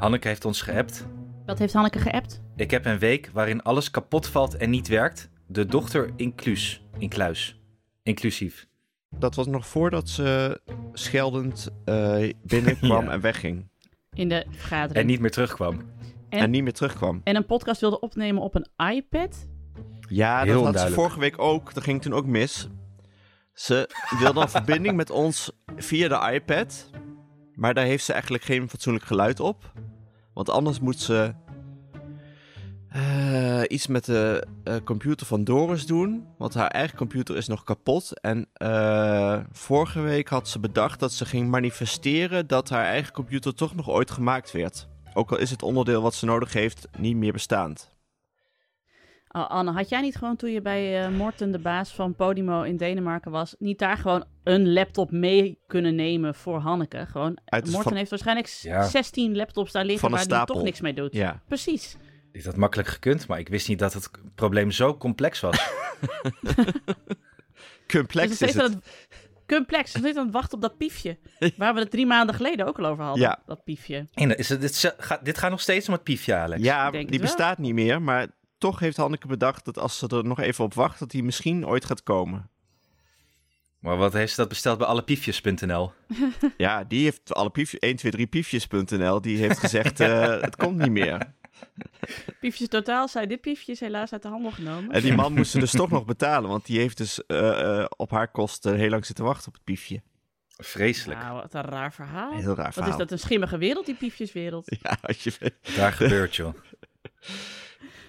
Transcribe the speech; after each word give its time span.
Hanneke 0.00 0.28
heeft 0.28 0.44
ons 0.44 0.62
geappt. 0.62 1.06
Wat 1.46 1.58
heeft 1.58 1.72
Hanneke 1.72 1.98
geappt? 1.98 2.40
Ik 2.56 2.70
heb 2.70 2.84
een 2.84 2.98
week 2.98 3.30
waarin 3.32 3.62
alles 3.62 3.90
kapot 3.90 4.26
valt 4.26 4.56
en 4.56 4.70
niet 4.70 4.88
werkt. 4.88 5.30
De 5.46 5.66
dochter 5.66 6.10
inclus. 6.16 6.82
Incluis. 6.98 7.60
Inclusief. 8.02 8.68
Dat 9.10 9.34
was 9.34 9.46
nog 9.46 9.66
voordat 9.66 10.08
ze 10.08 10.60
scheldend 10.92 11.68
eh, 11.84 12.32
binnenkwam 12.42 13.04
Ja. 13.06 13.10
en 13.10 13.20
wegging. 13.20 13.68
In 14.12 14.28
de 14.28 14.46
vergadering. 14.50 14.96
En 14.96 15.06
niet 15.06 15.20
meer 15.20 15.30
terugkwam. 15.30 15.78
En- 16.28 16.38
En, 16.38 16.50
niet 16.50 16.62
meer 16.62 16.72
terugkwam. 16.72 17.20
En 17.24 17.36
een 17.36 17.46
podcast 17.46 17.80
wilde 17.80 18.00
opnemen 18.00 18.42
op 18.42 18.54
een 18.54 18.66
iPad. 18.94 19.48
Ja, 20.08 20.42
Heel 20.44 20.62
dat 20.64 20.74
had 20.74 20.86
ze 20.88 20.92
vorige 20.94 21.18
week 21.20 21.38
ook. 21.38 21.74
Dat 21.74 21.82
ging 21.82 22.02
toen 22.02 22.12
ook 22.12 22.26
mis. 22.26 22.68
Ze 23.52 23.90
wilde 24.18 24.40
een 24.40 24.48
verbinding 24.58 24.96
met 24.96 25.10
ons 25.10 25.52
via 25.76 26.08
de 26.08 26.32
iPad. 26.34 26.90
Maar 27.54 27.74
daar 27.74 27.84
heeft 27.84 28.04
ze 28.04 28.12
eigenlijk 28.12 28.42
geen 28.44 28.68
fatsoenlijk 28.68 29.04
geluid 29.04 29.40
op. 29.40 29.72
Want 30.40 30.52
anders 30.52 30.80
moet 30.80 31.00
ze 31.00 31.34
eh, 32.88 33.62
iets 33.68 33.86
met 33.86 34.04
de 34.04 34.46
eh, 34.64 34.74
computer 34.84 35.26
van 35.26 35.44
Doris 35.44 35.86
doen. 35.86 36.26
Want 36.38 36.54
haar 36.54 36.68
eigen 36.68 36.96
computer 36.96 37.36
is 37.36 37.46
nog 37.46 37.64
kapot. 37.64 38.20
En 38.20 38.48
eh, 38.52 39.40
vorige 39.52 40.00
week 40.00 40.28
had 40.28 40.48
ze 40.48 40.58
bedacht 40.60 41.00
dat 41.00 41.12
ze 41.12 41.24
ging 41.24 41.48
manifesteren 41.48 42.46
dat 42.46 42.68
haar 42.68 42.84
eigen 42.84 43.12
computer 43.12 43.54
toch 43.54 43.74
nog 43.74 43.90
ooit 43.90 44.10
gemaakt 44.10 44.52
werd. 44.52 44.88
Ook 45.14 45.30
al 45.30 45.38
is 45.38 45.50
het 45.50 45.62
onderdeel 45.62 46.02
wat 46.02 46.14
ze 46.14 46.24
nodig 46.24 46.52
heeft 46.52 46.88
niet 46.98 47.16
meer 47.16 47.32
bestaand. 47.32 47.94
Oh, 49.32 49.50
Anne, 49.50 49.70
had 49.72 49.88
jij 49.88 50.00
niet 50.00 50.16
gewoon 50.16 50.36
toen 50.36 50.50
je 50.50 50.60
bij 50.62 51.04
eh, 51.04 51.10
Morten, 51.10 51.50
de 51.52 51.58
baas 51.58 51.92
van 51.94 52.14
Podimo 52.14 52.62
in 52.62 52.76
Denemarken 52.76 53.30
was, 53.30 53.54
niet 53.58 53.78
daar 53.78 53.96
gewoon 53.96 54.24
een 54.44 54.72
laptop 54.72 55.10
mee 55.10 55.58
kunnen 55.66 55.94
nemen 55.94 56.34
voor 56.34 56.58
Hanneke? 56.58 57.06
Gewoon, 57.06 57.34
de- 57.44 57.56
Morten 57.64 57.82
van- 57.82 57.94
heeft 57.96 58.10
waarschijnlijk 58.10 58.46
s- 58.46 58.62
Ja. 58.62 58.82
16 58.88 59.36
laptops 59.36 59.72
daar 59.72 59.84
liggen 59.84 60.00
Van 60.00 60.08
een 60.10 60.14
waar 60.16 60.26
hij 60.26 60.36
stapel. 60.36 60.54
toch 60.54 60.64
niks 60.64 60.80
mee 60.80 60.94
doet. 60.94 61.12
Ja. 61.14 61.42
Precies. 61.48 61.96
Ik 62.32 62.44
had 62.44 62.56
makkelijk 62.56 62.88
gekund, 62.88 63.26
maar 63.26 63.38
ik 63.38 63.48
wist 63.48 63.68
niet 63.68 63.78
dat 63.78 63.92
het 63.92 64.10
probleem 64.34 64.70
zo 64.70 64.96
complex 64.96 65.40
was. 65.40 65.56
Complex 67.92 68.28
dus 68.38 68.48
is 68.48 68.54
het. 68.54 68.62
aan 68.62 68.70
het 68.70 69.08
complex. 69.46 69.90
Ze 69.92 70.00
zit 70.00 70.16
aan 70.16 70.24
het 70.24 70.32
wachten 70.34 70.54
op 70.54 70.60
dat 70.62 70.76
piefje. 70.76 71.18
Waar 71.56 71.74
we 71.74 71.80
het 71.80 71.90
drie 71.90 72.06
maanden 72.06 72.34
geleden 72.34 72.66
ook 72.66 72.78
al 72.78 72.86
over 72.86 73.04
hadden. 73.04 73.22
Ja. 73.22 73.42
Dat 73.46 73.64
piefje. 73.64 74.06
En 74.14 74.38
is 74.38 74.48
het, 74.48 74.60
dit, 74.60 74.94
gaat, 74.98 75.24
dit 75.24 75.38
gaat 75.38 75.50
nog 75.50 75.60
steeds 75.60 75.86
om 75.86 75.92
het 75.94 76.02
piefje, 76.02 76.34
Alex. 76.34 76.62
Ja, 76.62 76.86
Ik 76.86 76.92
denk 76.92 77.10
die 77.10 77.20
bestaat 77.20 77.58
niet 77.58 77.74
meer, 77.74 78.02
maar 78.02 78.26
toch 78.60 78.78
heeft 78.78 78.96
Hanneke 78.96 79.26
bedacht 79.26 79.64
dat 79.64 79.78
als 79.78 79.98
ze 79.98 80.08
er 80.08 80.24
nog 80.24 80.40
even 80.40 80.64
op 80.64 80.74
wacht, 80.74 80.98
dat 80.98 81.10
die 81.10 81.22
misschien 81.22 81.66
ooit 81.66 81.84
gaat 81.84 82.02
komen. 82.02 82.50
Maar 83.78 83.96
wat 83.96 84.12
heeft 84.12 84.30
ze 84.30 84.40
dat 84.40 84.48
besteld 84.48 84.78
bij 84.78 84.86
allepiefjes.nl? 84.86 85.92
Ja, 86.56 86.84
die 86.84 87.02
heeft 87.02 87.34
alle 87.34 87.50
piefjes, 87.50 88.04
123piefjes.nl, 88.04 89.20
die 89.20 89.36
heeft 89.38 89.58
gezegd, 89.58 90.00
eh, 90.00 90.40
het 90.40 90.56
komt 90.56 90.78
niet 90.78 90.90
meer. 90.90 91.34
Piefjes 92.40 92.68
totaal 92.68 93.08
zei 93.08 93.26
dit 93.26 93.40
piefje 93.40 93.72
is 93.72 93.80
helaas 93.80 94.12
uit 94.12 94.22
de 94.22 94.28
handel 94.28 94.50
genomen. 94.50 94.92
En 94.92 95.02
die 95.02 95.14
man 95.14 95.32
moest 95.32 95.50
ze 95.50 95.58
dus 95.58 95.70
toch 95.80 95.90
nog 95.90 96.04
betalen, 96.04 96.50
want 96.50 96.66
die 96.66 96.78
heeft 96.78 96.96
dus 96.96 97.26
eh, 97.26 97.78
eh, 97.80 97.86
op 97.96 98.10
haar 98.10 98.30
kosten 98.30 98.76
heel 98.76 98.90
lang 98.90 99.06
zitten 99.06 99.24
wachten 99.24 99.48
op 99.48 99.54
het 99.54 99.64
piefje. 99.64 100.02
Vreselijk. 100.56 101.20
Nou, 101.20 101.34
wat 101.34 101.54
een 101.54 101.62
raar 101.62 101.92
verhaal. 101.92 102.32
Heel 102.32 102.54
raar 102.54 102.64
Wat 102.64 102.74
verhaal. 102.74 102.92
is 102.92 102.98
dat 102.98 103.10
een 103.10 103.18
schimmige 103.18 103.58
wereld, 103.58 103.86
die 103.86 103.94
piefjeswereld? 103.94 104.76
Ja, 104.82 104.98
als 105.02 105.24
je 105.24 105.32
weet. 105.38 105.76
Daar 105.76 105.92
gebeurt, 105.92 106.36
joh. 106.36 106.54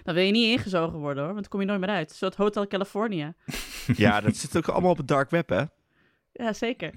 Dan 0.03 0.13
wil 0.15 0.23
je 0.23 0.31
niet 0.31 0.57
ingezogen 0.57 0.99
worden 0.99 1.23
hoor, 1.23 1.33
want 1.33 1.41
dan 1.41 1.49
kom 1.51 1.59
je 1.59 1.65
nooit 1.65 1.79
meer 1.79 1.89
uit. 1.89 2.09
Een 2.09 2.15
soort 2.15 2.35
Hotel 2.35 2.67
California. 2.67 3.33
Ja, 3.95 4.21
dat 4.21 4.35
zit 4.35 4.57
ook 4.57 4.67
allemaal 4.67 4.91
op 4.91 4.97
het 4.97 5.07
dark 5.07 5.29
web, 5.29 5.49
hè? 5.49 5.63
Ja, 6.31 6.53
zeker. 6.53 6.91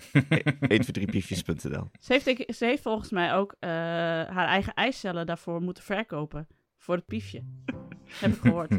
123piefjes.nl. 0.69 1.91
Ze 2.01 2.13
heeft, 2.13 2.57
ze 2.57 2.65
heeft 2.65 2.83
volgens 2.83 3.11
mij 3.11 3.35
ook 3.35 3.55
eh, 3.59 3.71
haar 3.71 4.47
eigen 4.47 4.75
eicellen 4.75 5.27
daarvoor 5.27 5.61
moeten 5.63 5.83
verkopen. 5.83 6.47
Voor 6.79 6.95
het 6.95 7.07
piefje. 7.07 7.43
Heb 8.21 8.33
ik 8.33 8.41
gehoord. 8.41 8.73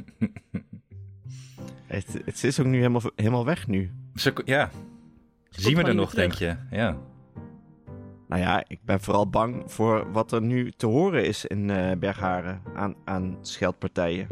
Het, 1.87 2.21
het 2.25 2.43
is 2.43 2.59
ook 2.59 2.65
nu 2.65 2.77
helemaal, 2.77 3.01
helemaal 3.15 3.45
weg 3.45 3.67
nu. 3.67 3.91
Ze- 4.15 4.41
ja, 4.45 4.69
Ze 5.49 5.61
zien 5.61 5.75
we 5.77 5.83
er 5.83 5.95
nog, 5.95 6.13
denk 6.13 6.33
je? 6.33 6.55
Ja. 6.71 6.97
Nou 8.27 8.41
ja, 8.41 8.63
ik 8.67 8.79
ben 8.83 9.01
vooral 9.01 9.29
bang 9.29 9.63
voor 9.65 10.11
wat 10.11 10.31
er 10.31 10.41
nu 10.41 10.71
te 10.71 10.85
horen 10.85 11.25
is 11.25 11.45
in 11.45 11.69
eh 11.69 11.97
Bergharen 11.97 12.61
aan, 12.75 12.95
aan 13.03 13.37
scheldpartijen. 13.41 14.27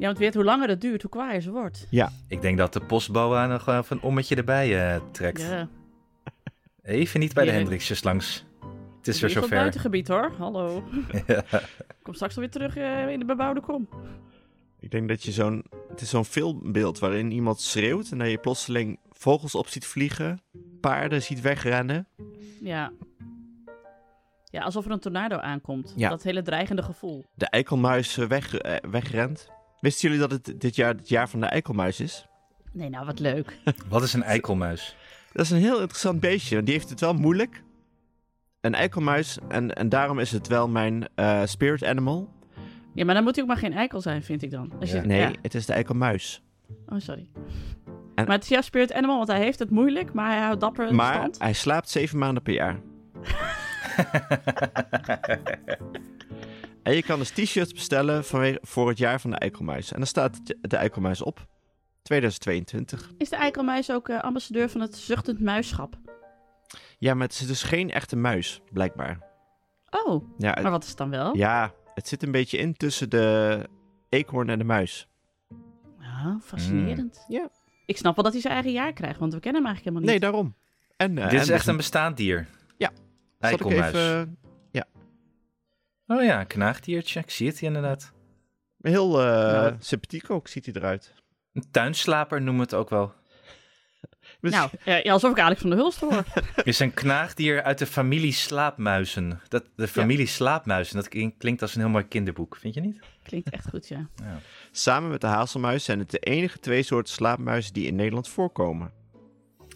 Ja, 0.00 0.06
want 0.06 0.18
weet 0.18 0.34
hoe 0.34 0.44
langer 0.44 0.68
het 0.68 0.80
duurt, 0.80 1.02
hoe 1.02 1.10
kwaaier 1.10 1.40
ze 1.40 1.50
wordt. 1.50 1.86
Ik 2.28 2.42
denk 2.42 2.58
dat 2.58 2.72
de 2.72 2.80
postboa 2.80 3.46
nog 3.46 3.64
wel 3.64 3.78
even 3.78 3.96
een 3.96 4.02
ommetje 4.02 4.36
erbij 4.36 4.94
eh, 4.94 5.00
trekt. 5.12 5.42
Ja. 5.42 5.68
Even 6.82 7.20
niet 7.20 7.34
bij 7.34 7.44
de 7.44 7.50
Ja. 7.50 7.56
Hendriksjes 7.56 8.02
langs. 8.02 8.44
Het 8.98 9.08
is 9.08 9.20
weer 9.20 9.30
zover. 9.30 9.48
buitengebied 9.48 10.08
hoor, 10.08 10.32
hallo. 10.38 10.82
Ja. 11.26 11.44
Kom 12.02 12.14
straks 12.14 12.34
alweer 12.34 12.50
terug 12.50 12.76
eh, 12.76 13.08
in 13.08 13.18
de 13.18 13.24
bebouwde 13.24 13.60
kom. 13.60 13.88
Ik 14.80 14.90
denk 14.90 15.08
dat 15.08 15.22
je 15.22 15.32
zo'n... 15.32 15.64
Het 15.88 16.00
is 16.00 16.10
zo'n 16.10 16.24
filmbeeld 16.24 16.98
waarin 16.98 17.30
iemand 17.30 17.60
schreeuwt 17.60 18.10
en 18.10 18.18
dat 18.18 18.30
je 18.30 18.38
plotseling 18.38 18.98
vogels 19.20 19.54
op 19.54 19.68
ziet 19.68 19.86
vliegen, 19.86 20.40
paarden 20.80 21.22
ziet 21.22 21.40
wegrennen. 21.40 22.06
Ja. 22.60 22.92
Ja, 24.44 24.62
alsof 24.62 24.84
er 24.84 24.90
een 24.90 25.00
tornado 25.00 25.36
aankomt. 25.36 25.92
Ja. 25.96 26.08
Dat 26.08 26.22
hele 26.22 26.42
dreigende 26.42 26.82
gevoel. 26.82 27.24
De 27.34 27.46
eikelmuis 27.46 28.18
eh, 28.18 28.26
weg, 28.26 28.54
eh, 28.54 28.90
wegrent. 28.90 29.48
Wisten 29.80 30.08
jullie 30.08 30.28
dat 30.28 30.30
het 30.46 30.60
dit 30.60 30.76
jaar 30.76 30.94
het 30.94 31.08
jaar 31.08 31.28
van 31.28 31.40
de 31.40 31.46
eikelmuis 31.46 32.00
is? 32.00 32.26
Nee, 32.72 32.90
nou 32.90 33.06
wat 33.06 33.18
leuk. 33.18 33.56
Wat 33.88 34.02
is 34.02 34.12
een 34.12 34.22
eikelmuis? 34.22 34.96
Dat 35.32 35.44
is 35.44 35.50
een 35.50 35.58
heel 35.58 35.80
interessant 35.80 36.20
beestje, 36.20 36.54
want 36.54 36.66
die 36.66 36.74
heeft 36.74 36.90
het 36.90 37.00
wel 37.00 37.14
moeilijk. 37.14 37.62
Een 38.60 38.74
eikelmuis, 38.74 39.38
en, 39.48 39.74
en 39.74 39.88
daarom 39.88 40.18
is 40.18 40.30
het 40.32 40.46
wel 40.46 40.68
mijn 40.68 41.08
eh, 41.14 41.42
spirit 41.44 41.84
animal. 41.84 42.28
Ja, 42.94 43.04
maar 43.04 43.14
dan 43.14 43.24
moet 43.24 43.34
hij 43.34 43.42
ook 43.42 43.50
maar 43.50 43.58
geen 43.58 43.72
eikel 43.72 44.00
zijn, 44.00 44.22
vind 44.22 44.42
ik 44.42 44.50
dan. 44.50 44.72
Als 44.80 44.90
je, 44.90 44.96
Ja. 44.96 45.04
Nee, 45.04 45.20
ja. 45.20 45.32
het 45.42 45.54
is 45.54 45.66
de 45.66 45.72
eikelmuis. 45.72 46.42
Oh, 46.86 46.98
sorry. 46.98 47.28
En- 48.20 48.26
Maar 48.26 48.34
het 48.34 48.44
is 48.44 48.48
jouw 48.50 48.60
spirit 48.60 48.92
animal, 48.92 49.16
want 49.16 49.28
hij 49.28 49.38
heeft 49.40 49.58
het 49.58 49.70
moeilijk, 49.70 50.12
maar 50.12 50.30
hij 50.30 50.40
houdt 50.40 50.60
dapper 50.60 50.94
Maar 50.94 51.14
stand. 51.14 51.38
hij 51.38 51.52
slaapt 51.52 51.88
zeven 51.88 52.18
maanden 52.18 52.42
per 52.42 52.52
jaar. 52.52 52.80
en 56.82 56.94
je 56.94 57.02
kan 57.02 57.18
dus 57.18 57.30
t-shirts 57.30 57.72
bestellen 57.72 58.24
voor 58.62 58.88
het 58.88 58.98
jaar 58.98 59.20
van 59.20 59.30
de 59.30 59.36
eikelmuis. 59.36 59.92
En 59.92 59.98
dan 59.98 60.06
staat 60.06 60.40
de- 60.60 60.76
eikelmuis 60.76 61.22
op. 61.22 61.46
2022. 62.02 63.10
Is 63.18 63.28
de 63.28 63.36
eikelmuis 63.36 63.90
ook 63.92 64.08
eh, 64.08 64.18
ambassadeur 64.20 64.68
van 64.68 64.80
het 64.80 64.96
zuchtend 64.96 65.40
muisschap? 65.40 65.98
Ja, 66.98 67.14
maar 67.14 67.26
het 67.26 67.40
is 67.40 67.46
dus 67.46 67.62
geen 67.62 67.90
echte 67.90 68.16
muis, 68.16 68.60
blijkbaar. 68.72 69.18
Oh, 69.90 70.24
Ja, 70.38 70.58
maar 70.62 70.70
wat 70.70 70.82
is 70.82 70.88
het 70.88 70.98
dan 70.98 71.10
wel? 71.10 71.36
ja, 71.36 71.72
het 71.94 72.08
zit 72.08 72.22
een 72.22 72.30
beetje 72.32 72.58
in 72.58 72.74
tussen 72.74 73.10
de 73.10 73.58
eekhoorn 74.08 74.48
en 74.50 74.58
de 74.58 74.64
muis. 74.64 75.08
Ah, 76.00 76.34
fascinerend. 76.42 77.24
Ja. 77.28 77.48
Ik 77.90 77.96
snap 77.96 78.14
wel 78.14 78.24
dat 78.24 78.32
hij 78.32 78.42
zijn 78.42 78.54
eigen 78.54 78.72
jaar 78.72 78.92
krijgt, 78.92 79.18
want 79.18 79.32
we 79.34 79.40
kennen 79.40 79.62
hem 79.62 79.70
eigenlijk 79.70 79.96
helemaal 79.96 80.20
Nee, 80.20 80.30
niet. 80.44 80.54
daarom. 80.54 80.54
En, 80.96 81.18
eh, 81.18 81.24
Dit 81.30 81.38
en 81.38 81.40
is 81.40 81.48
echt 81.50 81.66
een 81.66 81.76
bestaand 81.76 82.16
dier. 82.16 82.46
Ja. 82.76 82.90
Eikelmuis. 83.38 83.86
even, 83.94 84.38
Oh 86.06 86.22
ja, 86.22 86.40
een 86.40 86.46
knaagdiertje. 86.46 87.20
Ik 87.20 87.30
zie 87.30 87.46
het 87.46 87.58
hier 87.58 87.68
inderdaad. 87.68 88.12
heel 88.80 89.20
eh, 89.20 89.26
Nou. 89.52 89.74
sympathiek 89.78 90.30
ook, 90.30 90.48
ziet 90.48 90.64
hij 90.64 90.74
eruit. 90.74 91.14
Een 91.52 91.70
tuinslaper 91.70 92.38
noemen 92.42 92.56
we 92.66 92.70
het 92.70 92.74
ook 92.74 92.90
wel. 92.90 93.12
Dus- 94.40 94.52
Nou, 94.52 94.70
ja, 94.84 95.12
alsof 95.12 95.30
ik 95.30 95.38
Alex 95.40 95.60
van 95.60 95.70
der 95.70 95.78
Hulst 95.78 96.00
hoor. 96.00 96.24
is 96.64 96.78
een 96.78 96.94
knaagdier 96.94 97.62
uit 97.62 97.78
de 97.78 97.86
familie 97.86 98.32
slaapmuizen. 98.32 99.40
Dat, 99.48 99.64
de 99.76 99.88
familie 99.88 100.26
slaapmuizen, 100.26 100.96
dat 100.96 101.08
klink- 101.08 101.38
klinkt 101.38 101.62
als 101.62 101.74
een 101.74 101.80
heel 101.80 101.90
mooi 101.90 102.04
kinderboek, 102.08 102.56
vind 102.56 102.74
je 102.74 102.80
niet? 102.80 103.00
Klinkt 103.22 103.50
echt 103.50 103.68
goed, 103.68 103.88
ja. 103.88 104.08
Samen 104.70 105.10
met 105.10 105.20
de 105.20 105.26
hazelmuis 105.26 105.84
zijn 105.84 105.98
het 105.98 106.10
de 106.10 106.18
enige 106.18 106.58
twee 106.58 106.82
soorten 106.82 107.12
slaapmuizen 107.12 107.72
die 107.72 107.86
in 107.86 107.94
Nederland 107.94 108.28
voorkomen. 108.28 108.92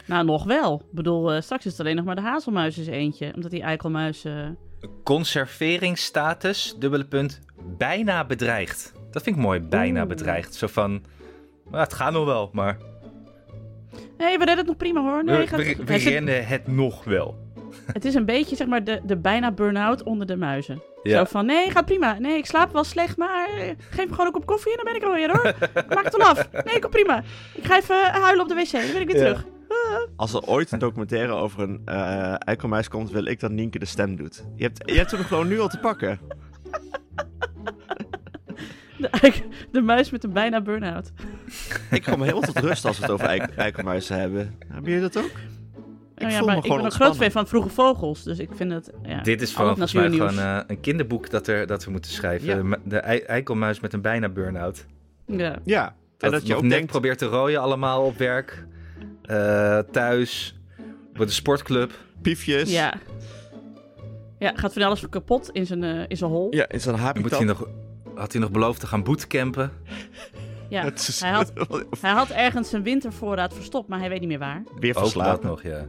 Nou, 0.07 0.25
nog 0.25 0.45
wel. 0.45 0.81
Ik 0.81 0.93
bedoel, 0.95 1.33
eh, 1.33 1.41
straks 1.41 1.65
is 1.65 1.71
het 1.71 1.81
alleen 1.81 1.97
nog 1.97 2.05
maar 2.05 2.15
de 2.15 2.21
hazelmuis 2.23 2.79
is 2.79 2.87
eentje. 2.87 3.33
Omdat 3.35 3.51
die 3.51 3.63
eikelmuis... 3.63 4.25
eh, 4.25 4.49
Conserveringsstatus, 5.05 6.75
dubbele 6.79 7.05
punt, 7.05 7.41
bijna 7.79 8.25
bedreigd. 8.25 8.93
Dat 9.11 9.23
vind 9.23 9.37
ik 9.37 9.43
mooi, 9.43 9.61
bijna 9.61 9.99
Oeh. 10.01 10.09
bedreigd. 10.09 10.55
Zo 10.55 10.67
van, 10.67 10.91
nou, 11.71 11.83
het 11.83 11.93
gaat 11.93 12.13
nog 12.13 12.25
wel, 12.25 12.51
maar 12.53 12.79
Nee, 14.19 14.39
we 14.39 14.45
redden 14.45 14.57
het 14.57 14.67
nog 14.67 14.77
prima 14.77 15.01
hoor. 15.01 15.25
Nee, 15.25 15.39
we, 15.39 15.47
gaat- 15.47 15.59
we, 15.59 15.77
we 15.85 15.99
zit- 15.99 16.13
rennen 16.13 16.47
het 16.47 16.67
nog 16.67 17.05
wel. 17.05 17.43
Het 17.93 18.05
is 18.05 18.15
een 18.15 18.25
beetje, 18.25 18.57
zeg 18.57 18.67
maar, 18.67 18.85
de, 18.85 19.01
de 19.05 19.17
bijna 19.17 19.53
burn-out 19.53 20.03
onder 20.03 20.27
de 20.27 20.37
muizen. 20.37 20.83
Ja. 21.03 21.19
Zo 21.19 21.25
van, 21.25 21.47
nee, 21.47 21.71
gaat 21.71 21.85
prima. 21.85 22.19
Nee, 22.19 22.37
ik 22.39 22.47
slaap 22.47 22.73
wel 22.73 22.85
slecht, 22.85 23.17
maar 23.17 23.49
eh, 23.49 23.71
geef 23.91 24.05
me 24.07 24.11
gewoon 24.11 24.27
een 24.27 24.33
kop 24.33 24.47
koffie 24.47 24.71
en 24.71 24.77
dan 24.77 24.85
ben 24.85 24.95
ik 24.95 25.03
er 25.03 25.09
alweer 25.09 25.31
hoor. 25.33 25.55
Maak 25.95 26.05
het 26.05 26.15
al 26.21 26.27
af. 26.27 26.49
Nee, 26.65 26.79
kom 26.79 26.91
prima. 26.91 27.23
Ik 27.55 27.65
ga 27.67 27.77
even 27.79 27.97
huilen 28.13 28.43
op 28.43 28.49
de 28.49 28.55
wc, 28.55 28.71
dan 28.73 28.93
ben 28.93 29.01
ik 29.01 29.07
weer 29.11 29.17
Ja. 29.17 29.23
terug. 29.23 29.45
Als 30.17 30.35
er 30.35 30.43
ooit 30.47 30.73
een 30.73 30.79
documentaire 30.79 31.33
over 31.33 31.61
een 31.63 31.83
eh 31.85 32.35
eikelmuis 32.39 32.89
komt, 32.89 33.11
wil 33.11 33.25
ik 33.25 33.41
dat 33.41 33.51
Nienke 33.51 33.79
de 33.79 33.85
stem 33.87 34.17
doet. 34.17 34.45
Je 34.57 34.63
hebt, 34.65 34.91
je 34.91 34.97
hebt 34.97 35.11
hem 35.11 35.21
gewoon 35.25 35.49
nu 35.49 35.61
al 35.61 35.69
te 35.69 35.79
pakken. 35.79 36.19
De, 39.11 39.19
eik- 39.21 39.43
de 39.73 39.81
muis 39.81 40.11
met 40.11 40.25
een 40.25 40.33
bijna 40.33 40.61
burn-out. 40.61 41.13
Ik 41.91 42.03
kom 42.03 42.21
helemaal 42.21 42.41
tot 42.43 42.59
rust 42.59 42.85
als 42.85 42.97
we 42.99 43.03
het 43.03 43.13
over 43.13 43.27
eik- 43.27 43.57
eikelmuizen 43.57 44.19
hebben. 44.19 44.55
Hebben 44.69 44.93
jullie 44.93 45.09
dat 45.11 45.25
ook? 45.25 45.31
Nou 46.15 46.31
ja, 46.31 46.37
voel 46.39 46.47
maar 46.47 46.55
me 46.55 46.61
ik 46.61 46.67
gewoon 46.67 46.83
ben 46.83 46.87
een 46.91 46.97
groot 46.97 47.17
fan 47.17 47.31
van 47.31 47.47
Vroege 47.49 47.69
Vogels, 47.69 48.23
dus 48.23 48.39
ik 48.39 48.51
vind 48.55 48.73
het... 48.73 48.91
Ja, 49.03 49.21
Dit 49.23 49.43
is 49.43 49.53
volgens 49.53 49.93
mij 49.93 50.11
gewoon 50.11 50.39
eh, 50.39 50.59
een 50.67 50.81
kinderboek 50.81 51.31
dat, 51.31 51.47
er, 51.47 51.67
dat 51.67 51.85
we 51.85 51.91
moeten 51.91 52.11
schrijven. 52.11 52.69
Ja. 52.69 52.79
De, 52.85 52.97
eikelmuis 52.99 53.81
met 53.81 53.93
een 53.93 54.01
bijna 54.01 54.29
burn-out. 54.29 54.87
Ja. 55.27 55.59
Ja, 55.65 55.87
en 55.87 55.95
Dat, 56.19 56.33
dat 56.33 56.47
je 56.47 56.55
ook 56.55 56.63
net 56.63 56.71
denkt... 56.71 56.87
probeert 56.91 57.19
te 57.19 57.27
rooien 57.27 57.61
allemaal 57.61 58.03
op 58.03 58.19
werk. 58.19 58.67
eh, 59.23 59.79
thuis. 59.79 60.59
Bij 61.13 61.27
de 61.27 61.33
sportclub. 61.33 61.93
Piefjes. 62.23 62.73
Ja. 62.73 62.95
Ja, 64.39 64.53
gaat 64.55 64.73
van 64.73 64.83
alles 64.83 65.09
kapot 65.09 65.51
in 65.53 65.67
zijn, 65.67 65.85
eh, 65.85 66.05
in 66.09 66.17
zijn 66.17 66.31
hol. 66.31 66.55
Ja, 66.55 66.69
in 66.69 66.81
zo'n 66.81 66.93
Dan 66.93 67.01
Moet 67.01 67.15
habitat. 67.15 67.39
hij 67.39 67.47
nog, 67.47 67.69
had 68.17 68.33
hij 68.33 68.41
nog 68.41 68.51
beloofd 68.51 68.81
te 68.81 68.87
gaan 68.87 69.03
bootcampen. 69.03 69.73
Ja. 70.69 70.83
Is- 70.93 71.21
Hij, 71.21 71.31
had, 71.31 71.53
hij 72.01 72.11
had 72.13 72.31
ergens 72.31 72.69
zijn 72.69 72.83
wintervoorraad 72.83 73.55
verstopt, 73.55 73.89
maar 73.89 73.99
hij 73.99 74.09
weet 74.09 74.21
niet 74.21 74.29
meer 74.29 74.39
waar. 74.39 74.63
Weer 74.79 74.95
verslapen. 74.95 75.47
nog, 75.49 75.63
ja. 75.63 75.85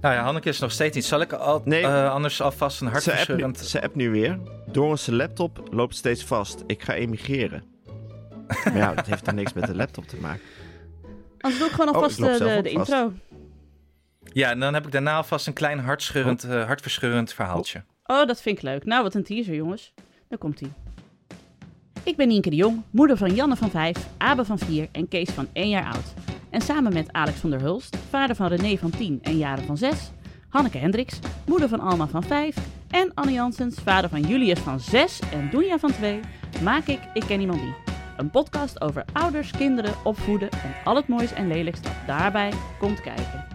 Nou 0.00 0.14
ja, 0.14 0.22
Hanneke 0.22 0.48
is 0.48 0.58
nog 0.58 0.70
steeds 0.72 0.94
niet. 0.94 1.04
Zal 1.04 1.20
ik 1.20 1.32
al, 1.32 1.62
Nee. 1.64 1.82
eh, 1.82 2.10
anders 2.12 2.40
alvast 2.40 2.80
een 2.80 2.86
Ze 2.88 2.92
appt, 2.94 3.06
nu, 3.06 3.12
hartverscheurend... 3.12 3.58
ze 3.58 3.82
appt 3.82 3.94
nu 3.94 4.10
weer. 4.10 4.38
Doris' 4.66 5.06
laptop 5.06 5.62
loopt 5.70 5.96
steeds 5.96 6.24
vast. 6.24 6.64
Ik 6.66 6.82
ga 6.82 6.94
emigreren. 6.94 7.64
maar 8.64 8.76
ja, 8.76 8.94
dat 8.94 9.06
heeft 9.06 9.26
er 9.26 9.34
niks 9.34 9.52
met 9.52 9.66
de 9.66 9.74
laptop 9.74 10.06
te 10.08 10.16
maken. 10.20 10.42
Anders 11.38 11.60
doe 11.60 11.68
ik 11.70 11.74
gewoon 11.74 11.88
Oh, 11.88 11.94
alvast 11.94 12.18
ik 12.18 12.24
de, 12.24 12.30
ook 12.32 12.38
de 12.64 12.70
vast. 12.72 12.90
intro. 12.90 13.12
Ja, 14.32 14.50
en 14.50 14.60
dan 14.60 14.74
heb 14.74 14.86
ik 14.86 14.92
daarna 14.92 15.16
alvast 15.16 15.46
een 15.46 15.52
klein 15.52 15.78
hartscheurend, 15.78 16.44
eh, 16.44 16.64
hartverscheurend 16.66 17.32
verhaaltje. 17.32 17.82
Oh, 18.06 18.26
dat 18.26 18.40
vind 18.42 18.56
ik 18.56 18.62
leuk. 18.62 18.84
Nou, 18.84 19.02
wat 19.02 19.14
een 19.14 19.24
teaser, 19.24 19.54
jongens. 19.54 19.92
Daar 20.28 20.38
komt 20.38 20.60
ie. 20.60 20.72
Ik 22.04 22.16
ben 22.16 22.28
Nienke 22.28 22.50
de 22.50 22.56
Jong, 22.56 22.82
moeder 22.90 23.16
van 23.16 23.34
Janne 23.34 23.56
van 23.56 23.70
5, 23.70 23.96
Abe 24.18 24.44
van 24.44 24.58
4 24.58 24.88
en 24.92 25.08
Kees 25.08 25.30
van 25.30 25.48
1 25.52 25.68
jaar 25.68 25.84
oud. 25.84 26.14
En 26.50 26.60
samen 26.60 26.92
met 26.92 27.12
Alex 27.12 27.38
van 27.38 27.50
der 27.50 27.60
Hulst, 27.60 27.96
vader 28.08 28.36
van 28.36 28.46
René 28.46 28.76
van 28.76 28.90
10 28.90 29.18
en 29.22 29.38
Jaren 29.38 29.64
van 29.64 29.76
6, 29.76 30.10
Hanneke 30.48 30.78
Hendricks, 30.78 31.18
moeder 31.46 31.68
van 31.68 31.80
Alma 31.80 32.06
van 32.06 32.22
5 32.22 32.56
en 32.90 33.10
Annie 33.14 33.34
Janssens, 33.34 33.76
vader 33.84 34.10
van 34.10 34.20
Julius 34.20 34.58
van 34.58 34.80
6 34.80 35.20
en 35.32 35.50
Doenja 35.50 35.78
van 35.78 35.92
2, 35.92 36.20
maak 36.62 36.86
ik 36.86 37.00
Ik 37.14 37.22
Ken 37.26 37.40
Iemand 37.40 37.60
Die. 37.60 37.74
Een 38.16 38.30
podcast 38.30 38.80
over 38.80 39.04
ouders, 39.12 39.50
kinderen, 39.50 39.94
opvoeden 40.04 40.50
en 40.50 40.74
al 40.84 40.96
het 40.96 41.08
moois 41.08 41.32
en 41.32 41.48
lelijks 41.48 41.82
dat 41.82 41.92
daarbij 42.06 42.52
komt 42.78 43.00
kijken. 43.00 43.51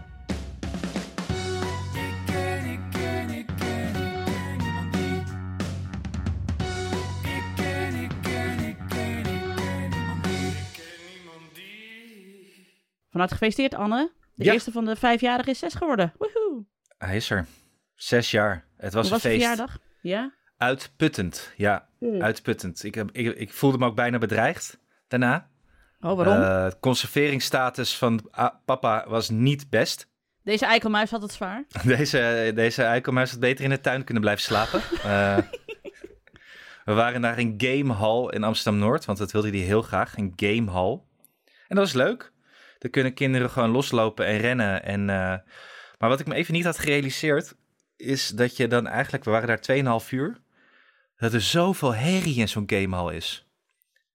Van 13.18 13.26
harte 13.26 13.44
gefeliciteerd, 13.44 13.82
Anne. 13.82 14.12
De 14.36 14.44
Ja. 14.44 14.54
eerste 14.54 14.72
van 14.72 14.86
de 14.86 14.96
vijfjarigen 14.96 15.52
is 15.52 15.60
zes 15.60 15.74
geworden. 15.74 16.14
Woehoe. 16.18 16.66
Hij 16.98 17.16
is 17.16 17.30
er. 17.30 17.46
Zes 17.96 18.32
jaar. 18.32 18.66
Het 18.78 18.94
was 18.94 19.12
een 19.12 19.20
feest. 19.20 19.36
verjaardag? 19.36 19.78
Ja? 20.02 20.34
Uitputtend. 20.58 21.54
Ja, 21.56 21.88
uitputtend. 22.20 22.84
Ik, 22.84 22.96
heb, 22.96 23.10
ik, 23.12 23.36
ik 23.36 23.54
voelde 23.54 23.78
me 23.78 23.86
ook 23.86 23.96
bijna 23.96 24.18
bedreigd 24.18 24.80
daarna. 25.08 25.50
Oh, 26.02 26.16
waarom? 26.16 26.64
Het 26.64 26.80
conserveringsstatus 26.80 27.98
van 27.98 28.30
papa 28.66 29.06
was 29.08 29.30
niet 29.30 29.70
best. 29.70 30.08
Deze 30.44 30.66
eikelmuis 30.66 31.12
had 31.12 31.22
het 31.22 31.32
zwaar. 31.32 31.66
Deze, 31.86 32.52
deze 32.56 32.84
eikelmuis 32.84 33.32
had 33.32 33.40
beter 33.40 33.64
in 33.64 33.70
de 33.70 33.82
tuin 33.82 34.04
kunnen 34.04 34.24
blijven 34.24 34.44
slapen. 34.44 34.82
Eh, 35.04 35.38
we 36.86 36.94
waren 36.94 37.22
naar 37.22 37.38
een 37.38 37.54
gamehall 37.58 38.30
in 38.30 38.44
Amsterdam-Noord, 38.44 39.06
want 39.06 39.18
dat 39.18 39.32
wilde 39.32 39.50
hij 39.50 39.58
heel 39.60 39.82
graag, 39.82 40.18
een 40.18 40.34
gamehall. 40.36 40.92
En 41.68 41.76
dat 41.76 41.78
was 41.78 41.94
leuk. 41.94 42.36
Daar 42.80 42.92
kunnen 42.92 43.14
kinderen 43.14 43.50
gewoon 43.50 43.70
loslopen 43.70 44.26
en 44.26 44.38
rennen. 44.38 44.84
En, 44.84 45.00
eh, 45.10 45.38
maar 45.98 46.10
wat 46.10 46.20
ik 46.20 46.28
me 46.28 46.36
even 46.36 46.54
niet 46.54 46.66
had 46.66 46.80
gerealiseerd, 46.80 47.56
is 47.96 48.28
dat 48.30 48.58
je 48.58 48.68
dan 48.68 48.88
eigenlijk, 48.88 49.24
we 49.24 49.32
waren 49.32 49.48
daar 49.48 49.62
2,5 50.04 50.12
uur, 50.12 50.42
dat 51.16 51.34
er 51.34 51.42
zoveel 51.42 51.96
herrie 51.96 52.36
in 52.36 52.50
zo'n 52.50 52.70
gamehall 52.70 53.16
is. 53.16 53.46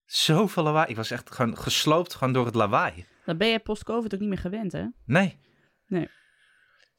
Zoveel 0.05 0.63
lawaai. 0.63 0.91
Ik 0.91 0.97
was 0.97 1.11
echt 1.11 1.31
gewoon 1.35 1.59
gesloopt 1.59 2.15
gewoon 2.15 2.33
door 2.33 2.47
het 2.47 2.55
lawaai. 2.55 3.07
Dan 3.25 3.37
ben 3.37 3.49
je 3.49 3.59
post-covid 3.59 4.15
ook 4.15 4.21
niet 4.21 4.29
meer 4.29 4.39
gewend, 4.39 4.73
hè? 4.73 4.85
Nee. 5.05 5.39
Nee. 5.87 6.09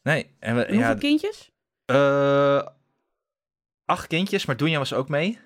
Nee. 0.01 0.36
En 0.39 0.56
we, 0.56 0.63
En 0.65 0.74
hoeveel 0.74 0.94
ja, 0.94 1.00
kindjes? 1.00 1.51
eh, 1.86 2.68
acht 3.86 4.07
kindjes, 4.07 4.45
maar 4.45 4.57
Doenja 4.57 4.77
was 4.77 4.94
ook 4.94 5.10
mee. 5.10 5.39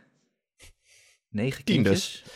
Negen 1.30 1.64
Tien 1.64 1.76
kindjes. 1.84 2.22
dus. 2.24 2.34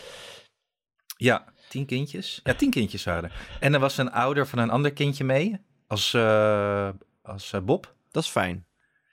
Ja, 1.18 1.54
tien 1.72 1.86
kindjes. 1.86 2.40
Ja, 2.44 2.54
tien 2.54 2.70
kindjes 2.70 3.04
waren 3.04 3.24
er. 3.24 3.58
En 3.60 3.74
er 3.74 3.80
was 3.80 3.98
een 3.98 4.12
ouder 4.12 4.48
van 4.48 4.60
een 4.60 4.70
ander 4.70 4.94
kindje 4.94 5.24
mee, 5.24 5.58
als, 5.88 6.14
eh, 6.14 6.90
als 7.22 7.54
eh, 7.54 7.62
Bob. 7.62 7.96
Dat 8.12 8.24
is 8.24 8.30
fijn. 8.30 8.66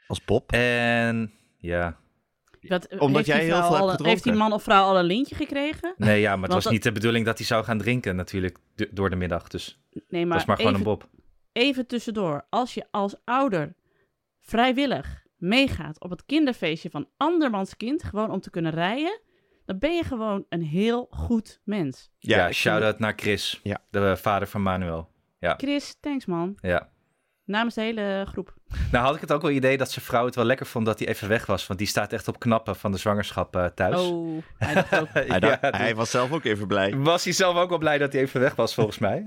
Als 0.06 0.25
Bob. 0.25 0.52
En 0.52 1.32
ja, 1.58 1.96
Dat, 2.60 2.88
Omdat 2.99 3.14
heeft 3.16 3.26
jij 3.26 3.40
die 3.40 3.55
heel 3.55 3.62
veel 3.62 3.88
hebt. 3.88 4.05
Heeft 4.05 4.22
die 4.25 4.32
man 4.32 4.52
of 4.52 4.62
vrouw 4.62 4.84
al 4.84 4.99
een 4.99 5.05
lintje 5.05 5.34
gekregen? 5.34 5.94
nee, 5.96 6.20
ja, 6.20 6.31
maar 6.31 6.31
het 6.31 6.40
Want 6.40 6.52
was 6.52 6.62
dat- 6.64 6.72
niet 6.72 6.82
de 6.82 6.93
bedoeling 6.93 7.25
dat 7.25 7.38
hij 7.38 7.46
zou 7.46 7.64
gaan 7.64 7.78
drinken 7.78 8.16
natuurlijk 8.16 8.58
door 8.90 9.11
de 9.11 9.16
middag. 9.16 9.49
Dus 9.49 9.81
Nee, 9.93 10.02
het 10.20 10.28
maar, 10.28 10.37
was 10.38 10.46
maar 10.46 10.56
gewoon 10.56 10.72
even, 10.75 10.87
een 10.87 10.93
Bob. 10.93 11.08
even 11.52 11.87
tussendoor. 11.87 12.46
Als 12.50 12.75
je 12.75 12.87
als 12.90 13.16
ouder 13.25 13.75
vrijwillig 14.40 15.26
meegaat 15.37 16.00
op 16.00 16.11
het 16.11 16.25
kinderfeestje 16.26 16.90
van 16.90 17.08
andermans 17.16 17.76
kind, 17.76 18.02
gewoon 18.02 18.31
om 18.31 18.40
te 18.40 18.50
kunnen 18.50 18.72
rijden, 18.72 19.20
dan 19.68 19.78
ben 19.78 19.94
je 19.94 20.04
gewoon 20.04 20.44
een 20.48 20.62
heel 20.62 21.06
goed 21.10 21.60
mens. 21.64 22.10
Ja, 22.18 22.36
ik 22.36 22.42
vind 22.42 22.54
shout-out 22.54 22.98
naar 22.98 23.12
Chris, 23.16 23.60
Ja. 23.62 23.78
de 23.90 24.16
vader 24.16 24.48
van 24.48 24.62
Manuel. 24.62 25.08
Chris, 25.40 25.96
thanks 26.00 26.26
man. 26.26 26.58
Ja. 26.60 26.88
Namens 27.44 27.74
de 27.74 27.80
hele 27.80 28.24
groep. 28.28 28.54
Nou 28.92 29.04
had 29.04 29.14
ik 29.14 29.20
het 29.20 29.32
ook 29.32 29.42
wel 29.42 29.50
idee 29.50 29.76
dat 29.76 29.90
zijn 29.90 30.04
vrouw 30.04 30.24
het 30.24 30.34
wel 30.34 30.44
lekker 30.44 30.66
vond 30.66 30.86
dat 30.86 30.98
hij 30.98 31.08
even 31.08 31.28
weg 31.28 31.46
was. 31.46 31.66
Want 31.66 31.78
die 31.78 31.88
staat 31.88 32.12
echt 32.12 32.28
op 32.28 32.38
knappen 32.38 32.76
van 32.76 32.92
de 32.92 32.98
zwangerschap 32.98 33.56
eh, 33.56 33.64
thuis. 33.66 34.00
Oh, 34.00 34.42
hij 34.58 34.74
dacht 34.74 34.98
ook. 35.00 35.08
Hij, 35.28 35.40
dacht- 35.40 35.60
Ja, 35.62 35.70
hij 35.70 35.94
was 35.94 36.10
zelf 36.10 36.32
ook 36.32 36.44
even 36.44 36.66
blij. 36.66 36.96
Was 36.96 37.24
hij 37.24 37.32
zelf 37.32 37.56
ook 37.56 37.68
wel 37.68 37.78
blij 37.78 37.98
dat 37.98 38.12
hij 38.12 38.22
even 38.22 38.40
weg 38.40 38.54
was, 38.54 38.74
volgens 38.74 38.98
mij. 38.98 39.26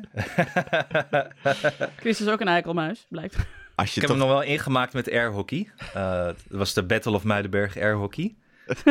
Chris 1.97 2.21
is 2.21 2.27
ook 2.27 2.39
een 2.39 2.47
eikelmuis, 2.47 3.05
blijkt. 3.09 3.35
Als 3.75 3.87
Ik 3.87 3.93
je 3.93 3.99
heb 3.99 4.09
toch... 4.09 4.19
hem 4.19 4.27
nog 4.27 4.35
wel 4.37 4.41
ingemaakt 4.47 4.93
met 4.93 5.11
airhockey. 5.11 5.71
Eh 5.93 6.23
dat 6.25 6.35
was 6.49 6.73
de 6.73 6.83
Battle 6.83 7.11
of 7.13 7.23
Muidenberg 7.23 7.77
airhockey. 7.77 8.35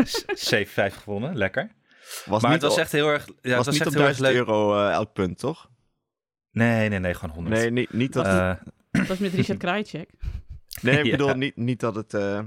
S- 0.04 0.24
7-5 0.54 0.96
gewonnen, 0.96 1.36
lekker. 1.36 1.70
Was 2.24 2.42
maar 2.42 2.50
niet, 2.50 2.60
het 2.60 2.62
was 2.62 2.72
op- 2.72 2.78
echt 2.78 2.92
heel 2.92 3.08
erg, 3.08 3.26
ja, 3.26 3.32
het 3.42 3.56
was 3.56 3.66
was 3.66 3.66
niet 3.74 3.80
echt 3.80 3.86
op 3.90 3.96
heel 3.96 4.06
erg 4.06 4.16
1000 4.16 4.26
leuk. 4.26 4.36
euro 4.46 4.86
eh, 4.86 4.92
elk 4.92 5.12
punt, 5.12 5.38
toch? 5.38 5.70
Nee, 6.50 6.88
nee, 6.88 6.98
nee, 6.98 7.14
gewoon 7.14 7.34
100. 7.34 7.56
Nee, 7.56 7.70
niet, 7.70 7.92
niet 7.92 8.12
dat... 8.12 8.26
Eh, 8.26 8.54
Dat 8.90 9.06
was 9.06 9.18
met 9.18 9.32
Richard 9.32 9.58
Krajicek. 9.64 10.10
nee, 10.82 10.98
ik 10.98 11.04
ja. 11.04 11.10
bedoel 11.10 11.34
niet, 11.34 11.56
niet 11.56 11.80
dat 11.80 11.94
het... 11.94 12.14
eh, 12.14 12.38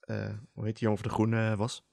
eh, 0.00 0.30
hoe 0.52 0.64
heet 0.64 0.74
die 0.78 0.82
jongen 0.84 0.98
van 0.98 1.08
de 1.08 1.14
Groene 1.14 1.50
eh, 1.50 1.56
was? 1.56 1.84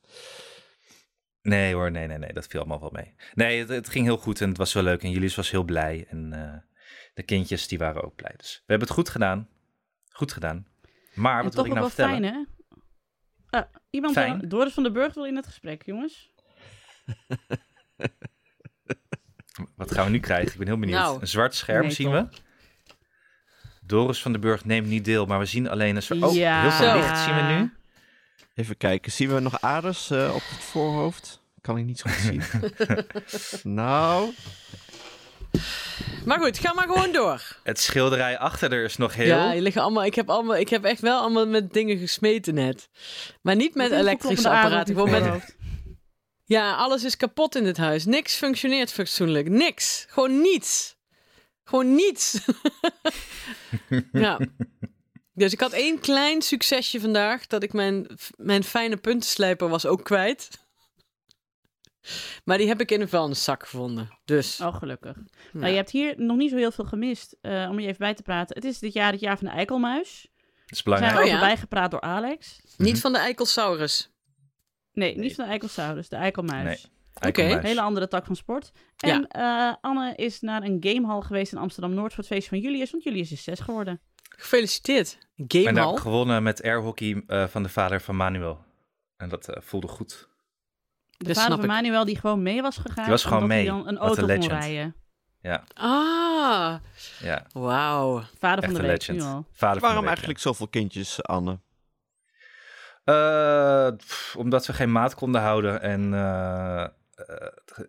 nee 1.41 1.73
hoor, 1.73 1.91
nee, 1.91 2.07
nee, 2.07 2.17
nee, 2.17 2.33
dat 2.33 2.47
viel 2.47 2.59
allemaal 2.59 2.79
wel 2.79 2.89
mee. 2.91 3.15
Nee, 3.33 3.59
het, 3.59 3.69
het 3.69 3.89
ging 3.89 4.05
heel 4.05 4.17
goed 4.17 4.41
en 4.41 4.47
het 4.49 4.57
was 4.57 4.73
wel 4.73 4.83
leuk. 4.83 5.03
En 5.03 5.11
Julius 5.11 5.35
was 5.35 5.51
heel 5.51 5.63
blij. 5.63 6.05
En 6.09 6.33
eh, 6.33 6.57
de 7.13 7.23
kindjes, 7.23 7.67
die 7.67 7.77
waren 7.77 8.03
ook 8.03 8.15
blij. 8.15 8.33
Dus 8.37 8.55
we 8.55 8.63
hebben 8.65 8.87
het 8.87 8.97
goed 8.97 9.09
gedaan. 9.09 9.49
Goed 10.09 10.31
gedaan. 10.33 10.67
Maar 11.13 11.37
En 11.37 11.43
wat 11.43 11.53
wil 11.53 11.65
ik 11.65 11.69
ook 11.71 11.77
nou 11.77 11.87
wel 11.87 11.95
vertellen? 11.95 12.21
fijn, 12.21 12.33
hè? 12.33 13.57
Ah, 13.59 13.65
iemand, 13.89 14.13
Fijn? 14.13 14.49
Doris 14.49 14.73
van 14.73 14.83
den 14.83 14.93
Burg 14.93 15.13
wil 15.13 15.25
in 15.25 15.35
het 15.35 15.45
gesprek, 15.45 15.85
jongens. 15.85 16.31
Wat 19.75 19.91
gaan 19.91 20.05
we 20.05 20.11
nu 20.11 20.19
krijgen? 20.19 20.51
Ik 20.51 20.57
ben 20.57 20.67
heel 20.67 20.79
benieuwd. 20.79 20.99
Nou. 20.99 21.21
een 21.21 21.27
zwart 21.27 21.55
scherm 21.55 21.81
Nee, 21.81 21.91
zien 21.91 22.11
we. 22.11 22.27
Doris 23.81 24.21
van 24.21 24.31
den 24.31 24.41
Burg 24.41 24.65
neemt 24.65 24.87
niet 24.87 25.05
deel, 25.05 25.25
maar 25.25 25.39
we 25.39 25.45
zien 25.45 25.69
alleen 25.69 25.95
een 25.95 26.01
soort... 26.01 26.23
Oh, 26.23 26.33
Ja. 26.33 26.61
heel 26.61 26.71
veel 26.71 26.93
licht 26.93 27.19
zien 27.19 27.35
we 27.35 27.41
nu. 27.41 27.73
Even 28.55 28.77
kijken, 28.77 29.11
zien 29.11 29.33
we 29.33 29.39
nog 29.39 29.61
aders 29.61 30.09
eh, 30.09 30.29
op 30.35 30.41
het 30.49 30.59
voorhoofd? 30.63 31.41
Kan 31.61 31.77
ik 31.77 31.85
niet 31.85 31.99
zo 31.99 32.09
goed 32.09 32.19
zien. 32.19 32.43
nou, 33.75 34.33
Maar 36.25 36.39
goed, 36.39 36.59
ga 36.59 36.73
maar 36.73 36.87
gewoon 36.87 37.11
door. 37.11 37.41
Het 37.63 37.79
schilderij 37.79 38.37
achter 38.37 38.73
er 38.73 38.83
is 38.83 38.97
nog 38.97 39.15
heel... 39.15 39.27
Ja, 39.27 39.51
die 39.51 39.61
liggen 39.61 39.81
allemaal, 39.81 40.05
ik, 40.05 40.15
heb 40.15 40.29
allemaal, 40.29 40.57
ik 40.57 40.69
heb 40.69 40.83
echt 40.83 41.01
wel 41.01 41.19
allemaal 41.19 41.47
met 41.47 41.73
dingen 41.73 41.97
gesmeten 41.97 42.53
net. 42.53 42.89
Maar 43.41 43.55
niet 43.55 43.75
met 43.75 43.91
elektrische 43.91 44.49
apparaten. 44.49 44.95
Gewoon 44.95 45.13
je 45.13 45.19
met, 45.19 45.55
ja, 46.49 46.75
alles 46.75 47.03
is 47.03 47.17
kapot 47.17 47.55
in 47.55 47.63
dit 47.63 47.77
huis. 47.77 48.05
Niks 48.05 48.35
functioneert 48.35 48.91
fatsoenlijk. 48.91 49.49
Niks. 49.49 50.05
Gewoon 50.09 50.41
niets. 50.41 50.97
Gewoon 51.63 51.95
niets. 51.95 52.39
ja. 54.11 54.39
Dus 55.33 55.53
ik 55.53 55.59
had 55.59 55.71
één 55.71 55.99
klein 55.99 56.41
succesje 56.41 56.99
vandaag. 56.99 57.47
Dat 57.47 57.63
ik 57.63 57.73
mijn, 57.73 58.07
mijn 58.35 58.63
fijne 58.63 58.97
puntenslijper 58.97 59.69
was 59.69 59.85
ook 59.85 60.03
kwijt. 60.03 60.49
Maar 62.43 62.57
die 62.57 62.67
heb 62.67 62.81
ik 62.81 62.91
in 62.91 63.01
een 63.01 63.09
vuilniszak 63.09 63.63
gevonden. 63.63 64.09
Dus. 64.25 64.61
Oh, 64.61 64.75
gelukkig. 64.75 65.15
Ja. 65.15 65.23
Nou, 65.59 65.67
je 65.69 65.75
hebt 65.75 65.91
hier 65.91 66.13
nog 66.17 66.37
niet 66.37 66.49
zo 66.49 66.55
heel 66.57 66.71
veel 66.71 66.85
gemist. 66.85 67.37
eh, 67.41 67.67
om 67.69 67.79
je 67.79 67.85
even 67.87 67.99
bij 67.99 68.13
te 68.13 68.21
praten. 68.23 68.55
Het 68.55 68.65
is 68.65 68.79
dit 68.79 68.93
jaar 68.93 69.11
het 69.11 69.19
jaar 69.21 69.37
van 69.37 69.47
de 69.47 69.53
eikelmuis. 69.53 70.27
Dat 70.65 70.71
is 70.71 70.77
We 70.77 70.83
belangrijk. 70.83 71.13
zijn 71.13 71.23
Oh, 71.25 71.29
erover 71.31 71.47
ja. 71.47 71.53
bijgepraat 71.53 71.91
door 71.91 72.01
Alex. 72.01 72.59
Niet 72.77 72.99
van 73.01 73.11
de 73.13 73.17
Eikelsaurus. 73.19 74.11
Nee, 74.93 75.17
niet 75.17 75.35
van 75.35 75.43
de 75.45 75.49
eikelsaurus, 75.51 76.09
de 76.09 76.15
eikelmuis. 76.15 76.63
Nee. 76.63 77.29
Oké. 77.29 77.41
Hele 77.41 77.81
andere 77.81 78.07
tak 78.07 78.25
van 78.25 78.35
sport. 78.35 78.71
Ja. 78.95 79.09
En 79.13 79.27
eh, 79.27 79.73
Anne 79.81 80.15
is 80.15 80.39
naar 80.41 80.63
een 80.63 80.77
gamehall 80.79 81.21
geweest 81.21 81.51
in 81.51 81.57
Amsterdam-Noord 81.57 82.13
voor 82.13 82.23
het 82.23 82.33
feest 82.33 82.47
van 82.47 82.59
Julius. 82.59 82.91
Want 82.91 83.03
Julius 83.03 83.31
is 83.31 83.43
zes 83.43 83.59
geworden. 83.59 84.01
Gefeliciteerd. 84.29 85.17
En 85.35 85.45
daar 85.47 85.57
heb 85.61 85.65
Gamehall. 85.75 85.93
ik 85.93 85.99
gewonnen 85.99 86.43
met 86.43 86.63
airhockey 86.63 87.23
eh, 87.27 87.47
van 87.47 87.63
de 87.63 87.69
vader 87.69 88.01
van 88.01 88.15
Manuel. 88.15 88.65
En 89.17 89.29
dat 89.29 89.47
eh, 89.49 89.61
voelde 89.61 89.87
goed. 89.87 90.28
De 91.19 91.25
Dat 91.27 91.35
vader 91.37 91.51
van 91.55 91.63
ik. 91.63 91.69
Manuel 91.71 92.05
die 92.05 92.19
gewoon 92.19 92.41
mee 92.41 92.61
was 92.61 92.77
gegaan. 92.77 93.03
Die 93.03 93.11
was 93.11 93.23
gewoon 93.23 93.47
mee. 93.47 93.57
hij 93.57 93.67
dan 93.77 93.87
een 93.87 93.97
auto 93.97 94.15
kon 94.15 94.25
legend. 94.25 94.51
rijden. 94.51 94.95
Ja, 95.41 95.63
Ah, 95.73 96.75
ja. 97.19 97.45
wauw. 97.51 98.23
Vader 98.39 98.63
Echt 98.63 98.71
van 98.73 98.81
de 98.81 98.87
legend. 98.87 99.21
al. 99.21 99.27
Vader 99.27 99.45
van 99.59 99.73
de 99.73 99.79
Waarom 99.79 99.99
week, 99.99 100.07
eigenlijk 100.07 100.39
zoveel 100.39 100.67
kindjes, 100.67 101.23
Anne? 101.23 101.59
Eh, 103.03 103.87
pff, 103.97 104.35
omdat 104.35 104.65
we 104.65 104.73
geen 104.73 104.91
maat 104.91 105.15
konden 105.15 105.41
houden 105.41 105.81
en 105.81 106.13
eh, 106.13 106.83
eh, 106.83 106.89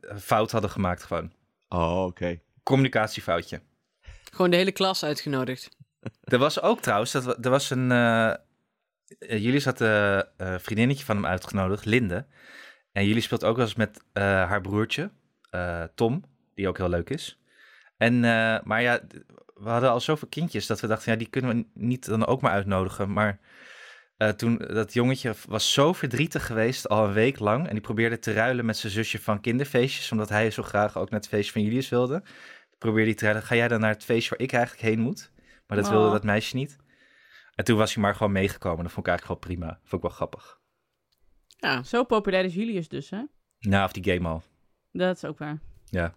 een 0.00 0.20
fout 0.20 0.50
hadden 0.50 0.70
gemaakt 0.70 1.02
gewoon. 1.02 1.32
Oh, 1.68 2.04
oké. 2.04 2.40
Communicatiefoutje. 2.62 3.60
Gewoon 4.32 4.50
de 4.50 4.56
hele 4.56 4.72
klas 4.72 5.04
uitgenodigd. 5.04 5.68
Er 6.24 6.38
was 6.38 6.60
ook 6.62 6.80
trouwens, 6.80 7.12
dat, 7.12 7.44
er 7.44 7.50
was 7.50 7.70
een. 7.70 7.88
jullie 9.18 9.62
had 9.64 9.80
een 9.80 10.24
eh, 10.36 10.54
vriendinnetje 10.58 11.04
van 11.04 11.16
hem 11.16 11.26
uitgenodigd, 11.26 11.84
Linde. 11.84 12.26
En 12.92 13.06
jullie 13.06 13.22
speelt 13.22 13.44
ook 13.44 13.56
wel 13.56 13.64
eens 13.64 13.74
met 13.74 14.04
eh, 14.12 14.22
haar 14.22 14.60
broertje, 14.60 15.10
eh, 15.50 15.82
Tom, 15.94 16.24
die 16.54 16.68
ook 16.68 16.76
heel 16.76 16.88
leuk 16.88 17.10
is. 17.10 17.40
En, 17.96 18.14
eh, 18.14 18.58
maar 18.62 18.82
ja, 18.82 19.00
we 19.54 19.68
hadden 19.68 19.90
al 19.90 20.00
zoveel 20.00 20.28
kindjes 20.28 20.66
dat 20.66 20.80
we 20.80 20.86
dachten, 20.86 21.12
ja, 21.12 21.18
die 21.18 21.28
kunnen 21.28 21.56
we 21.56 21.66
niet 21.74 22.04
dan 22.06 22.26
ook 22.26 22.40
maar 22.40 22.52
uitnodigen. 22.52 23.12
Maar 23.12 23.38
toen, 24.36 24.56
dat 24.56 24.92
jongetje 24.92 25.34
was 25.48 25.72
zo 25.72 25.92
verdrietig 25.92 26.46
geweest, 26.46 26.88
al 26.88 27.04
een 27.04 27.12
week 27.12 27.38
lang. 27.38 27.66
En 27.66 27.72
die 27.72 27.80
probeerde 27.80 28.18
te 28.18 28.32
ruilen 28.32 28.64
met 28.64 28.76
zijn 28.76 28.92
zusje 28.92 29.18
van 29.18 29.40
kinderfeestjes, 29.40 30.12
omdat 30.12 30.28
hij 30.28 30.50
zo 30.50 30.62
graag 30.62 30.96
ook 30.96 31.10
naar 31.10 31.20
het 31.20 31.28
feestje 31.28 31.52
van 31.52 31.62
Julius 31.62 31.88
wilde. 31.88 32.22
Probeerde 32.78 33.06
hij 33.08 33.14
te 33.14 33.24
ruilen, 33.24 33.42
ga 33.42 33.54
jij 33.54 33.68
dan 33.68 33.80
naar 33.80 33.92
het 33.92 34.04
feestje 34.04 34.30
waar 34.30 34.46
ik 34.46 34.52
eigenlijk 34.52 34.82
heen 34.82 35.00
moet? 35.00 35.32
Maar 35.66 35.76
dat 35.76 35.88
wilde 35.88 36.06
Oh. 36.06 36.12
dat 36.12 36.24
meisje 36.24 36.56
niet. 36.56 36.76
En 37.54 37.64
toen 37.64 37.76
was 37.76 37.94
hij 37.94 38.02
maar 38.02 38.14
gewoon 38.14 38.32
meegekomen. 38.32 38.82
Dat 38.82 38.92
vond 38.92 39.06
ik 39.06 39.12
eigenlijk 39.12 39.40
wel 39.40 39.54
prima. 39.56 39.78
Vond 39.82 40.02
ik 40.02 40.08
wel 40.08 40.16
grappig. 40.16 40.59
Ja. 41.60 41.82
Zo 41.82 42.04
populair 42.04 42.44
is 42.44 42.54
Julius 42.54 42.88
dus, 42.88 43.10
hè? 43.10 43.22
Nou, 43.58 43.84
of 43.84 43.92
die 43.92 44.12
game 44.12 44.28
al. 44.28 44.42
Dat 44.92 45.16
is 45.16 45.24
ook 45.24 45.38
waar. 45.38 45.58
Ja. 45.84 46.14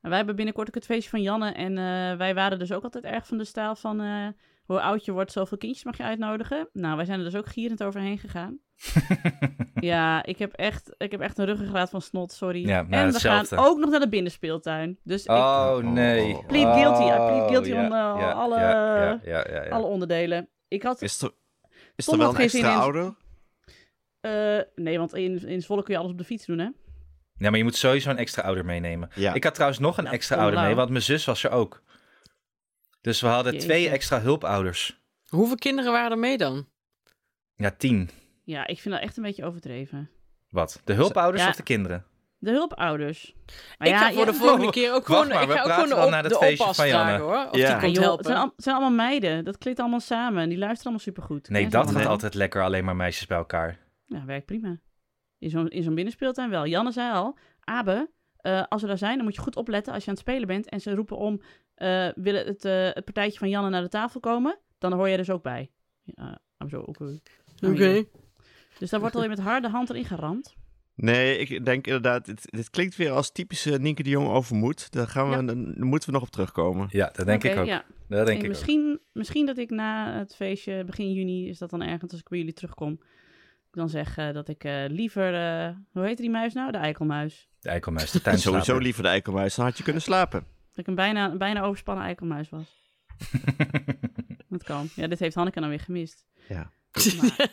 En 0.00 0.08
wij 0.08 0.16
hebben 0.16 0.36
binnenkort 0.36 0.68
ook 0.68 0.74
het 0.74 0.84
feestje 0.84 1.10
van 1.10 1.22
Janne. 1.22 1.52
En 1.52 1.78
eh, 1.78 2.16
wij 2.18 2.34
waren 2.34 2.58
dus 2.58 2.72
ook 2.72 2.82
altijd 2.82 3.04
erg 3.04 3.26
van 3.26 3.38
de 3.38 3.44
stijl 3.44 3.74
van... 3.76 4.00
eh, 4.00 4.26
hoe 4.64 4.80
oud 4.80 5.04
je 5.04 5.12
wordt, 5.12 5.32
zoveel 5.32 5.58
kindjes 5.58 5.84
mag 5.84 5.96
je 5.96 6.02
uitnodigen. 6.02 6.68
Nou, 6.72 6.96
wij 6.96 7.04
zijn 7.04 7.18
er 7.18 7.24
dus 7.24 7.34
ook 7.36 7.46
gierend 7.46 7.82
overheen 7.82 8.18
gegaan. 8.18 8.58
ja, 9.90 10.24
ik 10.24 10.38
heb, 10.38 10.52
echt, 10.52 10.94
ik 10.98 11.10
heb 11.10 11.20
echt 11.20 11.38
een 11.38 11.44
ruggengraat 11.44 11.90
van 11.90 12.00
snot, 12.02 12.32
sorry. 12.32 12.66
Ja, 12.66 12.82
nou, 12.82 12.92
en 12.92 13.06
we 13.06 13.12
hetzelfde. 13.12 13.56
gaan 13.56 13.66
ook 13.66 13.78
nog 13.78 13.90
naar 13.90 14.00
de 14.00 14.08
binnenspeeltuin. 14.08 14.98
Dus 15.02 15.24
ik, 15.24 15.30
Oh, 15.30 15.76
nee. 15.76 16.34
Oh. 16.36 16.46
Plead 16.46 16.74
guilty. 16.76 17.02
I 17.02 17.06
plead 17.06 17.40
Oh, 17.42 17.48
guilty 17.48 17.68
ja, 17.68 17.84
on, 17.86 17.92
eh, 18.20 18.34
alle- 18.38 18.58
Ja, 18.58 19.04
ja, 19.04 19.20
ja, 19.24 19.44
ja, 19.50 19.64
ja. 19.64 19.70
alle 19.70 19.86
onderdelen. 19.86 20.48
Ik 20.68 20.82
had... 20.82 21.02
Is 21.02 21.22
er, 21.22 21.30
is 21.96 22.08
er 22.08 22.18
wel 22.18 22.28
een 22.28 22.34
geen 22.34 22.50
zin 22.50 22.60
extra 22.60 22.76
in- 22.76 22.82
ouder? 22.82 23.14
Eh, 24.20 24.58
nee, 24.74 24.98
want 24.98 25.14
in, 25.14 25.46
in 25.46 25.62
Zwolle 25.62 25.82
kun 25.82 25.94
je 25.94 26.00
alles 26.00 26.12
op 26.12 26.18
de 26.18 26.24
fiets 26.24 26.46
doen, 26.46 26.58
hè? 26.58 26.68
Ja, 27.34 27.48
maar 27.50 27.58
je 27.58 27.64
moet 27.64 27.76
sowieso 27.76 28.10
een 28.10 28.18
extra 28.18 28.42
ouder 28.42 28.64
meenemen. 28.64 29.08
Ja. 29.14 29.34
Ik 29.34 29.44
had 29.44 29.54
trouwens 29.54 29.80
nog 29.80 29.96
een 29.96 30.02
Nou, 30.04 30.14
extra 30.16 30.36
ouder 30.36 30.54
mee, 30.54 30.64
nou. 30.64 30.76
want 30.76 30.90
mijn 30.90 31.02
zus 31.02 31.24
was 31.24 31.44
er 31.44 31.50
ook. 31.50 31.82
Dus 33.00 33.20
we 33.20 33.26
hadden 33.26 33.52
Jeetje. 33.52 33.66
twee 33.68 33.88
extra 33.88 34.20
hulpouders. 34.20 35.00
Hoeveel 35.28 35.56
kinderen 35.56 35.92
waren 35.92 36.10
er 36.10 36.18
mee 36.18 36.36
dan? 36.38 36.66
Ja, 37.54 37.70
tien. 37.70 38.10
Ja, 38.44 38.66
ik 38.66 38.80
vind 38.80 38.94
dat 38.94 39.02
echt 39.04 39.16
een 39.16 39.22
beetje 39.22 39.44
overdreven. 39.44 40.10
Wat? 40.48 40.80
De 40.84 40.92
hulpouders 40.92 41.42
Ja. 41.42 41.48
of 41.48 41.56
de 41.56 41.62
kinderen? 41.62 42.04
De 42.38 42.50
hulpouders. 42.50 43.34
Maar 43.78 43.88
ik 43.88 43.94
ja, 43.94 44.00
ga 44.00 44.08
voor 44.12 44.18
ja, 44.24 44.30
de 44.30 44.34
volgende 44.34 44.66
Oh, 44.66 44.72
keer 44.72 44.94
ook 44.94 45.06
gewoon, 45.06 45.28
maar, 45.28 45.42
ik 45.42 45.48
we 45.48 45.54
ga 45.54 45.58
ook 45.60 45.66
praten 45.66 45.88
gewoon 45.88 46.04
op, 46.04 46.10
naar 46.10 46.24
het 46.24 46.36
feestje 46.36 46.74
van 46.74 46.88
Janne. 46.88 47.04
vragen 47.04 47.24
hoor. 47.24 47.48
Of 47.50 47.56
Ja. 47.56 47.72
die 47.72 47.80
komt 47.82 47.94
joh, 47.96 48.04
helpen. 48.04 48.18
het, 48.18 48.26
zijn 48.26 48.38
al- 48.38 48.52
het 48.56 48.64
zijn 48.64 48.76
allemaal 48.76 49.06
meiden. 49.06 49.44
Dat 49.44 49.58
klinkt 49.58 49.80
allemaal 49.80 50.00
samen. 50.00 50.48
Die 50.48 50.58
luisteren 50.58 50.84
allemaal 50.84 51.00
supergoed. 51.04 51.48
Nee, 51.48 51.68
dat 51.68 51.90
gaat 51.90 52.06
altijd 52.06 52.34
lekker, 52.34 52.62
alleen 52.62 52.84
maar 52.84 52.96
meisjes 52.96 53.26
bij 53.26 53.38
elkaar. 53.38 53.78
Ja, 54.10 54.24
werkt 54.24 54.46
prima. 54.46 54.80
In 55.38 55.50
zo'n 55.50 55.68
in 55.68 55.82
zo'n 55.82 55.94
binnenspeeltuin 55.94 56.50
wel. 56.50 56.66
Janne 56.66 56.92
zei 56.92 57.12
al, 57.12 57.38
Abe, 57.60 58.10
eh, 58.36 58.62
als 58.68 58.82
we 58.82 58.88
daar 58.88 58.98
zijn, 58.98 59.16
dan 59.16 59.24
moet 59.24 59.34
je 59.34 59.40
goed 59.40 59.56
opletten 59.56 59.92
als 59.92 60.04
je 60.04 60.08
aan 60.10 60.16
het 60.16 60.24
spelen 60.26 60.46
bent. 60.46 60.68
En 60.68 60.80
ze 60.80 60.94
roepen 60.94 61.16
om, 61.16 61.40
eh 61.74 62.08
willen 62.14 62.46
het, 62.46 62.64
eh, 62.64 62.84
het 62.92 63.04
partijtje 63.04 63.38
van 63.38 63.48
Janne 63.48 63.70
naar 63.70 63.82
de 63.82 63.88
tafel 63.88 64.20
komen? 64.20 64.58
Dan 64.78 64.92
hoor 64.92 65.08
jij 65.08 65.16
dus 65.16 65.30
ook 65.30 65.42
bij. 65.42 65.70
Ja, 66.02 66.40
zo, 66.68 66.80
oké. 66.80 67.18
Nou, 67.60 67.74
Oké. 67.74 68.04
Dus 68.78 68.90
daar 68.90 69.00
wordt 69.00 69.14
alweer 69.14 69.30
met 69.30 69.40
harde 69.40 69.68
hand 69.68 69.90
erin 69.90 70.04
geramd. 70.04 70.54
Nee, 70.94 71.38
ik 71.38 71.64
denk 71.64 71.86
inderdaad, 71.86 72.24
dit, 72.24 72.50
dit 72.50 72.70
klinkt 72.70 72.96
weer 72.96 73.10
als 73.10 73.32
typische 73.32 73.78
Nienke 73.78 74.02
de 74.02 74.10
Jong 74.10 74.28
overmoed. 74.28 74.92
Daar, 74.92 75.06
gaan 75.08 75.30
we, 75.30 75.36
Ja. 75.36 75.42
dan 75.42 75.86
moeten 75.86 76.08
we 76.08 76.14
nog 76.14 76.24
op 76.24 76.30
terugkomen. 76.30 76.88
Ja, 76.90 77.10
dat 77.12 77.26
denk 77.26 77.44
ik 77.44 77.56
ook. 77.58 77.66
Ja. 77.66 77.84
Dat 78.08 78.26
denk 78.26 78.28
En 78.28 78.34
ik 78.36 78.42
ook. 78.42 78.48
misschien, 78.48 79.00
misschien 79.12 79.46
dat 79.46 79.58
ik 79.58 79.70
na 79.70 80.18
het 80.18 80.34
feestje, 80.36 80.84
begin 80.84 81.12
juni, 81.12 81.48
is 81.48 81.58
dat 81.58 81.70
dan 81.70 81.82
ergens 81.82 82.10
als 82.10 82.20
ik 82.20 82.28
bij 82.28 82.38
jullie 82.38 82.52
terugkom. 82.52 83.00
Ik 83.70 83.76
dan 83.76 83.88
zeg 83.88 84.16
eh, 84.16 84.32
dat 84.32 84.48
ik 84.48 84.64
eh, 84.64 84.84
liever, 84.88 85.34
eh, 85.34 85.74
hoe 85.92 86.04
heet 86.04 86.16
die 86.16 86.30
muis 86.30 86.52
nou? 86.52 86.72
De 86.72 86.78
eikelmuis. 86.78 87.48
De 87.60 87.68
eikelmuis, 87.68 88.10
de 88.10 88.20
tuinslaper. 88.20 88.60
sowieso 88.64 88.84
liever 88.84 89.02
de 89.02 89.08
eikelmuis, 89.08 89.54
dan 89.54 89.64
had 89.64 89.76
je 89.76 89.82
kunnen 89.82 90.02
slapen. 90.02 90.40
Dat 90.40 90.78
ik 90.78 90.86
een 90.86 90.94
bijna, 90.94 91.30
een 91.30 91.38
bijna 91.38 91.62
overspannen 91.62 92.04
eikelmuis 92.04 92.48
was. 92.48 92.78
Dat 94.48 94.62
kan. 94.62 94.88
Ja, 94.94 95.06
dit 95.06 95.18
heeft 95.18 95.34
Hanneke 95.34 95.58
nou 95.58 95.70
weer 95.70 95.80
gemist. 95.80 96.26
Ja. 96.48 96.70
Maar, 97.20 97.48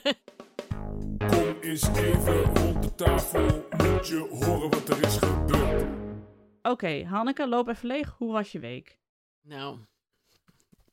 Kom 1.30 1.56
eens 1.62 1.88
even 1.88 2.44
rond 2.44 2.84
de 2.84 2.96
tafel, 2.96 3.68
moet 3.78 4.08
je 4.08 4.28
horen 4.30 4.70
wat 4.70 4.90
er 4.90 5.06
is 5.06 5.18
gebeurd. 5.18 5.86
Oké, 6.62 7.04
Hanneke, 7.04 7.48
loop 7.48 7.68
even 7.68 7.88
leeg. 7.88 8.16
Hoe 8.18 8.32
was 8.32 8.52
je 8.52 8.60
week? 8.60 9.00
Nou, 9.42 9.78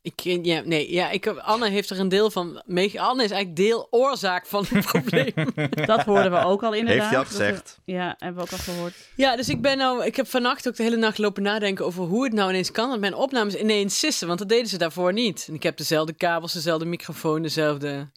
ik, 0.05 0.21
ja, 0.21 0.61
nee, 0.65 0.93
ja, 0.93 1.11
ik, 1.11 1.25
heb- 1.25 1.37
Anne 1.37 1.69
heeft 1.69 1.91
er 1.91 2.01
een 2.01 2.09
deel 2.09 2.31
van 2.31 2.63
mee. 2.67 3.01
Anne 3.01 3.25
is 3.25 3.31
eigenlijk 3.31 3.57
deel 3.57 3.87
oorzaak 3.91 4.47
van 4.47 4.65
het 4.69 4.85
probleem. 4.87 5.33
Dat 5.87 6.03
hoorden 6.05 6.31
we 6.33 6.39
ook 6.39 6.63
al 6.63 6.73
inderdaad. 6.73 6.97
Heeft 6.99 7.09
hij 7.11 7.19
al 7.19 7.25
we- 7.25 7.31
gezegd? 7.31 7.79
ja, 7.85 8.15
hebben 8.19 8.45
we 8.45 8.51
ook 8.53 8.59
al 8.59 8.65
gehoord. 8.65 8.95
ja, 9.17 9.37
dus 9.37 9.49
ik 9.49 9.61
ben 9.63 9.79
nou, 9.79 10.05
ik 10.05 10.17
heb 10.17 10.27
vannacht 10.29 10.69
ook 10.69 10.77
de 10.77 10.83
hele 10.83 10.97
nacht 10.97 11.19
lopen 11.19 11.43
nadenken 11.43 11.85
over 11.85 12.05
hoe 12.05 12.25
het 12.25 12.33
nou 12.33 12.49
ineens 12.51 12.71
kan 12.71 12.91
dat 12.91 13.01
mijn 13.01 13.15
opnames 13.15 13.55
ineens 13.57 13.99
sissen, 13.99 14.27
want 14.27 14.39
dat 14.39 14.49
deden 14.49 14.67
ze 14.69 14.79
daarvoor 14.79 15.13
niet. 15.13 15.45
En 15.49 15.55
ik 15.55 15.63
heb 15.63 15.77
dezelfde 15.77 16.13
kabels, 16.13 16.53
dezelfde 16.53 16.85
microfoon, 16.87 17.43
dezelfde. 17.43 18.11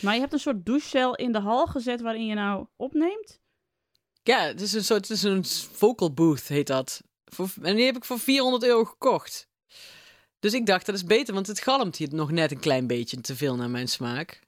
Maar 0.00 0.14
je 0.14 0.20
hebt 0.20 0.32
een 0.32 0.38
soort 0.38 0.64
douchecel 0.66 1.14
in 1.14 1.32
de 1.32 1.40
hal 1.40 1.66
gezet 1.66 2.00
waarin 2.00 2.26
je 2.26 2.34
nou 2.34 2.66
opneemt? 2.76 3.40
Ja, 4.22 4.38
het 4.40 4.60
is 4.60 4.72
een 4.72 4.84
soort, 4.84 5.08
het 5.08 5.16
is 5.16 5.22
een 5.22 5.44
vocal 5.72 6.12
booth 6.12 6.48
heet 6.48 6.66
dat. 6.66 7.02
Voor, 7.24 7.48
en 7.62 7.76
die 7.76 7.84
heb 7.84 7.96
ik 7.96 8.04
voor 8.04 8.18
400 8.18 8.64
euro 8.64 8.84
gekocht. 8.84 9.48
Dus 10.42 10.54
ik 10.54 10.66
dacht, 10.66 10.86
dat 10.86 10.94
is 10.94 11.04
beter, 11.04 11.34
want 11.34 11.46
het 11.46 11.60
galmt 11.60 11.96
hier 11.96 12.08
nog 12.10 12.30
net 12.30 12.50
een 12.50 12.60
klein 12.60 12.86
beetje 12.86 13.20
te 13.20 13.36
veel 13.36 13.56
naar 13.56 13.70
mijn 13.70 13.88
smaak. 13.88 14.40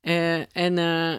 Eh, 0.00 0.56
en, 0.56 0.78
eh, 0.78 1.14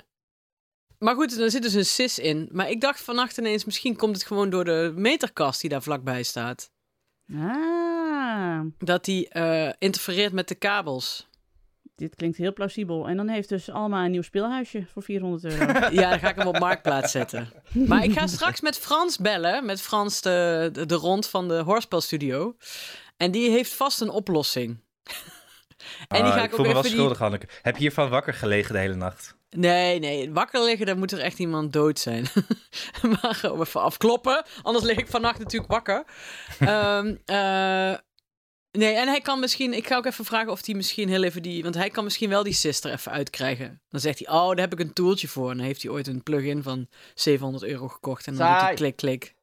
maar 0.97 1.15
goed, 1.15 1.39
er 1.39 1.51
zit 1.51 1.61
dus 1.61 1.73
een 1.73 1.85
sis 1.85 2.19
in. 2.19 2.49
Maar 2.51 2.69
ik 2.69 2.81
dacht 2.81 3.01
vannacht 3.01 3.37
ineens, 3.37 3.65
misschien 3.65 3.95
komt 3.95 4.15
het 4.15 4.25
gewoon 4.25 4.49
door 4.49 4.63
de 4.65 4.93
meterkast 4.95 5.61
die 5.61 5.69
daar 5.69 5.81
vlakbij 5.83 6.23
staat. 6.23 6.71
Ah, 7.33 8.59
Dat 8.77 9.05
die 9.05 9.29
eh, 9.29 9.73
interfereert 9.77 10.33
met 10.33 10.47
de 10.47 10.55
kabels. 10.55 11.27
dit 11.95 12.15
klinkt 12.15 12.37
heel 12.37 12.53
plausibel. 12.53 13.07
En 13.07 13.17
dan 13.17 13.27
heeft 13.27 13.49
dus 13.49 13.69
Alma 13.69 14.05
een 14.05 14.11
nieuw 14.11 14.21
speelhuisje 14.21 14.85
voor 14.91 15.03
400 15.03 15.43
euro. 15.43 15.65
Ja, 16.01 16.09
dan 16.09 16.19
ga 16.19 16.29
ik 16.29 16.35
hem 16.35 16.47
op 16.47 16.59
marktplaats 16.59 17.11
zetten. 17.11 17.51
Maar 17.73 18.03
ik 18.03 18.11
ga 18.13 18.27
straks 18.27 18.61
met 18.61 18.77
Frans 18.77 19.17
bellen. 19.17 19.65
Met 19.65 19.81
Frans 19.81 20.21
de, 20.21 20.69
de, 20.73 20.85
de 20.85 20.95
rond 20.95 21.27
van 21.27 21.47
de 21.47 21.53
Hoorspelstudio. 21.59 22.55
En 23.23 23.31
die 23.31 23.49
heeft 23.49 23.73
vast 23.73 24.01
een 24.01 24.09
oplossing. 24.09 24.69
en 26.07 26.23
die 26.23 26.23
Ah, 26.23 26.33
ga 26.33 26.43
ik 26.43 26.43
ik 26.43 26.49
voel 26.49 26.59
ook 26.59 26.65
me 26.65 26.73
wel 26.73 26.77
even... 26.77 26.81
Die... 26.83 26.91
schuldig, 26.91 27.17
Hanneke. 27.17 27.47
Heb 27.61 27.75
je 27.75 27.81
hiervan 27.81 28.09
wakker 28.09 28.33
gelegen 28.33 28.73
de 28.73 28.79
hele 28.79 28.95
nacht? 28.95 29.35
Nee, 29.49 29.99
nee. 29.99 30.31
Wakker 30.31 30.63
liggen, 30.63 30.85
dan 30.85 30.99
moet 30.99 31.11
er 31.11 31.19
echt 31.19 31.39
iemand 31.39 31.73
dood 31.73 31.99
zijn. 31.99 32.25
maar 33.21 33.35
gewoon 33.35 33.61
even 33.61 33.81
afkloppen. 33.81 34.45
Anders 34.61 34.85
lig 34.85 34.97
ik 34.97 35.07
vannacht 35.07 35.39
natuurlijk 35.39 35.71
wakker. 35.71 36.03
Ehm, 36.59 37.15
eh, 37.25 37.97
nee, 38.71 38.93
en 38.93 39.07
hij 39.07 39.21
kan 39.21 39.39
misschien... 39.39 39.73
Ik 39.73 39.87
ga 39.87 39.95
ook 39.95 40.05
even 40.05 40.25
vragen 40.25 40.51
of 40.51 40.65
hij 40.65 40.75
misschien 40.75 41.09
heel 41.09 41.23
even 41.23 41.41
die... 41.41 41.63
Want 41.63 41.75
hij 41.75 41.89
kan 41.89 42.03
misschien 42.03 42.29
wel 42.29 42.43
die 42.43 42.53
sister 42.53 42.91
even 42.91 43.11
uitkrijgen. 43.11 43.81
Dan 43.89 43.99
zegt 43.99 44.25
hij, 44.25 44.35
oh, 44.35 44.47
daar 44.47 44.59
heb 44.59 44.73
ik 44.73 44.79
een 44.79 44.93
tooltje 44.93 45.27
voor. 45.27 45.51
En 45.51 45.57
dan 45.57 45.65
heeft 45.65 45.81
hij 45.81 45.91
ooit 45.91 46.07
een 46.07 46.23
plugin 46.23 46.63
van 46.63 46.87
700 47.13 47.63
euro 47.63 47.87
gekocht. 47.87 48.27
En 48.27 48.35
dan 48.35 48.51
doet 48.51 48.61
hij 48.61 48.73
klik, 48.73 48.95
klik. 48.95 49.33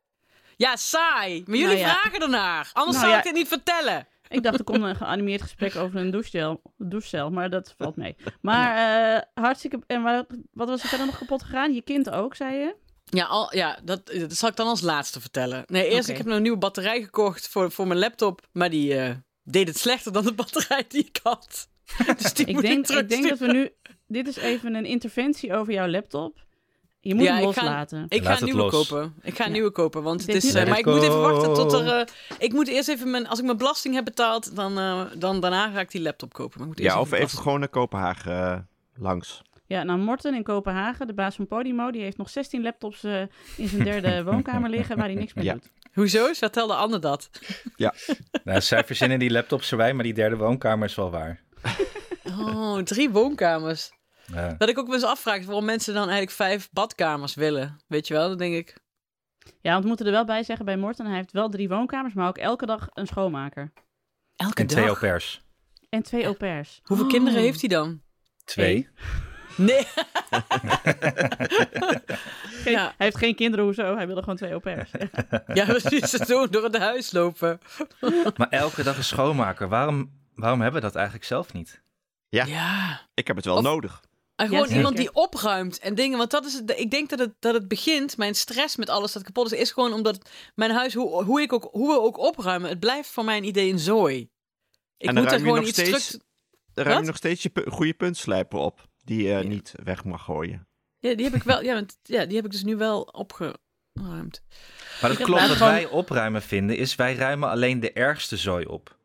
Ja, 0.60 0.76
saai. 0.76 1.42
Maar 1.46 1.56
jullie 1.56 1.76
Nou 1.76 1.88
ja. 1.88 1.94
vragen 1.94 2.20
ernaar. 2.20 2.70
Anders 2.72 2.96
Nou 2.96 2.98
zou 2.98 3.10
ja. 3.10 3.18
ik 3.18 3.24
dit 3.24 3.34
niet 3.34 3.48
vertellen. 3.48 4.06
Ik 4.28 4.42
dacht, 4.42 4.58
er 4.58 4.64
komt 4.64 4.82
een 4.82 4.96
geanimeerd 4.96 5.42
gesprek 5.42 5.76
over 5.76 6.00
een 6.00 6.10
douchecel, 6.10 6.60
douchecel 6.76 7.30
maar 7.30 7.50
dat 7.50 7.74
valt 7.78 7.96
mee. 7.96 8.16
Maar 8.40 8.76
eh, 9.14 9.22
hartstikke... 9.34 9.80
En 9.86 10.02
wat, 10.02 10.26
wat 10.52 10.68
was 10.68 10.82
er 10.82 10.88
verder 10.88 11.06
nog 11.06 11.18
kapot 11.18 11.42
gegaan? 11.42 11.74
Je 11.74 11.82
kind 11.82 12.10
ook, 12.10 12.34
zei 12.34 12.56
je? 12.56 12.76
Ja, 13.04 13.24
al, 13.24 13.56
ja 13.56 13.78
dat, 13.84 14.06
dat 14.06 14.32
zal 14.32 14.48
ik 14.48 14.56
dan 14.56 14.66
als 14.66 14.80
laatste 14.80 15.20
vertellen. 15.20 15.64
Nee, 15.66 15.88
eerst 15.88 16.08
ik 16.08 16.16
heb 16.16 16.26
nog 16.26 16.36
een 16.36 16.42
nieuwe 16.42 16.58
batterij 16.58 17.02
gekocht 17.02 17.48
voor, 17.48 17.70
voor 17.70 17.86
mijn 17.86 17.98
laptop. 17.98 18.46
Maar 18.52 18.70
die 18.70 18.98
eh, 18.98 19.14
deed 19.42 19.68
het 19.68 19.78
slechter 19.78 20.12
dan 20.12 20.24
de 20.24 20.34
batterij 20.42 20.84
die 20.88 21.04
ik 21.04 21.20
had. 21.22 21.68
Dus 22.18 22.32
die 22.32 22.46
Ik 22.46 22.60
denk, 22.60 22.88
ik 22.88 23.08
denk 23.08 23.28
dat 23.28 23.38
we 23.38 23.46
nu... 23.46 23.70
Dit 24.06 24.28
is 24.28 24.36
even 24.36 24.74
een 24.74 24.86
interventie 24.86 25.54
over 25.54 25.72
jouw 25.72 25.88
laptop. 25.88 26.48
Je 27.02 27.14
moet 27.14 27.24
Ja, 27.24 27.34
hem 27.36 27.48
ik 27.48 27.54
ga- 27.54 27.62
loslaten. 27.62 28.06
Ik 28.08 28.22
ga 28.22 28.28
een 28.30 28.34
het 28.36 28.44
nieuwe 28.44 28.60
los. 28.60 28.88
kopen. 28.88 29.14
Ik 29.22 29.34
ga 29.36 29.40
een 29.42 29.46
Ja. 29.50 29.52
nieuwe 29.56 29.70
kopen, 29.70 30.02
want 30.02 30.20
het 30.26 30.34
is... 30.44 30.54
eh, 30.54 30.68
maar 30.68 30.78
ik 30.78 30.84
moet 30.86 31.02
even 31.02 31.20
wachten 31.20 31.54
tot 31.54 31.72
er... 31.72 31.88
eh, 32.00 32.06
ik 32.38 32.52
moet 32.52 32.68
eerst 32.68 32.88
even 32.88 33.10
mijn... 33.10 33.26
Als 33.28 33.38
ik 33.38 33.44
mijn 33.44 33.56
belasting 33.56 33.94
heb 33.94 34.04
betaald, 34.04 34.56
dan, 34.56 34.78
eh, 34.78 35.02
dan 35.18 35.40
daarna 35.40 35.70
ga 35.70 35.80
ik 35.80 35.90
die 35.90 36.00
laptop 36.02 36.32
kopen. 36.32 36.52
Maar 36.58 36.68
ik 36.68 36.74
moet 36.74 36.84
eerst 36.84 36.94
Ja, 36.96 37.00
of 37.00 37.12
even 37.12 37.38
gewoon 37.38 37.58
naar 37.58 37.68
Kopenhagen 37.68 38.68
langs. 38.96 39.42
Ja, 39.66 39.82
nou 39.82 39.98
Morten 39.98 40.34
in 40.34 40.42
Kopenhagen, 40.42 41.06
de 41.06 41.14
baas 41.14 41.34
van 41.36 41.46
Podimo, 41.46 41.90
die 41.90 42.02
heeft 42.02 42.16
nog 42.16 42.30
16 42.30 42.62
laptops 42.62 43.04
eh, 43.04 43.20
in 43.56 43.68
zijn 43.68 43.84
derde 43.84 44.24
woonkamer 44.30 44.70
liggen 44.70 44.96
waar 44.96 45.06
hij 45.06 45.14
niks 45.14 45.34
mee 45.34 45.44
Ja. 45.44 45.52
doet. 45.52 45.70
Hoezo? 45.92 46.32
Vertelde 46.32 46.74
Anne 46.74 46.98
dat? 46.98 47.30
Nou, 48.44 48.60
zij 48.60 48.84
verzinnen 48.84 49.18
die 49.18 49.30
laptops 49.30 49.70
erbij, 49.70 49.92
maar 49.94 50.04
die 50.04 50.14
derde 50.14 50.36
woonkamer 50.36 50.88
is 50.88 50.94
wel 50.94 51.10
waar. 51.10 51.40
Oh, 52.24 52.78
drie 52.78 53.10
woonkamers. 53.10 53.90
Ja. 54.32 54.54
Dat 54.58 54.68
ik 54.68 54.78
ook 54.78 54.86
wel 54.86 54.94
eens 54.94 55.04
afvraag 55.04 55.44
waarom 55.44 55.64
mensen 55.64 55.94
dan 55.94 56.02
eigenlijk 56.02 56.32
vijf 56.32 56.68
badkamers 56.72 57.34
willen. 57.34 57.80
Weet 57.86 58.06
je 58.06 58.14
wel? 58.14 58.28
Dan 58.28 58.38
denk 58.38 58.54
ik... 58.54 58.76
Ja, 59.60 59.70
want 59.70 59.82
we 59.82 59.88
moeten 59.88 60.06
er 60.06 60.12
wel 60.12 60.24
bij 60.24 60.42
zeggen 60.42 60.64
bij 60.64 60.76
Morten, 60.76 61.06
hij 61.06 61.16
heeft 61.16 61.32
wel 61.32 61.48
drie 61.48 61.68
woonkamers, 61.68 62.14
maar 62.14 62.28
ook 62.28 62.38
elke 62.38 62.66
dag 62.66 62.88
een 62.94 63.06
schoonmaker. 63.06 63.72
Elke 64.36 64.60
En 64.60 64.66
twee 64.66 64.84
au 64.84 64.92
dag? 64.92 65.00
pairs. 65.00 65.40
En 65.88 66.02
twee 66.02 66.24
au 66.24 66.34
pairs. 66.34 66.80
Hoeveel 66.84 67.06
Oh. 67.06 67.12
kinderen 67.12 67.40
heeft 67.40 67.60
hij 67.60 67.68
dan? 67.68 68.02
Twee. 68.44 68.88
Nee. 69.56 69.86
Geen- 72.62 72.72
Ja. 72.72 72.82
Hij 72.84 72.94
heeft 73.06 73.16
geen 73.16 73.34
kinderen, 73.34 73.64
hoezo? 73.64 73.96
Hij 73.96 74.06
wilde 74.06 74.20
gewoon 74.20 74.36
twee 74.36 74.50
au 74.50 74.60
pairs. 74.60 74.90
Ja, 75.58 75.64
precies. 75.64 76.10
Zo 76.10 76.48
door 76.48 76.64
het 76.64 76.76
huis 76.78 77.12
lopen. 77.12 77.60
Maar 78.36 78.48
elke 78.48 78.82
dag 78.82 78.96
een 78.96 79.04
schoonmaker. 79.04 79.68
Waarom, 79.68 80.10
waarom 80.34 80.60
hebben 80.60 80.80
we 80.80 80.86
dat 80.86 80.96
eigenlijk 80.96 81.26
zelf 81.26 81.52
niet? 81.52 81.82
Ja. 82.28 82.44
Ja. 82.44 83.00
Ik 83.14 83.26
heb 83.26 83.36
het 83.36 83.44
wel 83.44 83.56
Of- 83.56 83.62
nodig. 83.62 84.00
En 84.40 84.48
gewoon 84.48 84.68
iemand 84.68 84.96
die 84.96 85.12
opruimt 85.14 85.78
en 85.78 85.94
dingen. 85.94 86.18
Want 86.18 86.30
dat 86.30 86.44
is 86.46 86.52
het. 86.54 86.78
Ik 86.78 86.90
denk 86.90 87.08
dat 87.10 87.18
het, 87.18 87.34
dat 87.38 87.54
het 87.54 87.68
begint. 87.68 88.16
Mijn 88.16 88.34
stress 88.34 88.76
met 88.76 88.88
alles 88.88 89.12
dat 89.12 89.22
kapot 89.22 89.52
is, 89.52 89.58
is 89.58 89.70
gewoon 89.72 89.92
omdat 89.92 90.28
mijn 90.54 90.70
huis, 90.70 90.94
hoe, 90.94 91.24
hoe, 91.24 91.40
ik 91.40 91.52
ook, 91.52 91.68
hoe 91.72 91.88
we 91.92 92.00
ook 92.00 92.18
opruimen, 92.18 92.68
het 92.70 92.80
blijft 92.80 93.08
voor 93.08 93.24
mijn 93.24 93.44
idee 93.44 93.72
een 93.72 93.78
zooi. 93.78 94.18
Ik 94.96 95.08
En 95.08 95.14
dan 95.14 95.24
moet 95.24 95.24
er 95.24 95.30
ruim 95.30 95.42
je 95.44 95.48
gewoon 95.52 95.68
iets 95.68 95.80
steeds- 95.80 96.18
heb 96.74 96.86
Wat? 96.86 96.98
je 96.98 97.04
nog 97.06 97.16
steeds 97.16 97.42
je 97.42 97.50
goede 97.68 97.94
puntslijper 97.94 98.58
op. 98.58 98.88
Die 99.04 99.22
je 99.22 99.28
Ja. 99.28 99.42
niet 99.42 99.72
weg 99.84 100.04
mag 100.04 100.24
gooien. 100.24 100.68
Ja, 100.98 101.14
die 101.14 101.24
heb 101.24 101.34
ik 101.34 101.42
wel. 101.42 101.62
Ja, 101.62 101.74
want, 101.74 101.98
ja, 102.02 102.24
die 102.26 102.36
heb 102.36 102.44
ik 102.44 102.50
dus 102.50 102.62
nu 102.64 102.76
wel 102.76 103.00
opgeruimd. 103.02 104.42
Maar 105.00 105.08
dat 105.10 105.16
heb 105.18 105.26
klopt. 105.26 105.40
Wat 105.48 105.50
gewoon- 105.56 105.72
wij 105.72 105.86
opruimen 105.86 106.42
vinden, 106.42 106.76
is 106.76 106.94
wij 106.94 107.14
ruimen 107.14 107.48
alleen 107.48 107.80
de 107.80 107.92
ergste 107.92 108.36
zooi 108.36 108.64
op. 108.66 108.98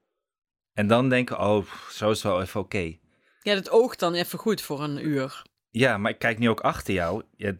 En 0.73 0.87
dan 0.87 1.09
denken, 1.09 1.39
oh, 1.39 1.65
zo 1.91 2.09
is 2.09 2.23
het 2.23 2.31
wel 2.31 2.41
even 2.41 2.59
oké. 2.59 2.97
Ja, 3.45 3.55
dat 3.55 3.69
oogt 3.69 3.99
dan 3.99 4.13
even 4.13 4.39
goed 4.39 4.61
voor 4.61 4.83
een 4.83 5.05
uur. 5.07 5.41
Ja, 5.71 5.97
maar 5.97 6.11
ik 6.11 6.19
kijk 6.19 6.39
nu 6.39 6.49
ook 6.49 6.59
achter 6.59 6.93
jou. 6.93 7.23
Ja, 7.37 7.51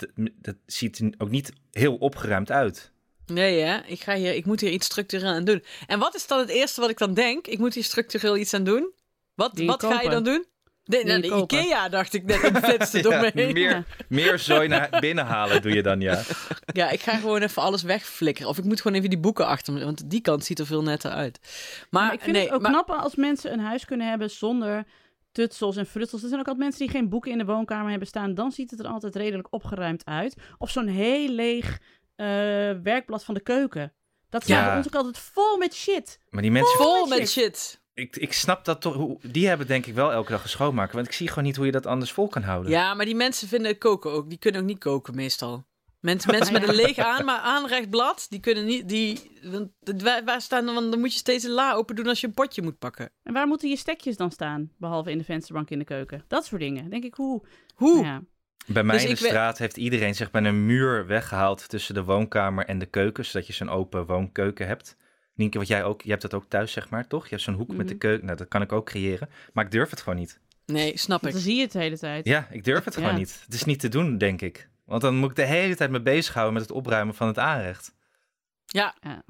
dat 0.42 0.56
ziet 0.66 1.00
er 1.00 1.14
ook 1.18 1.30
niet 1.30 1.52
heel 1.72 1.96
opgeruimd 1.96 2.52
uit. 2.52 2.92
Nee, 3.26 3.62
hè? 3.62 3.78
Ik, 3.86 4.02
ga 4.02 4.16
hier, 4.16 4.34
ik 4.34 4.46
moet 4.46 4.62
hier 4.62 4.72
iets 4.72 4.86
structureel 4.86 5.30
aan 5.30 5.44
doen. 5.44 5.64
En 5.88 6.00
wat 6.00 6.16
is 6.16 6.28
dan 6.28 6.40
het 6.40 6.50
eerste 6.50 6.82
wat 6.82 6.90
ik 6.90 6.98
dan 6.98 7.14
denk? 7.14 7.48
Ik 7.48 7.60
moet 7.60 7.74
hier 7.74 7.84
structureel 7.84 8.38
iets 8.38 8.54
aan 8.54 8.64
doen. 8.64 8.92
Wat, 9.36 9.60
wat 9.60 9.84
ga 9.84 10.02
je 10.02 10.10
dan 10.10 10.24
doen? 10.24 10.46
De, 10.84 11.04
nou. 11.04 11.42
Ikea 11.42 11.90
dacht 11.90 12.14
ik 12.14 12.24
net 12.24 12.44
en 12.44 12.64
flitste 12.64 13.02
door 13.02 13.20
me 13.20 13.32
heen. 13.34 13.54
meer, 13.54 13.84
meer 14.08 14.40
zooi 14.40 14.68
naar 14.68 14.98
binnen 15.00 15.26
halen 15.26 15.62
doe 15.62 15.74
je 15.74 15.84
dan, 15.84 16.02
ja. 16.02 16.22
Ja, 16.74 16.90
ik 16.90 17.02
ga 17.02 17.18
gewoon 17.18 17.42
even 17.42 17.62
alles 17.62 17.84
wegflikkeren. 17.84 18.50
Of 18.50 18.58
ik 18.58 18.64
moet 18.64 18.82
gewoon 18.82 18.98
even 18.98 19.10
die 19.10 19.20
boeken 19.20 19.46
achter 19.46 19.74
me, 19.74 19.84
want 19.84 20.10
die 20.10 20.22
kant 20.22 20.46
ziet 20.46 20.60
er 20.60 20.66
veel 20.66 20.84
netter 20.84 21.12
uit. 21.12 21.40
Maar, 21.90 22.04
Maar 22.04 22.14
ik 22.14 22.22
vind 22.22 22.36
nee, 22.36 22.46
het 22.46 22.54
ook 22.54 22.62
maar, 22.62 22.72
knap 22.72 22.90
als 22.90 23.16
mensen 23.16 23.54
een 23.54 23.60
huis 23.60 23.86
kunnen 23.86 24.10
hebben 24.10 24.30
zonder 24.32 24.86
tutsels 25.36 25.76
en 25.76 25.86
frutsels. 25.86 26.22
Er 26.22 26.28
zijn 26.28 26.40
ook 26.40 26.48
altijd 26.48 26.66
mensen 26.66 26.86
die 26.86 26.96
geen 26.96 27.10
boeken 27.10 27.32
in 27.32 27.38
de 27.38 27.46
woonkamer 27.46 27.90
hebben 27.90 28.08
staan. 28.08 28.34
Dan 28.34 28.52
ziet 28.52 28.72
het 28.72 28.80
er 28.80 28.88
altijd 28.88 29.16
redelijk 29.16 29.48
opgeruimd 29.50 30.06
uit. 30.06 30.36
Of 30.58 30.70
zo'n 30.70 30.88
heel 30.88 31.30
leeg 31.30 31.80
eh, 32.16 32.26
werkblad 32.84 33.24
van 33.24 33.34
de 33.34 33.40
keuken. 33.42 33.94
Dat 34.30 34.44
staat 34.44 34.58
Ja. 34.58 34.66
bij 34.68 34.78
ons 34.78 34.86
ook 34.88 34.96
altijd 34.96 35.18
vol 35.18 35.58
met 35.58 35.74
shit. 35.76 36.20
Maar 36.30 36.42
die 36.42 36.52
mensen, 36.52 36.78
vol 36.78 37.08
shit. 37.08 37.20
met 37.20 37.30
shit. 37.30 37.82
ik, 37.94 38.16
ik 38.16 38.34
snap 38.34 38.66
dat 38.66 38.82
toch. 38.82 38.94
hoe- 38.96 39.18
Die 39.22 39.48
hebben 39.48 39.68
denk 39.68 39.86
ik 39.86 39.94
wel 39.94 40.12
elke 40.12 40.32
dag 40.32 40.44
een 40.44 40.50
schoonmaker. 40.50 40.96
Want 40.96 41.08
ik 41.08 41.14
zie 41.14 41.28
gewoon 41.28 41.44
niet 41.44 41.56
hoe 41.56 41.66
je 41.66 41.72
dat 41.72 41.86
anders 41.86 42.12
vol 42.12 42.28
kan 42.28 42.42
houden. 42.42 42.72
Ja, 42.72 42.94
maar 42.94 43.06
die 43.06 43.16
mensen 43.16 43.48
vinden 43.48 43.78
koken 43.78 44.12
ook. 44.12 44.30
Die 44.30 44.38
kunnen 44.38 44.62
ook 44.62 44.68
niet 44.68 44.80
koken 44.80 45.16
meestal. 45.16 45.66
Mensen, 46.00 46.32
mensen 46.32 46.54
met 46.54 46.68
een 46.68 46.76
leeg 46.76 46.98
aan, 46.98 47.26
maar 47.26 47.40
aanrecht 47.40 47.90
blad, 47.90 48.26
die 48.30 48.40
kunnen 48.40 48.66
niet. 48.66 48.90
Die, 48.90 49.32
want, 49.44 49.72
waar, 50.02 50.24
waar 50.24 50.42
staan, 50.42 50.66
want 50.66 50.92
dan 50.92 51.00
moet 51.00 51.14
je 51.14 51.20
steeds 51.20 51.44
een 51.44 51.52
la 51.52 51.74
open 51.74 51.96
doen 51.96 52.08
als 52.08 52.22
je 52.22 52.28
een 52.28 52.34
potje 52.34 52.62
moet 52.62 52.78
pakken. 52.80 53.10
En 53.24 53.34
waar 53.34 53.48
moeten 53.48 53.70
je 53.70 53.78
stekjes 53.78 54.18
dan 54.18 54.32
staan? 54.32 54.72
Behalve 54.78 55.12
in 55.12 55.18
de 55.18 55.24
vensterbank 55.24 55.70
in 55.70 55.80
de 55.80 55.86
keuken. 55.86 56.24
Dat 56.28 56.46
soort 56.46 56.62
dingen. 56.62 56.90
Denk 56.90 57.04
ik, 57.04 57.14
hoe? 57.14 57.46
Hoe? 57.76 58.04
Ja. 58.04 58.22
Bij 58.68 58.84
mij 58.84 58.96
Dus 58.96 59.04
in 59.06 59.10
de 59.10 59.16
straat 59.16 59.58
heeft 59.58 59.78
iedereen 59.78 60.16
zeg 60.16 60.32
maar 60.32 60.44
een 60.44 60.66
muur 60.66 61.08
weggehaald 61.08 61.70
tussen 61.70 61.94
de 61.94 62.04
woonkamer 62.04 62.66
en 62.66 62.80
de 62.80 62.86
keuken. 62.86 63.26
Zodat 63.26 63.48
je 63.48 63.54
zo'n 63.54 63.70
open 63.70 64.06
woonkeuken 64.06 64.68
hebt. 64.68 64.98
Nienke, 65.34 65.58
wat 65.58 65.68
jij 65.68 65.84
ook, 65.84 66.02
je 66.02 66.10
hebt 66.10 66.22
dat 66.22 66.34
ook 66.34 66.46
thuis 66.48 66.72
zeg 66.72 66.90
maar, 66.90 67.08
toch? 67.08 67.24
Je 67.24 67.30
hebt 67.30 67.42
zo'n 67.42 67.54
hoek 67.54 67.68
met 67.76 67.88
de 67.88 67.94
Mhm. 67.94 67.98
keuken. 68.02 68.26
Nou, 68.26 68.38
dat 68.38 68.48
kan 68.48 68.62
ik 68.62 68.72
ook 68.72 68.86
creëren. 68.86 69.30
Maar 69.54 69.66
ik 69.66 69.72
durf 69.72 69.90
het 69.90 70.02
gewoon 70.02 70.20
niet. 70.20 70.40
Nee, 70.66 70.98
snap 70.98 71.26
ik. 71.26 71.32
dan 71.32 71.42
zie 71.42 71.56
je 71.56 71.62
het 71.62 71.72
de 71.72 71.80
hele 71.80 71.98
tijd. 71.98 72.26
Ja, 72.28 72.48
ik 72.52 72.64
durf 72.64 72.84
het 72.86 72.94
Ja. 72.94 73.00
gewoon 73.00 73.16
niet. 73.16 73.42
Het 73.46 73.54
is 73.54 73.64
niet 73.66 73.80
te 73.80 73.90
doen, 73.90 74.18
denk 74.18 74.42
ik. 74.42 74.70
Want 74.86 75.02
dan 75.02 75.16
moet 75.16 75.30
ik 75.30 75.36
de 75.36 75.46
hele 75.46 75.76
tijd 75.76 75.90
me 75.90 76.02
bezighouden 76.02 76.54
met 76.54 76.62
het 76.62 76.72
opruimen 76.72 77.16
van 77.16 77.28
het 77.28 77.38
aanrecht. 77.38 77.96
Ja. 78.66 78.96
Ja. 79.00 79.24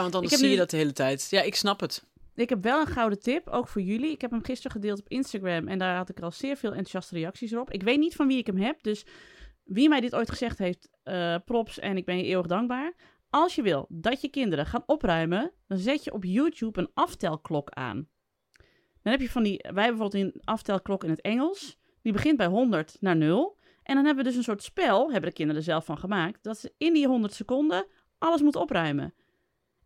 want 0.00 0.08
Ik 0.08 0.14
anders 0.14 0.30
heb 0.30 0.40
zie 0.40 0.50
je 0.50 0.56
dat 0.56 0.70
de 0.70 0.76
hele 0.76 0.92
tijd. 0.92 1.26
Ja, 1.30 1.42
ik 1.42 1.54
snap 1.54 1.80
het. 1.80 2.06
Ik 2.34 2.48
heb 2.48 2.62
wel 2.62 2.80
een 2.80 2.86
gouden 2.86 3.20
tip, 3.20 3.48
ook 3.48 3.68
voor 3.68 3.82
jullie. 3.82 4.10
Ik 4.10 4.20
heb 4.20 4.30
hem 4.30 4.44
gisteren 4.44 4.72
gedeeld 4.72 4.98
op 4.98 5.08
Instagram 5.08 5.68
en 5.68 5.78
daar 5.78 5.96
had 5.96 6.08
ik 6.08 6.20
al 6.20 6.30
zeer 6.30 6.56
veel 6.56 6.70
enthousiaste 6.70 7.14
reacties 7.14 7.56
op. 7.56 7.70
Ik 7.70 7.82
weet 7.82 7.98
niet 7.98 8.14
van 8.16 8.26
wie 8.26 8.38
ik 8.38 8.46
hem 8.46 8.56
heb, 8.56 8.82
dus 8.82 9.06
wie 9.64 9.88
mij 9.88 10.00
dit 10.00 10.14
ooit 10.14 10.30
gezegd 10.30 10.58
heeft, 10.58 10.88
eh, 11.02 11.36
props 11.44 11.78
en 11.78 11.96
ik 11.96 12.04
ben 12.04 12.16
je 12.16 12.24
eeuwig 12.24 12.46
dankbaar. 12.46 12.94
Als 13.30 13.54
je 13.54 13.62
wil 13.62 13.86
dat 13.88 14.20
je 14.20 14.28
kinderen 14.28 14.66
gaan 14.66 14.82
opruimen, 14.86 15.52
dan 15.66 15.78
zet 15.78 16.04
je 16.04 16.12
op 16.12 16.24
YouTube 16.24 16.80
een 16.80 16.90
aftelklok 16.94 17.70
aan. 17.70 18.08
Dan 19.02 19.12
heb 19.12 19.20
je 19.20 19.30
van 19.30 19.42
die, 19.42 19.58
wij 19.58 19.84
hebben 19.84 19.98
bijvoorbeeld 19.98 20.34
een 20.34 20.42
aftelklok 20.44 21.04
in 21.04 21.10
het 21.10 21.20
Engels, 21.20 21.78
die 22.02 22.12
begint 22.12 22.36
bij 22.36 22.46
100 22.46 22.96
naar 23.00 23.16
0. 23.16 23.58
En 23.84 23.94
dan 23.94 24.04
hebben 24.04 24.24
we 24.24 24.30
dus 24.30 24.38
een 24.38 24.44
soort 24.44 24.62
spel, 24.62 25.10
hebben 25.12 25.30
de 25.30 25.36
kinderen 25.36 25.60
er 25.60 25.66
zelf 25.68 25.84
van 25.84 25.98
gemaakt, 25.98 26.42
dat 26.42 26.58
ze 26.58 26.72
in 26.78 26.92
die 26.92 27.06
100 27.06 27.34
seconden 27.34 27.86
alles 28.18 28.40
moeten 28.42 28.60
opruimen. 28.60 29.14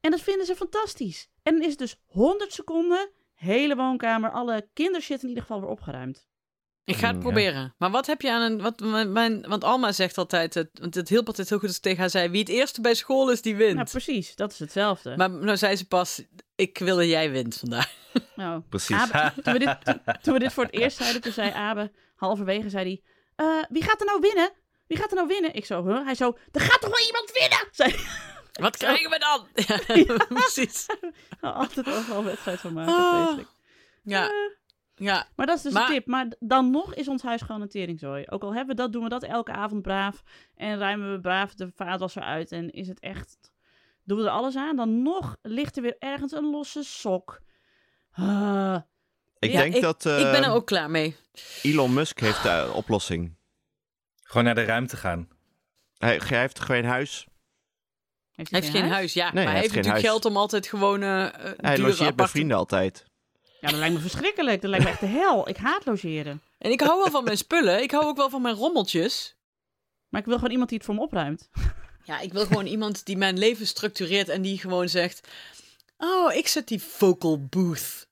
En 0.01 0.11
dat 0.11 0.21
vinden 0.21 0.47
ze 0.47 0.55
fantastisch. 0.57 1.29
En 1.43 1.53
dan 1.53 1.63
is 1.63 1.69
het 1.71 1.79
dus 1.79 1.97
100 2.07 2.53
seconden, 2.53 3.11
hele 3.35 3.77
woonkamer, 3.77 4.31
alle 4.31 4.69
kindershit 4.73 5.23
in 5.23 5.29
ieder 5.29 5.43
geval 5.43 5.61
weer 5.61 5.71
opgeruimd. 5.71 6.27
Ik 6.85 6.97
ga 6.97 7.07
het 7.07 7.17
Ja. 7.17 7.23
proberen. 7.23 7.75
Maar 7.79 7.91
wat 7.91 8.07
heb 8.07 8.21
je 8.21 8.31
aan 8.33 8.43
een. 8.53 8.61
Wat, 8.63 8.81
mijn, 8.81 9.13
mijn- 9.13 9.43
want 9.49 9.65
Alma 9.65 9.93
zegt 9.93 10.19
altijd. 10.19 10.55
Het, 10.55 10.69
want 10.81 10.95
het 10.95 11.09
hielp 11.09 11.27
altijd 11.27 11.49
heel 11.49 11.59
goed 11.59 11.67
als 11.69 11.77
ik 11.77 11.83
tegen 11.83 11.99
haar 12.01 12.11
zei. 12.11 12.29
Wie 12.29 12.41
het 12.41 12.49
eerste 12.49 12.81
bij 12.81 12.95
school 12.95 13.31
is, 13.31 13.43
die 13.43 13.57
wint. 13.57 13.75
Nou, 13.75 13.89
precies, 13.91 14.35
dat 14.37 14.53
is 14.53 14.59
hetzelfde. 14.59 15.17
maar 15.17 15.31
nou 15.31 15.57
zei 15.57 15.77
ze 15.77 15.87
pas. 15.87 16.23
Ik 16.55 16.79
wil 16.79 16.97
dat 16.97 17.07
jij 17.07 17.31
wint 17.31 17.57
vandaag. 17.57 17.95
Nou, 18.37 18.63
Precies. 18.69 18.97
Abe- 18.97 19.43
toen, 19.43 19.53
we 19.53 19.59
dit, 19.59 19.85
toen, 19.85 20.01
toen 20.23 20.33
we 20.33 20.39
dit 20.39 20.53
voor 20.53 20.65
het 20.65 20.73
eerst 20.73 20.97
zeiden, 20.97 21.21
toen 21.23 21.33
zei 21.33 21.51
Abe, 21.51 21.93
halverwege 22.15 22.69
zei 22.71 22.85
hij, 22.85 23.03
"Eh, 23.39 23.63
wie 23.69 23.83
gaat 23.83 24.01
er 24.01 24.07
nou 24.07 24.21
winnen? 24.21 24.51
Wie 24.87 24.99
gaat 24.99 25.11
er 25.11 25.17
nou 25.17 25.29
winnen? 25.29 25.55
Ik 25.55 25.65
zo, 25.65 25.87
huh? 25.87 26.05
Hij 26.05 26.15
zo, 26.15 26.37
er 26.53 26.61
gaat 26.61 26.81
toch 26.81 26.91
wel 26.91 27.07
iemand 27.07 27.33
winnen? 27.33 27.69
Zei 27.79 27.95
Wat 28.53 28.77
krijgen 28.77 29.11
we 29.11 29.19
dan? 29.19 29.47
Ja, 30.17 30.25
precies. 30.29 30.87
hij 31.41 31.51
altijd 31.51 31.89
overal 31.89 32.25
wedstrijd 32.25 32.61
van 32.61 32.73
maken, 32.73 32.95
vreselijk. 33.25 33.49
Ja. 34.03 34.31
Ja. 34.95 35.29
Maar 35.37 35.47
dat 35.47 35.57
is 35.57 35.63
dus 35.63 35.73
Maar- 35.73 35.87
de 35.87 35.93
tip. 35.93 36.07
Maar 36.07 36.27
dan 36.39 36.71
nog 36.71 36.95
is 36.95 37.09
ons 37.09 37.23
huis 37.23 37.43
gewoon 37.43 37.61
een 37.61 37.69
teringzooi. 37.69 38.25
Ook 38.29 38.43
al 38.43 38.55
hebben 38.55 38.77
we 38.77 38.83
dat, 38.83 38.93
doen 38.93 39.03
we 39.03 39.09
dat 39.09 39.23
elke 39.23 39.53
avond 39.53 39.83
braaf. 39.83 40.23
En 40.55 40.79
ruimen 40.79 41.13
we 41.13 41.21
braaf 41.21 41.55
de 41.55 41.71
vaatwasser 41.75 42.23
uit. 42.23 42.53
En 42.53 42.71
is 42.71 42.89
het 42.89 43.01
echt... 43.01 43.37
Doen 44.05 44.19
we 44.19 44.25
er 44.25 44.31
alles 44.31 44.57
aan. 44.57 44.77
Dan 44.77 45.03
nog 45.03 45.37
ligt 45.43 45.77
er 45.77 45.83
weer 45.83 45.97
ergens 45.99 46.33
een 46.33 46.51
losse 46.51 46.83
sok. 46.83 47.41
Ah, 48.13 48.77
Ik 49.39 49.51
Ja, 49.51 49.61
denk 49.61 49.81
dat 49.81 50.05
ik 50.05 50.13
ben 50.13 50.35
er 50.35 50.43
eh, 50.43 50.55
ook 50.55 50.67
klaar 50.67 50.91
mee. 50.91 51.17
Elon 51.63 51.93
Musk 51.95 52.21
heeft 52.21 52.43
de 52.43 52.71
oplossing. 52.75 53.37
Gewoon 54.23 54.45
naar 54.45 54.55
de 54.55 54.65
ruimte 54.65 54.97
gaan. 54.97 55.29
Hij, 55.99 56.21
hij 56.25 56.41
heeft 56.41 56.61
geen 56.61 56.85
huis. 56.85 57.27
heeft 58.33 58.51
Hij 58.51 58.61
heeft 58.61 58.73
geen 58.73 58.89
huis, 58.89 59.13
ja. 59.13 59.25
hij 59.25 59.33
maar 59.35 59.43
hij 59.43 59.53
heeft 59.53 59.61
heeft 59.63 59.73
geen 59.75 59.83
natuurlijk 59.83 60.05
huis. 60.05 60.23
geld 60.23 60.25
om 60.35 60.37
altijd 60.41 60.67
gewoon 60.67 61.03
eh 61.03 61.27
Hij 61.57 61.79
logeert 61.79 61.99
bij 61.99 62.07
aparte- 62.07 62.31
vrienden 62.31 62.57
altijd. 62.57 63.05
Ja, 63.61 63.69
dat 63.69 63.79
lijkt 63.79 63.95
me 63.95 64.01
verschrikkelijk. 64.01 64.61
Dat 64.61 64.71
lijkt 64.71 64.85
me 64.85 64.91
echt 64.91 65.01
de 65.01 65.07
hel. 65.07 65.49
Ik 65.49 65.57
haat 65.57 65.87
logeren. 65.87 66.43
En 66.59 66.71
ik 66.71 66.81
hou 66.81 66.99
wel 66.99 67.11
van 67.11 67.25
mijn 67.25 67.37
spullen. 67.37 67.83
Ik 67.83 67.91
hou 67.91 68.05
ook 68.05 68.17
wel 68.17 68.31
van 68.31 68.43
mijn 68.43 68.55
rommeltjes. 68.55 69.37
Maar 70.09 70.21
ik 70.21 70.27
wil 70.27 70.37
gewoon 70.37 70.51
iemand 70.51 70.69
die 70.69 70.79
het 70.79 70.87
voor 70.87 70.95
me 70.97 71.01
opruimt. 71.01 71.49
Ja, 72.05 72.21
ik 72.21 72.33
wil 72.33 72.47
gewoon 72.47 72.67
iemand 72.67 73.05
die 73.07 73.17
mijn 73.17 73.39
leven 73.39 73.67
structureert 73.67 74.29
en 74.29 74.43
die 74.43 74.59
gewoon 74.59 74.89
zegt... 74.89 75.29
Oh, 75.97 76.35
ik 76.35 76.49
zet 76.49 76.69
die 76.69 76.83
vocal 76.83 77.45
booth 77.47 78.08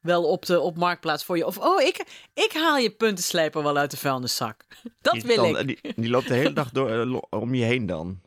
wel 0.00 0.24
op 0.30 0.46
de 0.46 0.60
op 0.60 0.76
marktplaats 0.76 1.24
voor 1.24 1.36
je. 1.36 1.46
Of, 1.46 1.58
oh, 1.58 1.82
ik, 1.82 2.04
ik 2.34 2.50
haal 2.54 2.76
je 2.78 2.90
puntenslijper 2.90 3.62
wel 3.62 3.76
uit 3.76 3.90
de 3.90 3.96
vuilniszak. 3.96 4.64
Dat 5.00 5.12
Die, 5.12 5.22
wil 5.22 5.36
dan- 5.52 5.58
ik. 5.58 5.66
Die, 5.82 5.92
die 5.96 6.10
loopt 6.10 6.28
de 6.28 6.34
hele 6.34 6.52
dag 6.52 6.70
door, 6.70 6.90
eh, 6.90 7.40
om 7.40 7.54
je 7.54 7.64
heen 7.64 7.86
dan. 7.86 8.20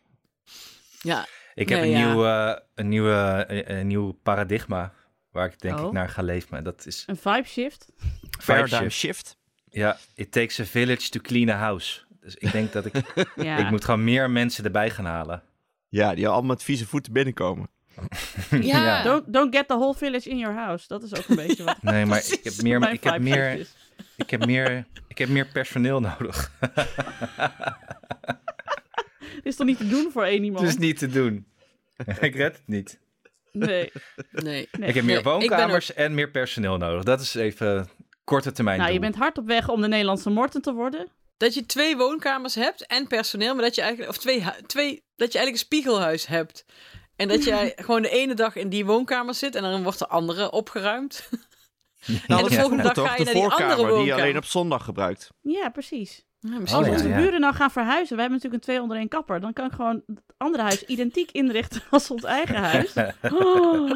Ja, 1.01 1.27
Ik 1.53 1.69
heb 1.69 1.79
Nee, 1.79 1.93
een, 1.93 1.99
ja. 1.99 2.07
nieuw, 2.13 2.25
eh, 2.25 2.55
een, 2.75 2.87
nieuwe, 2.89 3.45
een, 3.47 3.75
een 3.77 3.87
nieuw 3.87 4.11
paradigma 4.11 4.93
waar 5.31 5.45
ik 5.45 5.59
denk 5.61 5.79
Oh. 5.79 5.85
ik 5.85 5.91
naar 5.91 6.09
ga 6.09 6.21
leven. 6.21 6.57
En 6.57 6.63
dat 6.63 6.85
is 6.85 7.03
Een 7.07 7.17
vibe 7.17 7.47
shift. 7.47 7.87
vibe 7.97 8.45
Paradigm 8.45 8.81
shift. 8.89 8.95
shift. 8.95 9.37
Ja, 9.69 9.97
it 10.15 10.31
takes 10.31 10.59
a 10.59 10.65
village 10.65 11.09
to 11.09 11.19
clean 11.19 11.49
a 11.49 11.57
house. 11.57 12.01
Dus 12.21 12.35
ik 12.35 12.51
denk 12.51 12.71
dat 12.71 12.85
ik, 12.85 12.93
Ja. 13.35 13.57
ik 13.57 13.69
moet 13.69 13.85
gewoon 13.85 14.03
meer 14.03 14.29
mensen 14.29 14.63
erbij 14.65 14.89
gaan 14.89 15.05
halen. 15.05 15.43
Ja, 15.89 16.15
die 16.15 16.27
allemaal 16.27 16.49
met 16.55 16.63
vieze 16.63 16.87
voeten 16.87 17.13
binnenkomen. 17.13 17.69
Ja. 18.61 19.03
Don't, 19.03 19.33
don't 19.33 19.55
get 19.55 19.67
the 19.67 19.73
whole 19.73 19.93
village 19.93 20.29
in 20.29 20.37
your 20.37 20.55
house. 20.55 20.87
Dat 20.87 21.03
is 21.03 21.15
ook 21.15 21.27
een 21.27 21.35
beetje 21.35 21.63
wat 21.63 21.83
Nee, 21.93 22.05
maar 22.05 22.23
ik 22.31 22.43
heb 22.43 22.61
meer, 22.61 22.91
ik 22.91 23.03
heb 23.03 23.21
meer, 23.21 23.51
is. 23.51 23.73
ik 24.15 24.29
heb 24.29 24.45
meer, 24.45 24.85
ik 25.07 25.17
heb 25.17 25.29
meer 25.29 25.47
personeel 25.47 25.99
nodig. 25.99 26.51
Dit 29.19 29.45
is 29.45 29.55
toch 29.55 29.67
niet 29.67 29.77
te 29.77 29.87
doen 29.87 30.11
voor 30.11 30.23
één 30.23 30.43
iemand? 30.43 30.65
Het 30.65 30.73
is 30.73 30.77
niet 30.77 30.97
te 30.97 31.07
doen. 31.07 31.45
ik 32.19 32.35
red 32.35 32.55
het 32.55 32.63
niet. 32.65 32.99
Nee. 33.51 33.91
Nee. 34.31 34.69
nee. 34.71 34.89
Ik 34.89 34.95
heb 34.95 35.03
meer 35.03 35.15
Nee, 35.15 35.23
woonkamers 35.23 35.93
en 35.93 36.13
meer 36.13 36.31
personeel 36.31 36.77
nodig. 36.77 37.03
Dat 37.03 37.21
is 37.21 37.35
even 37.35 37.89
korte 38.23 38.51
termijn 38.51 38.79
Nou, 38.79 38.91
je 38.91 38.99
bent 38.99 39.15
hard 39.15 39.37
op 39.37 39.47
weg 39.47 39.69
om 39.69 39.81
de 39.81 39.87
Nederlandse 39.87 40.29
Morten 40.29 40.61
te 40.61 40.73
worden. 40.73 41.07
Dat 41.37 41.53
je 41.53 41.65
twee 41.65 41.97
woonkamers 41.97 42.55
hebt 42.55 42.87
en 42.87 43.07
personeel, 43.07 43.53
maar 43.53 43.63
dat 43.63 43.75
je 43.75 43.81
eigenlijk, 43.81 44.11
of 44.11 44.17
twee, 44.17 44.43
twee 44.65 45.03
dat 45.15 45.31
je 45.31 45.37
eigenlijk 45.37 45.51
een 45.51 45.57
spiegelhuis 45.57 46.27
hebt. 46.27 46.65
En 47.21 47.27
dat 47.27 47.43
jij 47.43 47.73
gewoon 47.75 48.01
de 48.01 48.09
ene 48.09 48.33
dag 48.33 48.55
in 48.55 48.69
die 48.69 48.85
woonkamer 48.85 49.33
zit 49.33 49.55
en 49.55 49.61
dan 49.61 49.83
wordt 49.83 49.99
de 49.99 50.07
andere 50.07 50.51
opgeruimd. 50.51 51.29
Nou, 52.27 52.49
de 52.49 52.55
volgende 52.55 52.83
dag 52.83 52.93
toch 52.93 53.07
ga 53.07 53.15
je 53.15 53.17
de 53.17 53.23
naar 53.23 53.33
die 53.33 53.43
andere 53.43 53.57
voorkamer 53.59 53.75
die 53.77 53.85
je 53.85 53.91
woonkamer. 53.97 54.23
alleen 54.23 54.37
op 54.37 54.45
zondag 54.45 54.83
gebruikt. 54.83 55.29
Ja, 55.41 55.69
precies. 55.69 56.25
Ja, 56.39 56.53
Oh, 56.53 56.59
Als 56.59 56.85
ja, 56.85 56.91
onze 56.91 57.07
ja. 57.07 57.15
buren 57.17 57.39
nou 57.39 57.53
gaan 57.55 57.71
verhuizen, 57.71 58.15
wij 58.15 58.25
hebben 58.25 58.41
natuurlijk 58.41 58.53
een 58.53 58.69
twee 58.73 58.81
onder 58.81 58.97
één 58.97 59.07
kapper, 59.07 59.39
dan 59.39 59.53
kan 59.53 59.65
ik 59.65 59.71
gewoon 59.73 60.01
het 60.07 60.21
andere 60.37 60.63
huis 60.63 60.83
identiek 60.85 61.31
inrichten 61.31 61.81
als 61.89 62.11
ons 62.11 62.23
eigen 62.23 62.55
huis. 62.55 62.93
Oh. 63.21 63.89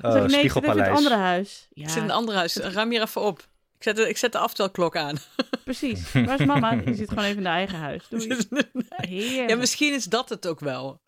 Dan 0.00 0.12
zeg 0.12 0.22
ik, 0.22 0.22
nee, 0.22 0.22
ik 0.22 0.22
zit 0.22 0.22
in 0.22 0.22
het 0.22 0.32
Spiegelpaleis. 0.32 0.96
andere 0.96 1.14
huis. 1.14 1.68
Ja, 1.70 1.82
Ik 1.82 1.88
zit 1.88 1.98
in 1.98 2.04
een 2.04 2.10
ander 2.10 2.34
huis. 2.34 2.56
Ruim 2.56 2.90
hier 2.90 3.02
even 3.02 3.20
op. 3.22 3.38
Ik 3.76 3.82
zet 3.82 3.96
de, 3.96 4.08
ik 4.08 4.16
zet 4.16 4.32
de 4.32 4.38
aftelklok 4.38 4.96
aan. 4.96 5.16
precies. 5.64 6.12
Waar 6.12 6.40
is 6.40 6.46
mama? 6.46 6.74
Die 6.76 6.94
zit 6.94 7.08
gewoon 7.08 7.24
even 7.24 7.36
in 7.36 7.42
de 7.42 7.48
eigen 7.48 7.78
huis. 7.78 8.04
Doei. 8.08 9.44
Ja, 9.48 9.56
misschien 9.56 9.94
is 9.94 10.04
dat 10.04 10.28
het 10.28 10.46
ook 10.46 10.60
wel. 10.60 11.00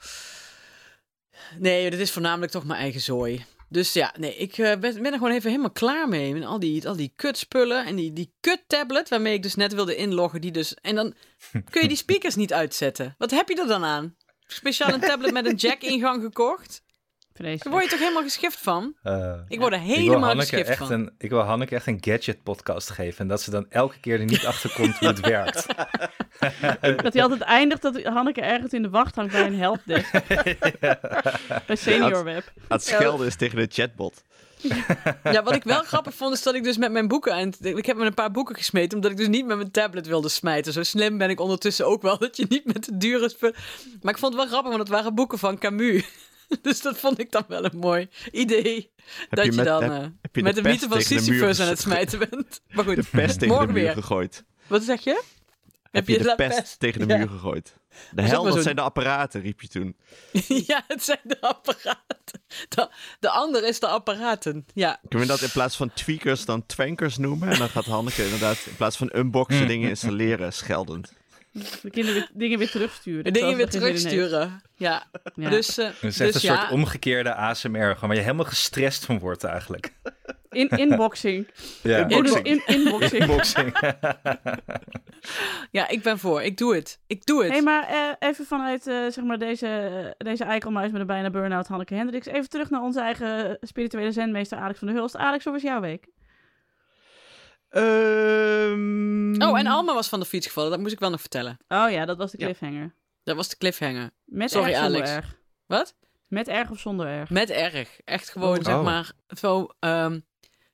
Nee, 1.59 1.91
dit 1.91 2.01
is 2.01 2.11
voornamelijk 2.11 2.53
toch 2.53 2.65
mijn 2.65 2.81
eigen 2.81 3.01
zooi. 3.01 3.45
Dus 3.69 3.93
ja, 3.93 4.15
nee, 4.19 4.37
ik 4.37 4.59
eh, 4.59 4.79
ben, 4.79 5.03
ben 5.03 5.05
er 5.05 5.13
gewoon 5.13 5.33
even 5.33 5.51
helemaal 5.51 5.71
klaar 5.71 6.09
mee. 6.09 6.33
Met 6.33 6.45
al 6.45 6.59
die, 6.59 6.89
al 6.89 6.97
die 6.97 7.13
kutspullen 7.17 7.87
en 7.87 7.97
die, 7.97 8.13
die 8.13 8.33
kut-tablet 8.41 9.09
waarmee 9.09 9.35
ik 9.35 9.43
dus 9.43 9.55
net 9.55 9.75
wilde 9.75 9.97
inloggen. 9.97 10.41
Die 10.41 10.51
dus, 10.51 10.75
en 10.75 10.95
dan 10.95 11.15
kun 11.71 11.83
je 11.83 11.89
die 11.89 11.97
speakers 11.97 12.35
niet 12.35 12.53
uitzetten. 12.53 13.15
Wat 13.19 13.31
heb 13.31 13.49
je 13.49 13.61
er 13.61 13.67
dan 13.67 13.85
aan? 13.85 14.17
Speciaal 14.47 14.93
een 14.93 15.01
tablet 15.01 15.33
met 15.33 15.47
een 15.47 15.55
jack-ingang 15.55 16.23
gekocht? 16.23 16.83
Daar 17.35 17.47
Vreselijk. 17.47 17.71
word 17.75 17.85
je 17.85 17.91
toch 17.91 17.99
helemaal 17.99 18.23
geschift 18.23 18.59
van? 18.61 18.95
Eh, 19.03 19.35
Ik 19.49 19.59
word 19.59 19.73
er 19.73 19.79
helemaal 19.79 20.35
geschift 20.37 20.69
echt 20.69 20.79
van. 20.79 20.91
een, 20.93 21.11
ik 21.19 21.31
wil 21.31 21.41
Hanneke 21.41 21.75
echt 21.75 21.87
een 21.87 21.99
gadget-podcast 22.01 22.91
geven. 22.91 23.19
En 23.19 23.29
dat 23.29 23.41
ze 23.43 23.51
dan 23.51 23.67
elke 23.69 24.01
keer 24.01 24.19
er 24.21 24.25
niet 24.25 24.47
achter 24.53 24.73
komt 24.73 24.99
hoe 24.99 25.09
het 25.09 25.21
werkt. 25.21 25.67
Dat 27.03 27.13
hij 27.13 27.23
altijd 27.23 27.41
eindigt 27.41 27.83
dat 27.83 28.03
Hanneke 28.03 28.41
ergens 28.41 28.73
in 28.73 28.83
de 28.83 28.89
wacht 28.91 29.15
hangt 29.15 29.33
bij 29.33 29.47
een 29.47 29.59
helpdesk. 29.59 30.13
Bij 31.67 31.77
Senior 31.77 32.25
Web. 32.25 32.53
Het 32.69 32.85
schelden 32.85 33.27
is 33.27 33.37
tegen 33.37 33.59
de 33.59 33.67
chatbot. 33.71 34.23
Ja, 35.23 35.43
wat 35.43 35.55
ik 35.55 35.65
wel 35.65 35.83
grappig 35.83 36.15
vond, 36.15 36.35
is 36.35 36.43
dat 36.43 36.55
ik 36.55 36.65
dus 36.65 36.77
met 36.77 36.93
mijn 36.93 37.09
boeken 37.09 37.33
aan 37.35 37.47
het- 37.47 37.65
Ik 37.65 37.87
heb 37.87 37.97
met 37.97 38.07
een 38.07 38.15
paar 38.15 38.31
boeken 38.31 38.55
gesmeten, 38.57 38.95
omdat 38.97 39.11
ik 39.11 39.17
dus 39.17 39.29
niet 39.29 39.47
met 39.47 39.57
mijn 39.57 39.71
tablet 39.71 40.07
wilde 40.07 40.29
smijten. 40.29 40.73
Zo 40.73 40.83
slim 40.83 41.19
ben 41.19 41.31
ik 41.31 41.41
ondertussen 41.41 41.87
ook 41.87 42.03
wel, 42.03 42.19
dat 42.19 42.37
je 42.37 42.47
niet 42.49 42.65
met 42.75 42.85
de 42.85 42.97
dure 42.97 43.29
spullen... 43.29 43.57
Maar 44.03 44.13
ik 44.13 44.19
vond 44.19 44.33
het 44.33 44.43
wel 44.43 44.51
grappig, 44.51 44.71
want 44.71 44.83
het 44.83 44.93
waren 44.93 45.15
boeken 45.15 45.39
van 45.39 45.59
Camus. 45.59 46.05
Dus 46.63 46.81
dat 46.81 46.99
vond 46.99 47.19
ik 47.19 47.31
dan 47.31 47.45
wel 47.49 47.65
een 47.65 47.79
mooi 47.79 48.09
idee. 48.33 48.93
dat 49.31 49.45
je, 49.45 49.53
met- 49.53 49.65
dan 49.65 49.83
heb- 49.83 49.93
eh, 49.93 50.09
heb 50.21 50.37
je 50.37 50.43
met 50.43 50.55
de 50.55 50.63
de 50.63 50.69
mythe 50.69 50.89
van 50.89 51.01
Sisyphus 51.03 51.61
aan 51.61 51.69
het 51.69 51.81
smijten 51.81 52.19
bent. 52.19 52.61
Maar 52.75 52.85
goed, 52.85 52.97
De 52.97 53.05
pest 53.11 53.39
tegen 53.39 53.49
morgen 53.55 53.67
de 53.67 53.73
muur 53.73 53.83
weer. 53.83 53.93
gegooid. 53.95 54.45
Wat 54.67 54.83
zeg 54.83 55.01
je? 55.05 55.23
Heb 55.91 56.09
je 56.09 56.19
de 56.19 56.35
pest 56.37 56.79
tegen 56.79 57.01
de 57.01 57.07
Ja. 57.15 57.19
muur 57.19 57.29
gegooid. 57.29 57.77
De 58.11 58.23
hel, 58.23 58.43
dat 58.45 58.55
zo- 58.55 58.61
zijn 58.61 58.77
de 58.77 58.83
apparaten, 58.83 59.41
riep 59.41 59.61
je 59.61 59.69
toen. 59.69 59.97
ja, 60.67 60.85
het 60.89 61.03
zijn 61.05 61.21
de 61.23 61.41
apparaten. 61.41 62.43
De, 62.69 62.89
de 63.21 63.29
ander 63.31 63.65
is 63.67 63.81
de 63.81 63.87
apparaten. 63.87 64.67
Ja, 64.75 65.01
Kunnen 65.09 65.27
we 65.29 65.33
dat 65.35 65.43
in 65.43 65.51
plaats 65.51 65.77
van 65.77 65.93
tweakers 65.93 66.45
dan 66.45 66.67
twankers 66.67 67.17
noemen? 67.17 67.49
En 67.49 67.59
dan 67.59 67.69
gaat 67.69 67.85
Hanneke 67.85 68.25
inderdaad 68.25 68.59
in 68.67 68.77
plaats 68.77 68.97
van 68.97 69.11
unboxen 69.17 69.67
dingen 69.69 69.89
installeren, 69.89 70.53
scheldend. 70.53 71.13
De 71.83 71.91
kinderen 71.91 72.21
weer, 72.21 72.31
dingen 72.33 72.59
weer 72.59 72.71
terugsturen. 72.71 73.25
de 73.25 73.31
dingen 73.31 73.57
weer 73.57 73.65
er 73.67 73.71
terugsturen. 73.73 74.63
Ja, 74.77 75.07
heeft. 75.13 75.37
Ja. 75.37 75.51
dus, 75.51 75.79
eh, 75.79 75.87
Het 75.87 76.03
is 76.03 76.17
dus 76.17 76.43
een 76.43 76.51
ja. 76.53 76.57
soort 76.57 76.71
omgekeerde 76.71 77.35
ASMR, 77.35 77.79
gewoon 77.79 77.99
waar 78.01 78.15
je 78.15 78.23
helemaal 78.23 78.45
gestrest 78.45 79.05
van 79.05 79.19
wordt 79.19 79.45
eigenlijk. 79.45 79.93
In, 80.51 80.69
inboxing. 80.69 81.47
Ja. 81.83 82.05
Dus 82.05 82.33
in, 82.33 82.63
inboxing. 82.67 83.23
Unboxing. 83.23 83.73
Ja, 85.71 85.89
ik 85.89 86.03
ben 86.03 86.19
voor. 86.19 86.43
Ik 86.43 86.57
doe 86.57 86.75
het. 86.75 86.99
Ik 87.07 87.27
doe 87.27 87.39
het. 87.43 87.49
Hé, 87.49 87.55
hey, 87.55 87.65
maar 87.65 87.89
eh, 87.89 88.29
even 88.29 88.45
vanuit 88.45 88.87
eh, 88.87 88.95
zeg 89.09 89.25
maar 89.25 89.39
deze, 89.39 90.15
deze 90.19 90.45
eikelmuis 90.45 90.91
met 90.91 91.01
een 91.01 91.07
bijna 91.07 91.31
burn-out 91.31 91.67
Hanneke 91.67 91.95
Hendricks. 91.95 92.27
Even 92.27 92.49
terug 92.49 92.71
naar 92.71 92.83
onze 92.83 93.01
eigen 93.01 93.59
spirituele 93.61 94.13
zenmeester 94.13 94.59
Alex 94.59 94.79
van 94.79 94.89
der 94.89 94.97
Hulst. 94.97 95.17
Alex, 95.17 95.45
hoe 95.45 95.53
was 95.53 95.63
jouw 95.63 95.81
week? 95.81 96.07
Ehm, 97.75 99.43
Oh, 99.43 99.59
en 99.59 99.67
Alma 99.67 99.95
was 99.95 100.09
van 100.09 100.21
de 100.21 100.27
fiets 100.27 100.47
gevallen. 100.47 100.71
Dat 100.71 100.81
moest 100.81 100.93
ik 100.93 100.99
wel 100.99 101.11
nog 101.11 101.21
vertellen. 101.21 101.57
Oh 101.69 101.91
ja, 101.91 102.05
dat 102.05 102.17
was 102.17 102.31
de 102.31 102.39
Ja. 102.39 102.45
cliffhanger. 102.45 102.95
Dat 103.23 103.37
was 103.37 103.49
de 103.49 103.57
cliffhanger. 103.57 104.11
Met 104.25 104.51
Sorry, 104.51 104.73
erg 104.73 104.83
zonder 104.83 104.97
Alex. 105.03 105.11
erg. 105.17 105.39
Wat? 105.67 105.95
Met 106.29 106.49
erg 106.49 106.71
of 106.71 106.79
zonder 106.79 107.07
erg? 107.07 107.31
Met 107.31 107.51
erg. 107.51 108.01
Echt 108.05 108.29
gewoon, 108.31 108.59
Oh. 108.59 108.65
zeg 108.65 108.75
Oh. 108.75 108.85
maar, 108.85 109.13
zo... 109.39 109.69
ehm, 109.79 110.21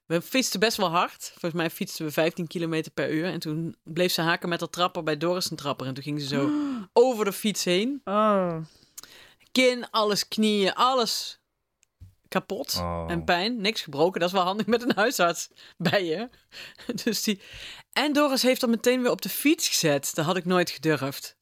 we 0.06 0.22
fietsten 0.22 0.60
best 0.60 0.76
wel 0.76 0.88
hard. 0.90 1.24
Volgens 1.30 1.52
mij 1.52 1.70
fietsten 1.70 2.04
we 2.04 2.12
15 2.12 2.46
kilometer 2.46 2.92
per 2.92 3.10
uur. 3.12 3.24
En 3.24 3.38
toen 3.40 3.76
bleef 3.82 4.12
ze 4.12 4.20
haken 4.20 4.48
met 4.48 4.60
haar 4.60 4.68
trapper 4.70 5.02
bij 5.02 5.16
Doris 5.16 5.50
een 5.50 5.56
trapper. 5.56 5.86
En 5.86 5.94
toen 5.94 6.02
ging 6.02 6.20
ze 6.20 6.26
zo 6.26 6.50
over 6.92 7.24
de 7.24 7.32
fiets 7.32 7.64
heen. 7.64 8.00
Oh. 8.04 8.56
Kin, 9.52 9.90
alles, 9.90 10.28
knieën, 10.28 10.74
alles 10.74 11.39
kapot. 12.30 12.76
Oh. 12.76 13.04
En 13.08 13.24
pijn, 13.24 13.60
niks 13.60 13.80
gebroken. 13.80 14.20
Dat 14.20 14.28
is 14.28 14.34
wel 14.34 14.44
handig 14.44 14.66
met 14.66 14.82
een 14.82 14.94
huisarts 14.94 15.48
bij 15.76 16.04
je. 16.04 16.28
Dus 17.04 17.22
die... 17.22 17.40
En 17.92 18.12
Doris 18.12 18.42
heeft 18.42 18.60
dat 18.60 18.70
meteen 18.70 19.02
weer 19.02 19.10
op 19.10 19.22
de 19.22 19.28
fiets 19.28 19.68
gezet. 19.68 20.14
Dat 20.14 20.24
had 20.24 20.36
ik 20.36 20.44
nooit 20.44 20.70
gedurfd. 20.70 21.36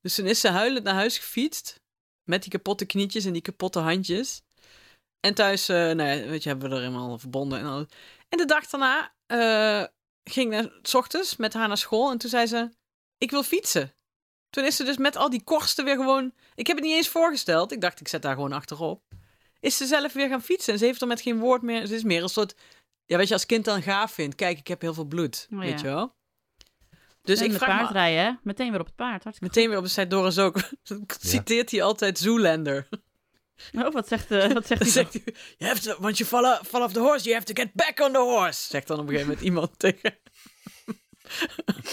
Dus 0.00 0.14
toen 0.14 0.26
is 0.26 0.40
ze 0.40 0.48
huilend 0.48 0.84
naar 0.84 0.94
huis 0.94 1.18
gefietst. 1.18 1.80
Met 2.24 2.42
die 2.42 2.50
kapotte 2.50 2.84
knietjes 2.84 3.24
en 3.24 3.32
die 3.32 3.42
kapotte 3.42 3.78
handjes. 3.78 4.42
En 5.20 5.34
thuis, 5.34 5.68
eh 5.68 5.76
nou 5.76 6.02
ja, 6.02 6.28
weet 6.28 6.42
je, 6.42 6.48
hebben 6.48 6.68
we 6.68 6.74
er 6.74 6.82
helemaal 6.82 7.18
verbonden. 7.18 7.58
En, 7.58 7.66
alles. 7.66 7.86
en 8.28 8.38
de 8.38 8.44
dag 8.44 8.66
daarna 8.66 9.14
eh, 9.26 9.86
ging 10.24 10.52
ik 10.54 10.60
naar, 10.60 10.72
s 10.82 10.94
ochtends 10.94 11.36
met 11.36 11.52
haar 11.52 11.68
naar 11.68 11.78
school. 11.78 12.10
En 12.10 12.18
toen 12.18 12.30
zei 12.30 12.46
ze, 12.46 12.70
ik 13.18 13.30
wil 13.30 13.42
fietsen. 13.42 13.94
Toen 14.50 14.64
is 14.64 14.76
ze 14.76 14.84
dus 14.84 14.96
met 14.96 15.16
al 15.16 15.30
die 15.30 15.42
korsten 15.44 15.84
weer 15.84 15.96
gewoon... 15.96 16.32
Ik 16.54 16.66
heb 16.66 16.76
het 16.76 16.84
niet 16.84 16.94
eens 16.94 17.08
voorgesteld. 17.08 17.72
Ik 17.72 17.80
dacht, 17.80 18.00
ik 18.00 18.08
zet 18.08 18.22
daar 18.22 18.34
gewoon 18.34 18.52
achterop 18.52 19.02
is 19.62 19.76
ze 19.76 19.86
zelf 19.86 20.12
weer 20.12 20.28
gaan 20.28 20.42
fietsen. 20.42 20.72
En 20.72 20.78
ze 20.78 20.84
heeft 20.84 21.00
er 21.00 21.06
met 21.06 21.20
geen 21.20 21.38
woord 21.38 21.62
meer. 21.62 21.86
Ze 21.86 21.94
is 21.94 22.02
meer 22.02 22.22
een 22.22 22.28
soort. 22.28 22.54
Ja, 23.06 23.16
weet 23.16 23.28
je, 23.28 23.34
als 23.34 23.46
kind 23.46 23.64
dan 23.64 23.82
gaaf 23.82 24.12
vindt. 24.12 24.34
Kijk, 24.34 24.58
ik 24.58 24.66
heb 24.68 24.80
heel 24.80 24.94
veel 24.94 25.04
bloed. 25.04 25.46
Oh, 25.52 25.58
weet 25.58 25.68
ja. 25.68 25.76
je 25.76 25.82
wel? 25.94 26.14
Dus 27.22 27.38
en 27.38 27.44
ik 27.44 27.50
met 27.50 27.60
vraag 27.62 27.76
me 27.76 27.82
paardrijden, 27.82 28.24
hè? 28.24 28.32
Meteen 28.42 28.70
weer 28.70 28.80
op 28.80 28.86
het 28.86 28.94
paard. 28.94 29.22
Hartstikke 29.24 29.54
meteen 29.54 29.68
weer 29.68 29.78
op 29.78 29.84
de 29.84 29.90
site 29.90 30.06
Doris 30.06 30.38
ook. 30.38 30.56
Citeert 31.20 31.70
hij 31.70 31.82
altijd 31.82 32.18
Zoolander. 32.18 32.86
goed. 32.90 33.00
Oh, 33.84 33.92
wat 33.92 34.08
zegt, 34.08 34.30
eh 34.30 34.52
wat 34.52 34.66
zegt 34.66 34.82
hij? 34.94 35.12
zegt 35.58 35.82
to, 35.82 35.96
once 36.00 36.24
you 36.24 36.28
fall, 36.28 36.52
off- 36.52 36.68
fall 36.68 36.82
off 36.82 36.92
the 36.92 37.00
horse, 37.00 37.22
you 37.24 37.34
have 37.34 37.52
to 37.52 37.62
get 37.62 37.72
back 37.74 38.00
on 38.00 38.12
the 38.12 38.18
horse. 38.18 38.66
Zegt 38.68 38.86
dan 38.86 38.98
op 38.98 39.02
een 39.08 39.08
gegeven 39.10 39.28
moment 39.30 39.46
iemand 39.46 39.78
tegen. 39.84 40.18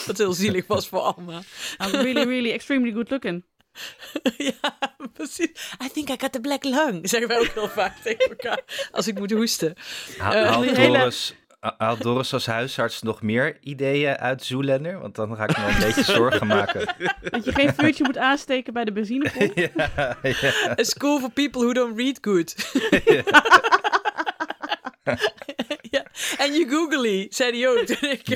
Wat 0.05 0.17
heel 0.17 0.33
zielig 0.33 0.67
was 0.67 0.87
voor 0.87 0.99
Alma. 0.99 1.41
I'm 1.85 1.91
really, 1.91 2.23
really 2.23 2.51
extremely 2.51 2.91
good 2.91 3.09
looking. 3.09 3.45
ja, 4.61 4.75
precies. 5.13 5.49
I 5.83 5.89
think 5.93 6.09
I 6.09 6.15
got 6.17 6.31
the 6.31 6.39
black 6.41 6.63
lung. 6.63 7.09
Zeggen 7.09 7.27
wij 7.29 7.37
ook 7.39 7.47
heel 7.53 7.69
vaak 7.69 7.97
tegen 8.03 8.29
elkaar. 8.29 8.59
Als 8.91 9.07
ik 9.07 9.19
moet 9.19 9.31
hoesten. 9.31 9.75
Ha- 10.17 10.33
Eh, 10.33 10.59
hele- 10.59 11.11
Doris, 11.99 12.33
als 12.33 12.45
huisarts 12.45 13.01
nog 13.01 13.21
meer 13.21 13.57
ideeën 13.61 14.17
uit 14.17 14.43
Zoolander? 14.43 14.99
Want 14.99 15.15
dan 15.15 15.35
ga 15.35 15.43
ik 15.47 15.57
me 15.57 15.63
wel 15.65 15.73
een 15.73 15.79
beetje 15.79 16.03
zorgen 16.03 16.47
maken. 16.57 16.95
Dat 17.21 17.45
je 17.45 17.53
geen 17.53 17.73
vuurtje 17.73 18.03
moet 18.03 18.17
aansteken 18.17 18.73
bij 18.73 18.85
de 18.85 18.91
benzinepomp. 18.91 19.57
ja, 19.57 19.69
ja. 20.21 20.75
A 20.79 20.83
school 20.83 21.19
for 21.19 21.31
people 21.31 21.61
who 21.61 21.73
don't 21.73 21.97
read 21.97 22.17
good. 22.21 22.55
ja, 25.95 26.05
en 26.37 26.53
you 26.53 26.69
googly, 26.69 27.27
zei 27.29 27.59
hij 27.59 27.69
ook. 27.69 27.85
Toen 27.85 28.09
ik, 28.09 28.27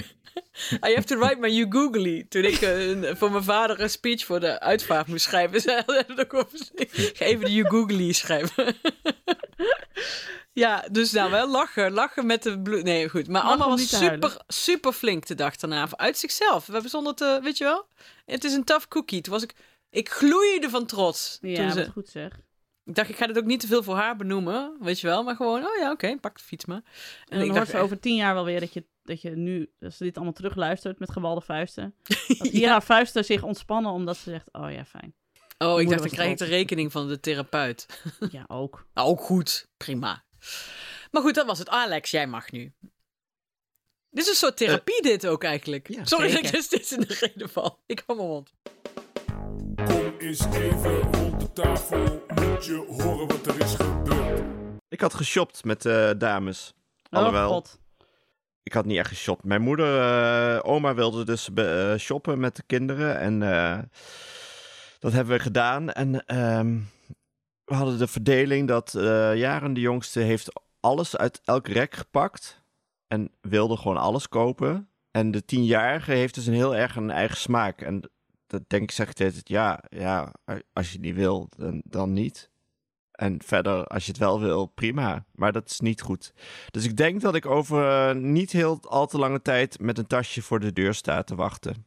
I 0.87 0.93
have 0.95 1.03
to 1.03 1.17
write 1.17 1.39
my 1.39 1.49
you 1.49 1.71
googly. 1.71 2.25
Toen 2.29 2.43
ik 2.43 2.61
een- 2.61 3.17
voor 3.17 3.31
mijn 3.31 3.43
vader 3.43 3.79
een 3.81 3.89
speech 3.89 4.25
voor 4.25 4.39
de 4.39 4.59
uitvaart 4.59 5.07
moest 5.07 5.25
schrijven, 5.25 5.61
zei 5.61 5.81
hij 5.85 6.03
het 6.07 6.19
ook 6.19 6.33
over. 6.33 6.59
Ik 6.73 6.89
ga 7.13 7.25
even 7.25 7.45
de 7.45 7.53
you 7.53 7.69
googly 7.69 8.11
schrijven. 8.11 8.75
ja, 10.53 10.85
dus 10.91 11.11
nou 11.11 11.31
wel 11.31 11.49
lachen. 11.49 11.91
Lachen 11.91 12.25
met 12.25 12.43
de 12.43 12.61
bloed. 12.61 12.83
Nee, 12.83 13.09
goed. 13.09 13.27
Maar 13.27 13.41
allemaal 13.41 13.69
was 13.69 13.79
super, 14.11 14.37
super 14.47 14.91
flink 14.93 15.25
de 15.25 15.35
dag 15.35 15.55
daarna. 15.55 15.87
Uit 15.91 16.17
zichzelf. 16.17 16.65
We 16.65 16.71
hebben 16.73 16.91
zonder 16.91 17.15
te, 17.15 17.39
weet 17.43 17.57
je 17.57 17.63
wel? 17.63 17.87
Het 18.25 18.43
is 18.43 18.53
een 18.53 18.63
tough 18.63 18.87
cookie. 18.87 19.21
Toen 19.21 19.33
was 19.33 19.43
ik, 19.43 19.53
ik 19.89 20.09
gloeide 20.09 20.69
van 20.69 20.85
trots. 20.85 21.37
Ja, 21.41 21.55
toen 21.55 21.71
ze, 21.71 21.79
wat 21.79 21.89
goed 21.93 22.09
zeg. 22.09 22.31
Ik 22.85 22.95
dacht, 22.95 23.09
ik 23.09 23.15
ga 23.15 23.27
dit 23.27 23.37
ook 23.37 23.45
niet 23.45 23.59
te 23.59 23.67
veel 23.67 23.83
voor 23.83 23.95
haar 23.95 24.15
benoemen, 24.15 24.77
weet 24.79 24.99
je 24.99 25.07
wel. 25.07 25.23
Maar 25.23 25.35
gewoon, 25.35 25.65
oh 25.65 25.77
ja, 25.79 25.91
oké, 25.91 26.17
pak 26.17 26.37
de 26.37 26.43
fiets 26.43 26.65
maar. 26.65 26.81
En 26.85 27.37
dan 27.37 27.39
ik 27.39 27.45
hoort 27.45 27.53
dacht, 27.59 27.69
ze 27.69 27.77
over 27.77 27.99
tien 27.99 28.15
jaar 28.15 28.33
wel 28.33 28.45
weer 28.45 28.59
dat 28.59 28.73
je 28.73 28.85
dat 29.03 29.21
je 29.21 29.29
nu, 29.29 29.71
als 29.79 29.97
ze 29.97 30.03
dit 30.03 30.15
allemaal 30.15 30.33
terugluistert 30.33 30.99
met 30.99 31.11
gebalde 31.11 31.41
vuisten, 31.41 31.95
dat 32.27 32.47
hier 32.47 32.69
haar 32.69 32.83
vuisten 32.83 33.25
zich 33.25 33.43
ontspannen 33.43 33.91
omdat 33.91 34.17
ze 34.17 34.29
zegt, 34.29 34.49
oh 34.51 34.71
ja, 34.71 34.85
fijn. 34.85 35.15
Oh, 35.57 35.81
ik 35.81 35.89
dacht, 35.89 36.01
dan 36.01 36.11
krijg 36.11 36.31
ik 36.31 36.37
de 36.37 36.45
rekening 36.45 36.91
van 36.91 37.07
de 37.07 37.19
therapeut. 37.19 38.01
Ja, 38.31 38.45
ook. 38.47 38.85
Nou, 38.93 39.07
ook 39.07 39.21
goed. 39.21 39.67
Prima. 39.77 40.23
Maar 41.11 41.21
goed, 41.21 41.35
dat 41.35 41.45
was 41.45 41.59
het. 41.59 41.69
Alex, 41.69 42.11
jij 42.11 42.27
mag 42.27 42.51
nu. 42.51 42.73
Dit 44.09 44.23
is 44.23 44.29
een 44.29 44.35
soort 44.35 44.57
therapie, 44.57 45.01
dit 45.01 45.27
ook 45.27 45.43
eigenlijk. 45.43 45.87
ja, 45.89 46.05
Sorry 46.05 46.31
dat 46.31 46.45
ik 46.45 46.53
er 46.53 46.61
steeds 46.61 46.91
in 46.91 46.99
de 46.99 47.17
reden 47.19 47.49
val. 47.49 47.79
Ik 47.85 48.03
hou 48.05 48.19
mijn 48.19 48.29
mond. 48.29 48.53
Kom 49.75 50.13
eens 50.19 50.45
even 50.45 51.32
tafel, 51.53 52.23
moet 52.35 52.65
je 52.65 52.85
horen 52.87 53.27
wat 53.27 53.45
er 53.47 53.59
is 53.61 53.75
gebeurd. 53.75 54.41
Ik 54.87 55.01
had 55.01 55.13
geshopt 55.13 55.63
met 55.63 55.81
de 55.81 56.15
dames. 56.17 56.73
Oh, 57.09 57.19
Alhoewel, 57.19 57.49
god. 57.49 57.79
ik 58.63 58.73
had 58.73 58.85
niet 58.85 58.97
echt 58.97 59.07
geshopt. 59.07 59.43
Mijn 59.43 59.61
moeder, 59.61 59.99
eh, 60.01 60.59
oma 60.71 60.93
wilde 60.93 61.25
dus 61.25 61.53
be- 61.53 61.91
eh, 61.93 61.99
shoppen 61.99 62.39
met 62.39 62.55
de 62.55 62.63
kinderen. 62.65 63.19
En 63.19 63.43
eh, 63.43 63.79
dat 64.99 65.11
hebben 65.11 65.33
we 65.37 65.39
gedaan. 65.43 65.91
En 65.91 66.25
ehm, 66.25 66.79
we 67.65 67.73
hadden 67.75 67.97
de 67.97 68.07
verdeling 68.07 68.67
dat 68.67 68.93
eh, 68.93 69.35
Jaren 69.35 69.73
de 69.73 69.81
jongste 69.81 70.19
heeft 70.19 70.61
alles 70.79 71.17
uit 71.17 71.41
elk 71.43 71.67
rek 71.67 71.95
gepakt. 71.95 72.61
En 73.07 73.31
wilde 73.41 73.77
gewoon 73.77 73.97
alles 73.97 74.29
kopen. 74.29 74.87
En 75.11 75.31
de 75.31 75.45
tienjarige 75.45 76.11
heeft 76.11 76.35
dus 76.35 76.45
een 76.45 76.53
heel 76.53 76.75
erg 76.75 76.95
een 76.95 77.11
eigen 77.11 77.37
smaak. 77.37 77.81
En 77.81 78.09
dat 78.53 78.69
denk 78.69 78.83
ik, 78.83 78.91
zeg 78.91 79.09
ik 79.09 79.19
altijd, 79.19 79.41
ja, 79.49 79.83
ja, 79.89 80.33
als 80.73 80.87
je 80.87 80.93
het 80.93 81.01
niet 81.01 81.15
wil, 81.15 81.49
dan, 81.57 81.81
dan 81.85 82.13
niet. 82.13 82.51
En 83.11 83.41
verder, 83.45 83.85
als 83.87 84.05
je 84.05 84.11
het 84.11 84.19
wel 84.19 84.39
wil, 84.39 84.65
prima. 84.65 85.25
Maar 85.31 85.51
dat 85.51 85.69
is 85.69 85.79
niet 85.79 86.01
goed. 86.01 86.33
Dus 86.71 86.85
ik 86.85 86.97
denk 86.97 87.21
dat 87.21 87.35
ik 87.35 87.45
over 87.45 88.09
eh, 88.09 88.15
niet 88.15 88.51
heel 88.51 88.79
al 88.81 89.07
te 89.07 89.17
lange 89.17 89.41
tijd 89.41 89.79
met 89.79 89.97
een 89.97 90.07
tasje 90.07 90.41
voor 90.41 90.59
de 90.59 90.73
deur 90.73 90.93
sta 90.93 91.23
te 91.23 91.35
wachten. 91.35 91.85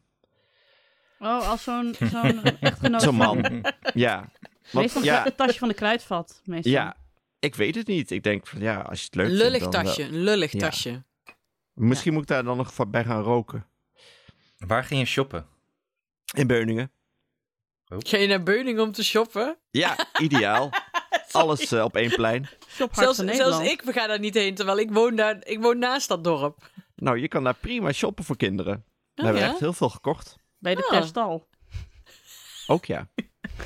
Oh, 1.18 1.48
als 1.48 1.62
zo'n 1.62 1.94
zo'n 2.10 2.42
echtgenoot 2.60 3.02
Zo'n 3.02 3.16
van- 3.16 3.40
man. 3.40 3.64
Ja. 3.94 4.28
Meestal 4.72 4.82
Want, 4.92 5.04
ja, 5.04 5.22
het 5.22 5.36
tasje 5.36 5.58
van 5.58 5.68
de 5.68 5.74
kruidvat. 5.74 6.40
Meestal. 6.44 6.72
ja, 6.72 6.96
ik 7.38 7.54
weet 7.54 7.74
het 7.74 7.86
niet. 7.86 8.10
Ik 8.10 8.22
denk 8.22 8.46
van 8.46 8.60
ja, 8.60 8.80
als 8.80 8.98
je 9.00 9.04
het 9.06 9.14
leuk 9.14 9.26
vindt. 9.26 9.42
Lullig 9.42 9.68
tasje, 9.68 10.02
een 10.02 10.22
lullig 10.22 10.52
Ja. 10.52 10.58
tasje. 10.58 11.04
Misschien 11.72 12.12
moet 12.12 12.22
ik 12.22 12.28
daar 12.28 12.44
dan 12.44 12.56
nog 12.56 12.86
bij 12.88 13.04
gaan 13.04 13.22
roken. 13.22 13.66
Waar 14.58 14.84
ging 14.84 15.00
je 15.00 15.06
shoppen? 15.06 15.46
In 16.36 16.46
Beuningen. 16.46 16.90
Ga 17.98 18.16
je 18.16 18.26
naar 18.26 18.42
Beuning 18.42 18.80
om 18.80 18.92
te 18.92 19.04
shoppen? 19.04 19.58
Ja, 19.70 19.96
ideaal. 20.20 20.70
Alles 21.32 21.72
eh, 21.72 21.84
op 21.84 21.96
één 21.96 22.10
plein. 22.10 22.48
Zelfs, 22.68 23.16
van 23.16 23.34
zelfs 23.34 23.70
ik 23.70 23.82
ga 23.86 24.06
daar 24.06 24.18
niet 24.18 24.34
heen, 24.34 24.54
terwijl 24.54 24.78
ik 24.78 24.90
woon, 24.90 25.16
daar, 25.16 25.36
ik 25.46 25.60
woon 25.60 25.78
naast 25.78 26.08
dat 26.08 26.24
dorp. 26.24 26.70
Nou, 26.94 27.18
je 27.18 27.28
kan 27.28 27.44
daar 27.44 27.54
prima 27.54 27.92
shoppen 27.92 28.24
voor 28.24 28.36
kinderen. 28.36 28.84
We 29.14 29.20
Oh, 29.22 29.24
hebben 29.24 29.42
ja? 29.44 29.50
echt 29.50 29.60
heel 29.60 29.72
veel 29.72 29.88
gekocht. 29.88 30.36
Bij 30.58 30.74
de 30.74 30.82
Oh. 30.84 30.90
terstal. 30.90 31.48
Ook 32.66 32.84
ja. 32.84 33.08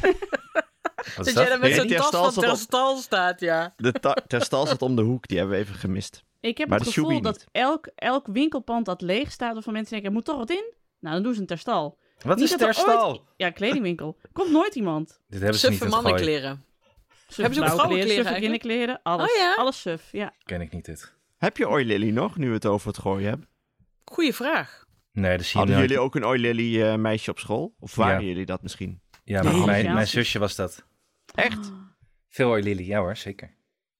Dat 1.16 1.32
jij 1.32 1.48
daar 1.48 1.58
met 1.58 1.74
zo'n 1.74 1.86
tas 1.88 1.96
Terstal 2.10 2.32
van 2.32 2.42
Terstal 2.42 2.96
staat, 2.96 3.40
ja. 3.40 3.74
De 3.76 3.92
ta- 3.92 4.16
terstal 4.26 4.66
zat 4.66 4.82
om 4.82 4.96
de 4.96 5.02
hoek. 5.02 5.28
Die 5.28 5.38
hebben 5.38 5.56
we 5.56 5.62
even 5.62 5.74
gemist. 5.74 6.24
Ik 6.40 6.58
heb 6.58 6.68
Maar 6.68 6.78
het 6.78 6.88
gevoel 6.88 7.20
dat 7.20 7.44
elk, 7.52 7.86
elk 7.94 8.26
winkelpand 8.26 8.84
dat 8.86 9.00
leeg 9.00 9.32
staat, 9.32 9.52
waarvan 9.54 9.72
mensen 9.72 9.90
denken, 9.92 10.08
er 10.08 10.14
moet 10.16 10.24
toch 10.24 10.36
wat 10.36 10.50
in? 10.50 10.72
Nou, 10.98 11.14
dan 11.14 11.22
doen 11.24 11.34
ze 11.34 11.40
een 11.40 11.46
terstal. 11.46 11.98
Wat 12.24 12.36
Niet 12.36 12.44
is 12.44 12.50
dat 12.50 12.60
er 12.60 12.66
terstal? 12.66 13.24
Ja, 13.36 13.50
kledingwinkel. 13.50 14.16
Komt 14.32 14.50
nooit 14.50 14.74
iemand. 14.74 15.08
Dit 15.28 15.40
hebben 15.40 15.58
ze 15.58 15.68
niet 15.68 15.78
Suffe 15.78 15.94
gooi. 15.94 16.02
mannenkleren. 16.02 16.64
Hebben 17.34 17.54
ze 17.54 17.60
ook 17.62 17.68
vrouwenkleren, 17.68 18.24
suffe 18.24 18.40
kinderkleren, 18.40 19.00
alles. 19.02 19.30
Oh 19.30 19.36
ja? 19.36 19.54
Alles 19.54 19.80
suf, 19.80 20.08
ja. 20.12 20.32
Ken 20.44 20.60
ik 20.60 20.72
niet 20.72 20.84
dit. 20.84 21.14
Heb 21.38 21.56
je 21.56 21.68
Oilily 21.68 22.10
nog, 22.10 22.36
nu 22.36 22.48
we 22.48 22.54
het 22.54 22.66
over 22.66 22.88
het 22.88 22.98
gooien 22.98 23.28
hebben? 23.28 23.48
Goeie 24.04 24.34
vraag. 24.34 24.84
Nee, 25.12 25.36
dat 25.36 25.46
zie 25.46 25.52
je 25.52 25.58
Hadden 25.66 25.78
jullie 25.80 25.98
ook 25.98 26.14
een 26.14 26.24
Oilily 26.24 26.82
eh 26.82 26.94
meisje 26.94 27.30
op 27.30 27.38
school? 27.38 27.74
Of 27.78 27.94
waren 27.94 28.20
Ja. 28.20 28.26
jullie 28.28 28.46
dat 28.46 28.62
misschien? 28.62 29.00
Ja, 29.24 29.42
Nee, 29.42 29.64
mijn, 29.64 29.92
mijn 29.94 30.06
zusje 30.06 30.38
was 30.38 30.56
dat. 30.56 30.84
Echt? 31.34 31.72
Veel 32.28 32.46
hoor, 32.46 32.60
Lily. 32.60 32.86
Ja 32.86 32.98
hoor, 32.98 33.16
zeker. 33.16 33.54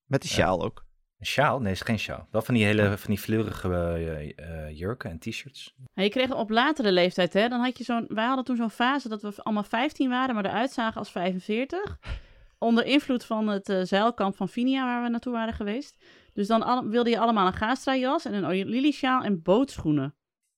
Met 0.06 0.22
de 0.22 0.28
sjaal 0.28 0.62
ook. 0.64 0.84
Een 1.20 1.26
sjaal? 1.26 1.60
Nee, 1.60 1.72
is 1.72 1.80
geen 1.80 1.98
sjaal. 1.98 2.26
Wel 2.30 2.42
van 2.42 2.54
die 2.54 2.64
hele 2.64 2.98
van 2.98 3.10
die 3.10 3.18
fleurige 3.18 3.68
eh, 3.74 4.66
eh, 4.68 4.78
jurken 4.78 5.10
en 5.10 5.18
t-shirts. 5.18 5.74
En 5.94 6.04
je 6.04 6.10
kreeg 6.10 6.32
op 6.34 6.50
latere 6.50 6.92
leeftijd, 6.92 7.32
hè, 7.32 7.48
dan 7.48 7.60
had 7.60 7.78
je 7.78 7.84
zo'n... 7.84 8.04
Wij 8.08 8.24
hadden 8.24 8.44
toen 8.44 8.56
zo'n 8.56 8.70
fase 8.70 9.08
dat 9.08 9.22
we 9.22 9.32
allemaal 9.36 9.62
15 9.62 10.08
waren, 10.08 10.34
maar 10.34 10.44
eruit 10.44 10.70
zagen 10.72 10.98
als 10.98 11.10
45. 11.10 11.98
Onder 12.58 12.84
invloed 12.84 13.24
van 13.24 13.46
het 13.48 13.68
eh, 13.68 13.80
zeilkamp 13.82 14.36
van 14.36 14.48
Finia, 14.48 14.84
waar 14.84 15.02
we 15.02 15.08
naartoe 15.08 15.32
waren 15.32 15.54
geweest. 15.54 15.96
Dus 16.32 16.46
dan 16.46 16.90
wilde 16.90 17.10
je 17.10 17.18
allemaal 17.18 17.46
een 17.46 17.52
Gastra-jas 17.52 18.24
en 18.24 18.34
een 18.34 18.64
lily-sjaal 18.68 19.22
en 19.22 19.42
bootschoenen. 19.42 20.14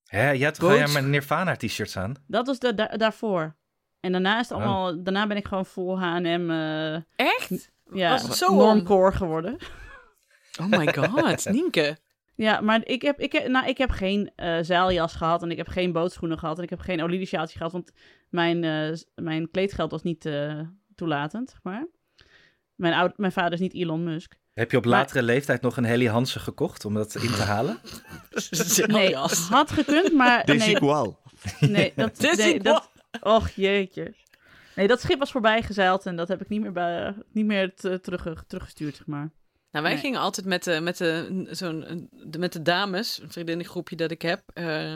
Hè, 0.06 0.30
je 0.30 0.44
had 0.44 0.58
gewoon 0.58 0.78
Boots- 0.78 0.92
ja, 0.92 1.00
met 1.00 1.10
Nirvana 1.10 1.56
t-shirts 1.56 1.96
aan? 1.96 2.14
Dat 2.26 2.46
was 2.46 2.58
de, 2.58 2.74
da- 2.74 2.96
daarvoor. 2.96 3.56
En 4.00 4.12
daarna, 4.12 4.40
is 4.40 4.48
het 4.48 4.58
Oh. 4.58 4.64
allemaal, 4.64 5.02
daarna 5.02 5.26
ben 5.26 5.36
ik 5.36 5.46
gewoon 5.46 5.66
vol 5.66 6.00
H&M, 6.00 6.50
eh, 6.50 6.94
Echt? 7.16 7.72
ja, 7.92 8.10
Was 8.10 8.22
het 8.22 8.34
zo 8.34 8.54
normcore 8.54 9.12
geworden. 9.12 9.56
Oh 10.60 10.66
my 10.66 10.94
god, 10.94 11.44
Nienke. 11.50 11.96
Ja, 12.34 12.60
maar 12.60 12.80
ik 12.86 13.02
heb, 13.02 13.20
ik 13.20 13.32
heb, 13.32 13.48
nou, 13.48 13.66
ik 13.66 13.78
heb 13.78 13.90
geen 13.90 14.30
eh, 14.36 14.58
zeiljas 14.60 15.14
gehad 15.14 15.42
en 15.42 15.50
ik 15.50 15.56
heb 15.56 15.68
geen 15.68 15.92
bootschoenen 15.92 16.38
gehad 16.38 16.56
en 16.58 16.62
ik 16.64 16.70
heb 16.70 16.80
geen 16.80 17.02
oliviersjaaltje 17.02 17.56
gehad, 17.56 17.72
want 17.72 17.92
mijn, 18.28 18.64
eh, 18.64 18.98
mijn 19.14 19.50
kleedgeld 19.50 19.90
was 19.90 20.02
niet 20.02 20.26
eh, 20.26 20.60
toelatend, 20.94 21.50
zeg 21.50 21.60
maar. 21.62 21.86
Mijn, 22.74 22.94
oud, 22.94 23.18
mijn 23.18 23.32
vader 23.32 23.52
is 23.52 23.60
niet 23.60 23.74
Elon 23.74 24.04
Musk. 24.04 24.34
Heb 24.54 24.70
je 24.70 24.76
op 24.76 24.84
Maar- 24.84 24.92
latere 24.98 25.22
leeftijd 25.22 25.62
nog 25.62 25.76
een 25.76 25.84
Helly 25.84 26.06
Hansen 26.06 26.40
gekocht 26.40 26.84
om 26.84 26.94
dat 26.94 27.14
in 27.14 27.20
te 27.32 27.42
halen? 27.42 27.78
Nee, 28.86 29.14
had 29.50 29.70
gekund, 29.70 30.12
maar 30.12 30.42
nee, 30.46 30.58
Desigual. 30.58 31.20
nee, 31.60 31.92
dat, 31.96 32.18
nee, 32.36 32.60
dat, 32.60 32.90
och 33.20 33.50
jeetje. 33.50 34.14
Nee, 34.76 34.86
dat 34.88 35.00
schip 35.00 35.18
was 35.18 35.30
voorbij 35.30 35.62
gezeild 35.62 36.06
en 36.06 36.16
dat 36.16 36.28
heb 36.28 36.40
ik 36.40 36.48
niet 36.48 36.60
meer, 36.60 36.72
bij, 36.72 37.14
niet 37.32 37.46
meer 37.46 37.74
te- 37.74 38.00
terug, 38.00 38.44
teruggestuurd, 38.46 38.96
zeg 38.96 39.06
maar. 39.06 39.30
Nou, 39.72 39.84
wij 39.84 39.92
Nee. 39.94 40.02
gingen 40.02 40.20
altijd 40.20 40.46
met 40.46 40.64
de, 40.64 40.80
met 40.80 40.96
de, 40.96 41.46
zo'n, 41.50 42.08
de, 42.10 42.38
met 42.38 42.52
de 42.52 42.62
dames, 42.62 43.18
een 43.22 43.32
vriendinnengroepje 43.32 43.96
dat 43.96 44.10
ik 44.10 44.22
heb. 44.22 44.42
eh, 44.54 44.94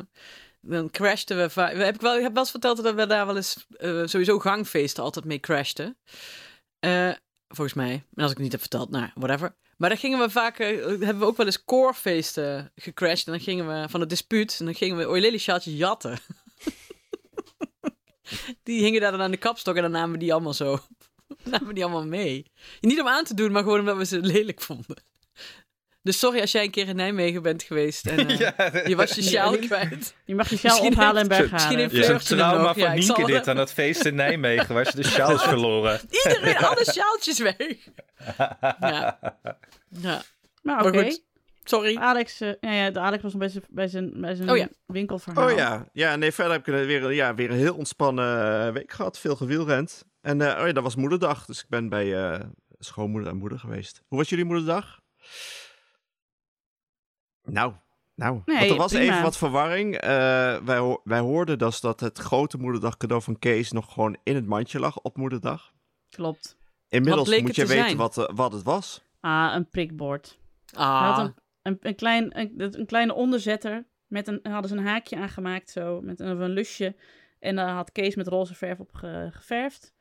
dan 0.60 0.90
crashten 0.90 1.36
we 1.36 1.50
vaak. 1.50 1.72
Heb 1.72 1.94
ik, 1.94 2.00
wel, 2.00 2.16
ik 2.16 2.22
heb 2.22 2.32
wel 2.32 2.42
eens 2.42 2.50
verteld 2.50 2.82
dat 2.82 2.94
we 2.94 3.06
daar 3.06 3.26
wel 3.26 3.36
eens 3.36 3.66
eh, 3.76 4.02
sowieso 4.04 4.38
gangfeesten 4.38 5.02
altijd 5.02 5.24
mee 5.24 5.40
crashten. 5.40 5.96
Eh, 6.78 7.10
volgens 7.48 7.76
mij. 7.76 7.92
En 8.14 8.22
als 8.22 8.30
ik 8.30 8.36
het 8.36 8.38
niet 8.38 8.52
heb 8.52 8.60
verteld, 8.60 8.90
nou, 8.90 9.10
whatever. 9.14 9.56
Maar 9.76 9.88
dan 9.88 9.98
gingen 9.98 10.18
we 10.18 10.30
vaak, 10.30 10.58
hebben 10.58 11.18
we 11.18 11.24
ook 11.24 11.36
wel 11.36 11.46
eens 11.46 11.64
corefeesten 11.64 12.72
gecrashed. 12.74 13.26
En 13.26 13.32
dan 13.32 13.40
gingen 13.42 13.66
we 13.68 13.88
van 13.88 14.00
het 14.00 14.08
dispuut, 14.08 14.56
en 14.58 14.64
dan 14.64 14.74
gingen 14.74 14.96
we 14.96 15.08
Oilily 15.08 15.38
sjaaltjes 15.38 15.74
jatten. 15.74 16.18
die 18.62 18.82
hingen 18.82 19.00
daar 19.00 19.10
dan 19.10 19.22
aan 19.22 19.30
de 19.30 19.36
kapstok 19.36 19.76
en 19.76 19.82
dan 19.82 19.90
namen 19.90 20.12
we 20.12 20.18
die 20.18 20.32
allemaal 20.32 20.54
zo. 20.54 20.78
namen 21.44 21.66
we 21.66 21.72
die 21.74 21.84
allemaal 21.84 22.06
mee. 22.06 22.50
Niet 22.80 23.00
om 23.00 23.08
aan 23.08 23.24
te 23.24 23.34
doen, 23.34 23.52
maar 23.52 23.62
gewoon 23.62 23.78
omdat 23.78 23.96
we 23.96 24.04
ze 24.04 24.20
lelijk 24.20 24.60
vonden. 24.60 24.96
Dus 26.02 26.18
sorry 26.18 26.40
als 26.40 26.52
jij 26.52 26.64
een 26.64 26.70
keer 26.70 26.88
in 26.88 26.96
Nijmegen 26.96 27.42
bent 27.42 27.62
geweest 27.62 28.06
en 28.06 28.28
eh, 28.28 28.86
je 28.86 28.96
was 28.96 29.14
je 29.14 29.22
sjaal 29.22 29.58
kwijt. 29.58 30.14
Je 30.24 30.34
mag 30.34 30.50
je 30.50 30.56
sjaal 30.56 30.70
Misschien 30.70 30.92
ophalen 30.92 31.30
en 31.30 31.50
misschien 31.52 31.78
heeft 31.78 32.06
Het 32.06 32.26
trauma 32.26 32.62
nog. 32.62 32.72
van 32.72 32.78
Ja, 32.82 33.00
zal 33.02 33.16
Nienke 33.16 33.32
dit 33.32 33.48
aan 33.48 33.56
dat 33.56 33.72
feest 33.72 34.04
in 34.04 34.14
Nijmegen 34.14 34.74
waar 34.74 34.84
ze 34.86 34.96
de 34.96 35.04
sjaal 35.04 35.32
is 35.34 35.42
verloren. 35.52 36.00
Iedereen, 36.10 36.56
alle 36.56 36.84
sjaaltjes 36.84 37.38
weg. 37.38 37.56
Ja. 38.80 39.18
ja. 39.88 40.22
Maar 40.62 40.86
oké. 40.86 41.16
Sorry. 41.64 41.96
Alex, 41.96 42.40
eh, 42.40 42.48
ja, 42.60 42.72
ja, 42.72 42.90
de 42.90 43.00
Alex 43.00 43.22
was 43.22 43.36
bij 43.36 43.48
zijn, 43.48 43.64
bij 43.68 43.88
zijn, 43.88 44.12
bij 44.20 44.34
zijn 44.34 44.50
Oh 44.50 44.56
ja. 44.56 44.68
winkelverhaal. 44.86 45.50
Oh 45.50 45.56
ja. 45.56 45.86
Ja, 45.92 46.16
nee, 46.16 46.32
verder 46.32 46.52
heb 46.52 46.68
ik 46.68 46.74
een- 46.74 46.86
weer, 46.86 47.04
een- 47.04 47.14
ja, 47.14 47.34
weer 47.34 47.50
een 47.50 47.56
heel 47.56 47.74
ontspannen 47.74 48.60
eh, 48.66 48.72
week 48.72 48.92
gehad. 48.92 49.18
Veel 49.18 49.36
gewielrend. 49.36 50.04
En 50.26 50.40
eh, 50.40 50.60
oh 50.60 50.66
ja, 50.66 50.72
dat 50.72 50.82
was 50.82 50.96
moederdag. 50.96 51.44
Dus 51.44 51.62
ik 51.62 51.68
ben 51.68 51.88
bij 51.88 52.30
eh, 52.32 52.40
schoonmoeder 52.78 53.30
en 53.30 53.36
moeder 53.36 53.58
geweest. 53.58 54.02
Hoe 54.08 54.18
was 54.18 54.28
jullie 54.28 54.44
moederdag? 54.44 55.00
Nou, 57.42 57.72
nou. 58.14 58.40
Nee, 58.44 58.56
want 58.58 58.70
er 58.70 58.76
was 58.76 58.92
prima. 58.92 59.10
even 59.12 59.22
wat 59.22 59.36
verwarring. 59.36 59.94
Eh, 59.96 60.08
wij, 60.64 60.76
ho- 60.78 61.00
wij 61.04 61.18
hoorden 61.18 61.58
dus 61.58 61.80
dat 61.80 62.00
het 62.00 62.18
grote 62.18 62.58
moederdag 62.58 62.96
cadeau 62.96 63.22
van 63.22 63.38
Kees 63.38 63.72
nog 63.72 63.92
gewoon 63.92 64.16
in 64.22 64.34
het 64.34 64.46
mandje 64.46 64.78
lag 64.78 64.98
op 65.00 65.16
moederdag. 65.16 65.72
Klopt. 66.08 66.56
Inmiddels 66.88 67.28
moet 67.40 67.56
je 67.56 67.62
te 67.62 67.68
weten 67.68 67.84
zijn? 67.84 67.96
wat, 67.96 68.30
wat 68.34 68.52
het 68.52 68.62
was. 68.62 69.02
Ah, 69.20 69.52
een 69.54 69.68
prikbord. 69.68 70.38
Ah. 70.72 71.16
een, 71.18 71.34
een, 71.62 71.76
een, 71.80 71.94
klein, 71.94 72.38
een, 72.38 72.52
een 72.78 72.86
kleine 72.86 73.14
onderzetter. 73.14 73.86
Met 74.06 74.28
een, 74.28 74.40
hadden 74.42 74.70
ze 74.70 74.76
een 74.76 74.86
haakje 74.86 75.16
aangemaakt 75.16 75.70
zo. 75.70 76.00
Met 76.00 76.20
een, 76.20 76.40
een 76.40 76.50
lusje. 76.50 76.96
En 77.38 77.56
daar 77.56 77.68
had 77.74 77.92
Kees 77.92 78.14
met 78.14 78.26
roze 78.26 78.54
verf 78.54 78.78
op 78.80 78.94
ge- 78.94 79.28
geverfd. 79.32 79.94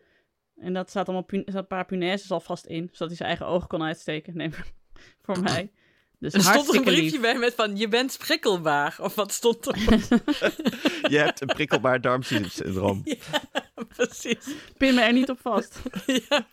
En 0.60 0.74
dat 0.74 0.90
staat 0.90 1.08
allemaal 1.10 1.28
zat 1.46 1.56
een 1.56 1.68
paar 1.68 1.86
punaises 1.86 2.32
alvast 2.32 2.66
in. 2.66 2.90
Zodat 2.92 3.08
hij 3.08 3.16
zijn 3.16 3.30
eigen 3.30 3.48
ogen 3.48 3.68
kon 3.68 3.84
uitsteken. 3.84 4.38
Nee, 4.38 4.50
voor 5.26 5.40
mij. 5.40 5.72
Dus 6.20 6.34
Er 6.34 6.42
stond 6.42 6.70
er 6.70 6.76
een 6.76 6.84
briefje 6.84 7.12
lief. 7.12 7.22
bij 7.22 7.38
met 7.38 7.54
van, 7.56 7.78
je 7.78 7.88
bent 7.88 8.18
prikkelbaar. 8.18 8.98
Of 9.02 9.16
wat 9.16 9.32
stond 9.32 9.66
er? 9.68 9.78
Je 11.12 11.18
hebt 11.18 11.42
een 11.42 11.48
prikkelbaar 11.48 12.02
darmsyndroom. 12.02 13.04
Precies. 13.96 14.56
Pin 14.78 14.96
me 14.96 15.02
er 15.02 15.14
niet 15.14 15.30
op 15.30 15.40
vast. 15.42 15.80
Ja. 16.06 16.48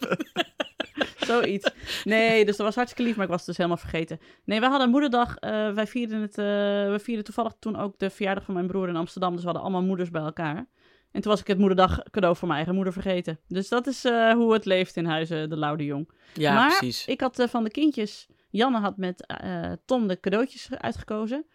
Zoiets. 1.17 1.71
Nee, 2.05 2.45
dus 2.45 2.57
dat 2.57 2.67
was 2.67 2.75
hartstikke 2.75 3.03
lief, 3.09 3.17
maar 3.17 3.25
ik 3.25 3.31
was 3.31 3.39
het 3.39 3.47
dus 3.49 3.57
helemaal 3.57 3.79
vergeten. 3.79 4.21
Nee, 4.45 4.61
we 4.61 4.67
hadden 4.67 4.91
moederdag. 4.91 5.37
eh, 5.37 5.73
wij 5.73 5.87
vierden 5.87 6.21
het. 6.21 6.39
eh, 6.39 6.45
we 6.91 6.99
vierden 7.03 7.25
toevallig 7.25 7.53
toen 7.59 7.77
ook 7.77 7.99
de 7.99 8.11
verjaardag 8.11 8.45
van 8.45 8.55
mijn 8.55 8.67
broer 8.67 8.89
in 8.89 8.97
Amsterdam. 8.97 9.31
Dus 9.33 9.41
we 9.41 9.47
hadden 9.47 9.63
allemaal 9.63 9.83
moeders 9.83 10.11
bij 10.11 10.23
elkaar. 10.23 10.67
En 11.13 11.21
toen 11.21 11.31
was 11.31 11.41
ik 11.41 11.47
het 11.47 11.59
moederdag 11.59 12.03
cadeau 12.11 12.37
voor 12.37 12.47
mijn 12.47 12.57
eigen 12.57 12.75
moeder 12.75 12.93
vergeten. 12.93 13.41
Dus 13.49 13.69
dat 13.69 13.87
is 13.87 14.05
eh, 14.05 14.33
hoe 14.33 14.53
het 14.53 14.65
leeft 14.65 14.97
in 14.97 15.05
huizen 15.05 15.51
de 15.51 15.57
Laude 15.57 15.85
Jong. 15.85 16.11
Ja, 16.35 16.55
maar 16.55 16.79
precies. 16.79 17.07
ik 17.07 17.21
had 17.21 17.39
eh, 17.39 17.49
van 17.49 17.65
de 17.65 17.71
kindjes... 17.71 18.27
Janne 18.51 18.79
had 18.79 18.97
met 18.97 19.27
eh, 19.27 19.73
Tom 19.85 20.07
de 20.07 20.21
cadeautjes 20.21 20.69
uitgekozen. 20.71 21.47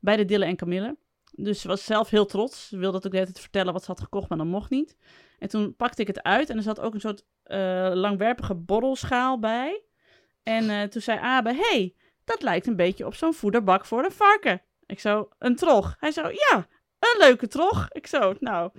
Bij 0.00 0.16
de 0.16 0.24
Dille 0.24 0.44
en 0.44 0.56
Camille. 0.56 0.96
Dus 1.32 1.60
ze 1.60 1.68
was 1.68 1.84
zelf 1.84 2.10
heel 2.10 2.26
trots. 2.26 2.68
Ze 2.68 2.78
wilde 2.78 2.96
het 2.96 3.06
ook 3.06 3.12
de 3.12 3.18
hele 3.18 3.30
tijd 3.30 3.42
vertellen 3.42 3.72
wat 3.72 3.84
ze 3.84 3.90
had 3.90 4.00
gekocht, 4.00 4.28
maar 4.28 4.38
dat 4.38 4.46
mocht 4.46 4.70
niet. 4.70 4.96
En 5.38 5.48
toen 5.48 5.76
pakte 5.76 6.02
ik 6.02 6.06
het 6.06 6.22
uit 6.22 6.50
en 6.50 6.56
er 6.56 6.62
zat 6.62 6.80
ook 6.80 6.94
een 6.94 7.00
soort 7.00 7.24
langwerpige 7.96 8.54
borrelschaal 8.54 9.38
bij. 9.38 9.82
En 10.42 10.90
toen 10.90 11.02
zei 11.02 11.18
Abe, 11.18 11.54
hey, 11.54 11.94
dat 12.24 12.42
lijkt 12.42 12.66
een 12.66 12.76
beetje 12.76 13.06
op 13.06 13.14
zo'n 13.14 13.34
voederbak 13.34 13.84
voor 13.84 14.04
een 14.04 14.12
varken. 14.12 14.62
Ik 14.86 15.00
zo, 15.00 15.28
een 15.38 15.56
trog. 15.56 15.96
Hij 15.98 16.10
zo, 16.10 16.22
ja, 16.22 16.66
een 16.98 17.18
leuke 17.18 17.48
trog. 17.48 17.88
Ik 17.90 18.06
zo, 18.06 18.34
nou... 18.40 18.70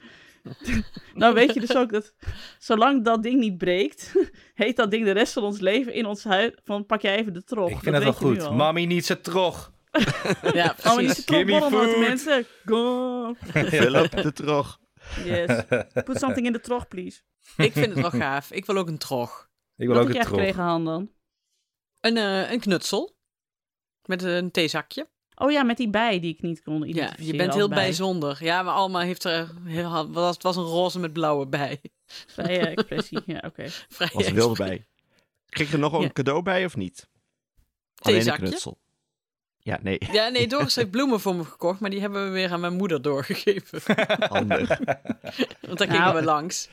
nou 1.13 1.33
weet 1.33 1.53
je 1.53 1.59
dus 1.59 1.75
ook 1.75 1.91
dat 1.91 2.13
zolang 2.59 3.03
dat 3.03 3.23
ding 3.23 3.39
niet 3.39 3.57
breekt, 3.57 4.13
heet 4.53 4.75
dat 4.75 4.91
ding 4.91 5.05
de 5.05 5.11
rest 5.11 5.33
van 5.33 5.43
ons 5.43 5.59
leven 5.59 5.93
in 5.93 6.05
ons 6.05 6.23
huis 6.23 6.51
van 6.63 6.85
pak 6.85 7.01
jij 7.01 7.15
even 7.17 7.33
de 7.33 7.43
trog. 7.43 7.69
Ik 7.69 7.79
vind 7.79 7.95
het 7.95 8.03
wel 8.03 8.13
goed. 8.13 8.51
Mami 8.51 8.85
niet 8.85 9.05
zo 9.05 9.21
trog. 9.21 9.73
Ja, 10.53 10.75
maar 10.83 11.01
niet 11.01 11.27
de 11.27 11.35
me 11.35 11.45
trogborrel, 11.45 11.89
food. 11.89 11.99
mensen. 12.07 12.45
Go. 12.65 13.33
Philip 13.43 14.21
de 14.21 14.33
Trog. 14.33 14.79
Yes. 15.23 15.63
Put 16.03 16.17
something 16.19 16.45
in 16.45 16.53
the 16.53 16.59
trog, 16.59 16.87
please. 16.87 17.21
Ik 17.57 17.71
vind 17.73 17.85
het 17.85 18.01
wel 18.01 18.09
gaaf. 18.09 18.51
Ik 18.51 18.65
wil 18.65 18.77
ook 18.77 18.87
een 18.87 18.97
trog. 18.97 19.49
Ik 19.75 19.87
wil 19.87 19.95
Wat 19.95 20.07
ook 20.07 20.13
heb 20.13 20.15
een 20.15 20.21
jij 20.21 20.23
trog. 20.23 20.37
gekregen, 20.39 20.63
Han, 20.63 20.85
dan? 20.85 21.11
Een, 22.01 22.17
eh, 22.17 22.51
een 22.51 22.59
knutsel. 22.59 23.17
Met 24.05 24.23
een 24.23 24.51
theezakje. 24.51 25.09
Oh 25.35 25.51
ja, 25.51 25.63
met 25.63 25.77
die 25.77 25.89
bij 25.89 26.19
die 26.19 26.33
ik 26.33 26.41
niet 26.41 26.63
kon 26.63 26.79
Ja, 26.79 26.85
identificeren. 26.85 27.25
je 27.31 27.35
bent 27.37 27.53
heel 27.53 27.67
bij. 27.69 27.77
bijzonder. 27.77 28.37
Ja, 28.43 28.63
maar 28.63 28.73
allemaal 28.73 29.01
heeft 29.01 29.23
er... 29.23 29.53
Heel, 29.63 30.11
was, 30.11 30.33
het 30.33 30.43
was 30.43 30.55
een 30.55 30.63
roze 30.63 30.99
met 30.99 31.13
blauwe 31.13 31.47
bij. 31.47 31.81
Vrije 32.05 32.59
expressie, 32.75 33.21
ja, 33.25 33.43
oké. 33.45 33.69
Vrij 33.69 34.09
Was 34.13 34.25
er 34.25 34.33
wilde 34.33 34.55
bij. 34.63 34.85
Kreeg 35.49 35.67
je 35.67 35.73
er 35.73 35.79
nog 35.79 35.93
een 35.93 36.01
Ja. 36.01 36.09
cadeau 36.11 36.41
bij 36.41 36.65
of 36.65 36.75
niet? 36.75 37.09
Alleen 38.01 38.27
een 38.27 38.33
knutsel. 38.37 38.77
Ja, 39.65 39.79
nee. 39.81 39.97
Ja, 40.11 40.27
nee, 40.27 40.47
Doris 40.47 40.75
heeft 40.75 40.91
bloemen 40.91 41.19
voor 41.19 41.35
me 41.35 41.43
gekocht, 41.43 41.79
maar 41.79 41.89
die 41.89 41.99
hebben 42.01 42.25
we 42.25 42.29
weer 42.31 42.51
aan 42.51 42.59
mijn 42.59 42.73
moeder 42.75 43.01
doorgegeven. 43.01 43.79
Handig. 44.29 44.67
Want 45.67 45.77
daar 45.77 45.87
Nou, 45.87 45.99
gingen 45.99 46.13
we 46.15 46.23
langs. 46.23 46.69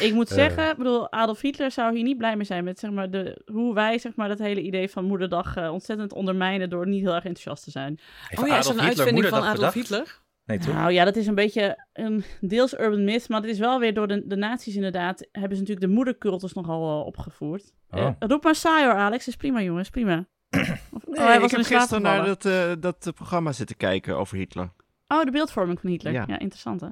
Ik 0.00 0.12
moet 0.12 0.28
Eh. 0.30 0.34
zeggen, 0.36 0.70
ik 0.70 0.76
bedoel, 0.76 1.12
Adolf 1.12 1.40
Hitler 1.40 1.70
zou 1.70 1.94
hier 1.94 2.02
niet 2.02 2.16
blij 2.18 2.36
mee 2.36 2.46
zijn 2.46 2.64
met 2.64 2.78
zeg 2.78 2.90
maar, 2.90 3.10
de, 3.10 3.42
hoe 3.52 3.74
wij 3.74 3.98
zeg 3.98 4.14
maar, 4.16 4.28
dat 4.28 4.38
hele 4.38 4.60
idee 4.62 4.88
van 4.90 5.04
moederdag 5.04 5.56
eh, 5.56 5.72
ontzettend 5.72 6.12
ondermijnen 6.12 6.70
door 6.70 6.86
niet 6.88 7.02
heel 7.02 7.14
erg 7.14 7.24
enthousiast 7.24 7.64
te 7.64 7.70
zijn. 7.70 7.98
Heeft 8.28 8.42
Oh 8.42 8.48
ja, 8.48 8.58
is 8.58 8.64
een 8.66 8.70
Hitler 8.72 8.88
uitvinding 8.88 9.26
van 9.26 9.38
Adolf 9.42 9.54
bedacht? 9.54 9.74
Hitler? 9.74 10.20
Nee, 10.44 10.58
toch? 10.58 10.74
Nou 10.74 10.92
ja, 10.92 11.04
dat 11.04 11.16
is 11.16 11.26
een 11.26 11.34
beetje 11.34 11.84
een 11.92 12.24
deels 12.40 12.78
urban 12.78 13.04
myth, 13.04 13.28
maar 13.28 13.40
het 13.40 13.50
is 13.50 13.58
wel 13.58 13.78
weer 13.80 13.94
door 13.94 14.08
de, 14.08 14.26
de 14.26 14.36
nazi's 14.36 14.74
inderdaad, 14.74 15.28
hebben 15.32 15.56
ze 15.56 15.60
natuurlijk 15.62 15.86
de 15.86 15.92
moedercultus 15.94 16.52
nogal 16.52 17.00
eh, 17.00 17.06
opgevoerd. 17.06 17.72
Oh. 17.90 18.00
Eh, 18.00 18.10
roep 18.18 18.42
maar 18.44 18.54
saai 18.54 18.84
hoor, 18.84 18.94
Alex, 18.94 19.28
is 19.28 19.36
prima 19.36 19.62
jongens, 19.62 19.90
prima. 19.90 20.26
Nee, 20.50 20.64
oh, 21.04 21.26
hij 21.26 21.40
was 21.40 21.50
ik 21.52 21.56
heb 21.56 21.66
gisteren 21.66 22.02
naar 22.02 22.24
dat, 22.24 22.44
eh, 22.44 22.72
dat 22.78 23.06
eh, 23.06 23.12
programma 23.12 23.52
zitten 23.52 23.76
kijken 23.76 24.16
over 24.18 24.36
Hitler. 24.36 24.70
Oh, 25.08 25.24
de 25.24 25.30
beeldvorming 25.30 25.80
van 25.80 25.90
Hitler. 25.90 26.12
Ja, 26.12 26.24
Ja. 26.26 26.38
interessant 26.38 26.80
hè. 26.80 26.86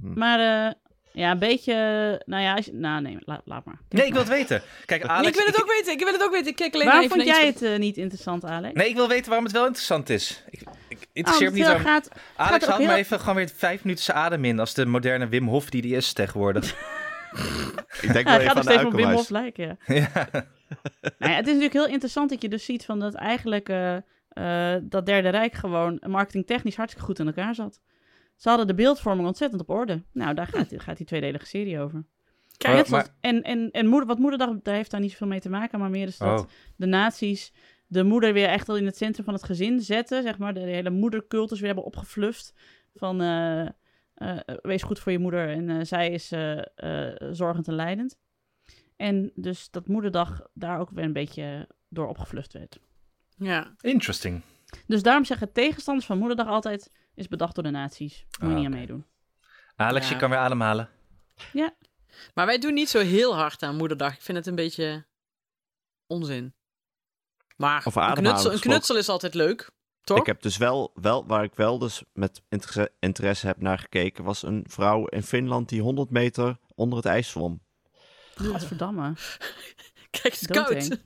Hm. 0.00 0.18
Maar 0.18 0.66
eh, 0.66 0.72
ja, 1.12 1.30
een 1.30 1.38
beetje, 1.38 1.74
nou 2.26 2.42
ja, 2.42 2.54
als 2.54 2.64
je, 2.64 2.72
nou 2.74 3.02
nee, 3.02 3.16
laat, 3.20 3.40
laat 3.44 3.64
maar. 3.64 3.78
Nee, 3.88 4.06
ik 4.06 4.12
wil 4.12 4.20
het 4.20 4.30
weten. 4.30 4.62
Kijk, 4.86 5.04
Alex... 5.04 5.20
Nee, 5.20 5.30
ik 5.30 5.36
wil 5.36 5.46
het 5.46 5.60
ook 5.62 5.68
weten, 5.72 5.92
ik 5.92 5.98
wil 6.04 6.12
het 6.12 6.22
ook 6.22 6.30
weten. 6.32 6.46
Ik 6.46 6.56
kijk 6.56 6.74
alleen 6.74 6.86
Waarom 6.86 7.04
even 7.04 7.16
vond 7.16 7.28
jij 7.28 7.48
iets 7.48 7.60
het 7.60 7.78
niet 7.78 7.96
interessant, 7.96 8.44
Alex? 8.44 8.74
Nee, 8.74 8.88
ik 8.88 8.94
wil 8.94 9.08
weten 9.08 9.26
waarom 9.26 9.44
het 9.44 9.54
wel 9.54 9.66
interessant 9.66 10.10
is. 10.10 10.42
Ik, 10.50 10.60
ik 10.88 10.98
Oh, 10.98 11.04
interesseer 11.12 11.50
me 11.50 11.56
niet 11.56 11.66
waarom... 11.66 11.82
gaat, 11.84 12.08
gaat 12.12 12.48
Alex 12.48 12.66
haalt 12.66 12.78
maar 12.80 12.88
heel- 12.88 12.98
even 12.98 13.20
gewoon 13.20 13.34
weer 13.34 13.50
vijf 13.56 13.84
minuten 13.84 14.04
zijn 14.04 14.16
adem 14.16 14.44
in 14.44 14.58
als 14.58 14.74
de 14.74 14.86
moderne 14.86 15.28
Wim 15.28 15.46
Hof 15.48 15.70
die 15.70 15.82
die 15.82 15.96
is 15.96 16.12
tegenwoordig. 16.12 16.74
Ik 18.02 18.12
denk 18.12 18.28
Ja, 18.28 18.36
wel 18.36 18.40
even 18.40 18.78
aan 18.78 18.90
de 18.90 18.96
Wim. 18.96 19.10
Hof 19.10 19.28
lijken, 19.30 19.78
ja. 19.86 19.94
ja. 20.14 20.28
Nou 21.18 21.32
ja, 21.32 21.36
het 21.36 21.46
is 21.46 21.52
natuurlijk 21.52 21.72
heel 21.72 21.86
interessant 21.86 22.30
dat 22.30 22.42
je 22.42 22.48
dus 22.48 22.64
ziet 22.64 22.84
van 22.84 22.98
dat 23.00 23.14
eigenlijk 23.14 23.68
eh, 23.68 23.96
eh, 24.28 24.82
dat 24.82 25.06
Derde 25.06 25.28
Rijk 25.28 25.52
gewoon 25.54 26.02
marketingtechnisch 26.06 26.76
hartstikke 26.76 27.06
goed 27.06 27.18
in 27.18 27.26
elkaar 27.26 27.54
zat. 27.54 27.80
Ze 28.36 28.48
hadden 28.48 28.66
de 28.66 28.74
beeldvorming 28.74 29.26
ontzettend 29.26 29.60
op 29.62 29.70
orde. 29.70 30.02
Nou, 30.12 30.34
daar 30.34 30.46
gaat, 30.46 30.66
gaat 30.76 30.96
die 30.96 31.06
tweedelige 31.06 31.46
serie 31.46 31.80
over. 31.80 32.04
Maar- 32.64 32.74
Net 32.74 32.86
zoals- 32.86 33.04
maar- 33.04 33.14
en 33.20 33.42
en, 33.42 33.70
en 33.70 33.86
moeder, 33.86 34.08
wat 34.08 34.18
moederdag, 34.18 34.50
daar 34.62 34.74
heeft 34.74 34.90
daar 34.90 35.00
niet 35.00 35.10
zoveel 35.10 35.26
mee 35.26 35.40
te 35.40 35.48
maken, 35.48 35.78
maar 35.78 35.90
meer 35.90 36.06
is 36.06 36.18
dat 36.18 36.40
Oh. 36.40 36.46
de 36.76 36.86
nazi's 36.86 37.52
de 37.86 38.04
moeder 38.04 38.32
weer 38.32 38.48
echt 38.48 38.68
al 38.68 38.76
in 38.76 38.86
het 38.86 38.96
centrum 38.96 39.24
van 39.24 39.34
het 39.34 39.44
gezin 39.44 39.80
zetten. 39.80 40.22
Zeg 40.22 40.38
maar, 40.38 40.54
de, 40.54 40.60
hele 40.60 40.90
moedercultus 40.90 41.58
weer 41.58 41.66
hebben 41.66 41.84
opgefluft. 41.84 42.54
Van 42.94 43.20
eh, 43.20 43.66
wees 44.62 44.82
goed 44.82 44.98
voor 44.98 45.12
je 45.12 45.18
moeder 45.18 45.48
en 45.48 45.86
zij 45.86 46.10
is 46.10 46.32
zorgend 47.30 47.68
en 47.68 47.74
leidend. 47.74 48.18
En 48.96 49.32
dus 49.34 49.70
dat 49.70 49.88
moederdag 49.88 50.40
daar 50.54 50.78
ook 50.80 50.90
weer 50.90 51.04
een 51.04 51.12
beetje 51.12 51.68
door 51.88 52.08
opgefluft 52.08 52.52
werd. 52.52 52.78
Ja. 53.36 53.74
Interesting. 53.80 54.42
Dus 54.86 55.02
daarom 55.02 55.24
zeggen 55.24 55.52
tegenstanders 55.52 56.06
van 56.06 56.18
moederdag 56.18 56.46
altijd... 56.46 56.90
is 57.14 57.28
bedacht 57.28 57.54
door 57.54 57.64
de 57.64 57.70
nazi's. 57.70 58.24
Moet 58.30 58.36
je 58.40 58.46
Ah, 58.46 58.48
niet 58.54 58.58
aan 58.58 58.66
oké. 58.72 58.76
meedoen. 58.78 59.06
Alex, 59.76 60.06
Ja. 60.08 60.12
je 60.14 60.18
kan 60.20 60.30
weer 60.30 60.38
ademhalen. 60.38 60.88
Maar 62.34 62.46
wij 62.46 62.58
doen 62.58 62.74
niet 62.74 62.88
zo 62.88 62.98
heel 63.00 63.36
hard 63.36 63.62
aan 63.62 63.76
moederdag. 63.76 64.14
Ik 64.14 64.22
vind 64.22 64.38
het 64.38 64.46
een 64.46 64.54
beetje 64.54 65.06
onzin. 66.06 66.54
Maar 67.56 67.86
een 67.86 68.14
knutsel, 68.14 68.52
een 68.52 68.60
knutsel 68.60 68.96
is 68.96 69.08
altijd 69.08 69.34
leuk, 69.34 69.70
toch? 70.00 70.18
Ik 70.18 70.26
heb 70.26 70.42
dus 70.42 70.56
wel, 70.56 70.90
wel, 70.94 71.26
waar 71.26 71.44
ik 71.44 71.54
wel 71.54 71.78
dus 71.78 72.02
met 72.12 72.42
interesse, 72.48 72.92
interesse 72.98 73.46
heb 73.46 73.60
naar 73.60 73.78
gekeken, 73.78 74.24
was 74.24 74.42
een 74.42 74.64
vrouw 74.68 75.06
in 75.06 75.22
Finland 75.22 75.68
die 75.68 75.80
100 75.82 76.10
meter 76.10 76.58
onder 76.74 76.96
het 76.96 77.06
ijs 77.06 77.28
zwom. 77.30 77.62
Gadverdamme. 78.34 79.12
Kijk, 80.10 80.34
het 80.34 80.40
is 80.40 80.46
koud. 80.46 80.98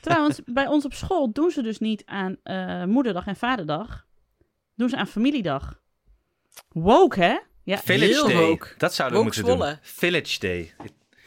Trouwens, 0.00 0.40
bij 0.46 0.66
ons 0.66 0.84
op 0.84 0.94
school 0.94 1.32
doen 1.32 1.50
ze 1.50 1.62
dus 1.62 1.78
niet 1.78 2.02
aan 2.04 2.36
eh, 2.42 2.84
moederdag 2.84 3.26
en 3.26 3.36
vaderdag. 3.36 4.06
Doen 4.74 4.88
ze 4.88 4.96
aan 4.96 5.06
familiedag. 5.06 5.80
Woke, 6.68 7.20
hè? 7.20 7.38
Ja, 7.62 7.78
Village 7.78 8.12
heel 8.12 8.26
Day. 8.26 8.36
woke. 8.36 8.74
Dat 8.78 8.94
zouden 8.94 9.18
we 9.18 9.24
Woke 9.24 9.36
moeten 9.38 9.54
Zwolle. 9.56 9.70
doen. 9.70 9.78
Village 9.82 10.38
Day. 10.40 10.74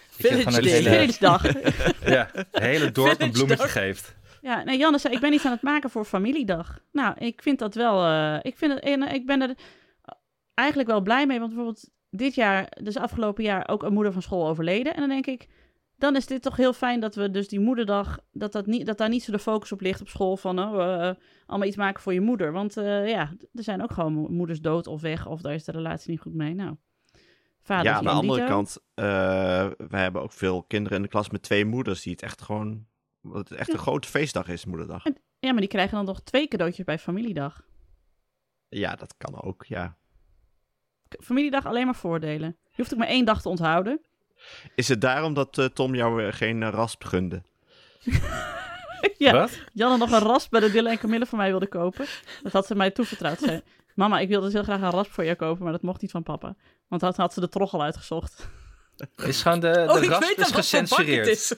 Village 0.10 0.62
Day. 0.62 0.72
hele- 0.72 0.90
Village-dag. 0.90 1.44
Ja, 2.16 2.30
het 2.32 2.48
hele 2.52 2.92
dorp 2.92 3.10
een 3.12 3.16
Village 3.18 3.32
bloemetje 3.32 3.64
dag. 3.64 3.72
geeft. 3.72 4.16
Ja, 4.42 4.64
nee, 4.64 4.78
Janne 4.78 4.98
zei, 4.98 5.14
ik 5.14 5.20
ben 5.20 5.34
iets 5.34 5.46
aan 5.46 5.52
het 5.52 5.62
maken 5.62 5.90
voor 5.90 6.06
familiedag. 6.06 6.80
Nou, 6.92 7.16
ik 7.18 7.42
vind 7.42 7.60
dat 7.60 7.76
wel, 7.76 8.06
eh, 8.06 8.40
ik, 8.42 8.58
vind 8.58 8.74
het, 8.74 8.84
en, 8.84 9.04
eh, 9.04 9.14
ik 9.14 9.26
ben 9.26 9.42
er 9.42 9.56
eigenlijk 10.54 10.90
wel 10.90 11.02
blij 11.02 11.26
mee, 11.26 11.40
want 11.40 11.54
bijvoorbeeld 11.54 11.90
dit 12.10 12.36
jaar, 12.36 12.78
dus 12.82 12.98
afgelopen 12.98 13.44
jaar, 13.44 13.68
ook 13.68 13.84
een 13.84 13.94
moeder 13.94 14.12
van 14.14 14.22
school 14.22 14.48
overleden. 14.48 14.94
En 14.94 15.00
dan 15.00 15.10
denk 15.10 15.26
ik, 15.26 15.48
dan 15.96 16.16
is 16.16 16.26
dit 16.26 16.42
toch 16.42 16.56
heel 16.56 16.74
fijn 16.74 17.00
dat 17.00 17.16
we 17.16 17.32
dus 17.32 17.48
die 17.48 17.60
moederdag, 17.60 18.20
dat, 18.32 18.52
dat, 18.52 18.66
niet, 18.66 18.86
dat 18.86 18.98
daar 18.98 19.10
niet 19.10 19.24
zo 19.24 19.32
de 19.32 19.40
focus 19.40 19.72
op 19.72 19.82
ligt 19.82 20.02
op 20.02 20.08
school 20.08 20.38
van, 20.38 20.60
oh, 20.60 20.74
eh, 20.74 21.16
allemaal 21.46 21.68
iets 21.68 21.78
maken 21.78 22.02
voor 22.02 22.14
je 22.14 22.22
moeder. 22.22 22.52
Want 22.52 22.78
eh, 22.78 23.10
ja, 23.10 23.34
er 23.54 23.64
zijn 23.64 23.82
ook 23.84 23.92
gewoon 23.92 24.14
mo- 24.14 24.28
moeders 24.30 24.62
dood 24.62 24.88
of 24.88 25.02
weg, 25.02 25.28
of 25.28 25.42
daar 25.42 25.54
is 25.54 25.64
de 25.64 25.72
relatie 25.72 26.12
niet 26.12 26.20
goed 26.20 26.34
mee. 26.34 26.54
Nou, 26.54 26.76
vader 27.62 27.86
ja, 27.86 27.98
aan 27.98 28.04
de 28.04 28.10
andere 28.10 28.46
kant, 28.46 28.78
uh, 28.96 29.06
wij 29.88 30.02
hebben 30.02 30.22
ook 30.22 30.32
veel 30.32 30.64
kinderen 30.64 30.98
in 30.98 31.04
de 31.04 31.10
klas 31.10 31.30
met 31.30 31.42
twee 31.42 31.66
moeders 31.66 32.02
die 32.02 32.12
het 32.12 32.22
echt 32.22 32.42
gewoon, 32.42 32.86
wat 33.22 33.50
het 33.50 33.58
echt 33.58 33.74
een 33.74 33.80
grote 33.80 34.08
feestdag 34.08 34.48
is, 34.48 34.66
moederdag. 34.66 35.04
Ja, 35.40 35.52
maar 35.52 35.60
die 35.62 35.70
krijgen 35.70 35.96
dan 35.96 36.06
nog 36.06 36.22
twee 36.22 36.48
cadeautjes 36.48 36.86
bij 36.86 37.00
familiedag. 37.00 37.66
Ja, 38.70 38.96
dat 38.96 39.16
kan 39.18 39.42
ook, 39.42 39.66
ja. 39.66 39.98
Familiedag 41.24 41.66
alleen 41.66 41.86
maar 41.86 41.96
voordelen. 41.96 42.58
Je 42.64 42.76
hoeft 42.76 42.94
ook 42.94 43.00
maar 43.00 43.08
één 43.08 43.26
dag 43.26 43.42
te 43.42 43.50
onthouden. 43.50 44.02
Is 44.76 44.88
het 44.88 45.02
daarom 45.02 45.34
dat 45.34 45.58
uh, 45.58 45.66
Tom 45.66 45.96
jou 45.96 46.24
uh, 46.24 46.34
geen 46.34 46.62
uh, 46.62 46.70
rasp 46.70 47.04
gunde? 47.04 47.42
ja, 49.18 49.32
Wat? 49.32 49.60
Janne 49.74 49.98
nog 49.98 50.12
een 50.12 50.20
rasp 50.20 50.52
bij 50.52 50.60
de 50.60 50.72
Dille 50.72 50.90
en 50.90 50.98
Camille 50.98 51.26
voor 51.26 51.38
mij 51.38 51.50
wilde 51.50 51.68
kopen. 51.68 52.06
Dat 52.44 52.52
had 52.52 52.66
ze 52.66 52.76
mij 52.76 52.92
toevertrouwd. 52.92 53.40
Ze 53.40 53.46
zei, 53.46 53.62
mama, 53.96 54.20
ik 54.20 54.28
wilde 54.28 54.46
dus 54.46 54.54
heel 54.54 54.64
graag 54.64 54.82
een 54.82 54.90
rasp 54.90 55.12
voor 55.12 55.24
jou 55.24 55.36
kopen, 55.36 55.64
maar 55.64 55.72
dat 55.72 55.82
mocht 55.82 56.02
niet 56.02 56.12
van 56.12 56.24
papa. 56.24 56.56
Want 56.88 57.02
dan 57.02 57.14
had 57.16 57.34
ze 57.34 57.40
de 57.40 57.50
trog 57.50 57.74
al 57.74 57.84
uitgezocht. 57.84 58.48
Is 59.16 59.42
gewoon 59.42 59.60
de, 59.60 59.72
de 59.72 59.94
oh, 59.94 60.04
ik 60.04 60.10
rasp 60.10 60.22
weet 60.22 60.38
is 60.38 60.52
gecensureerd. 60.52 61.28
het 61.28 61.36
is. 61.36 61.54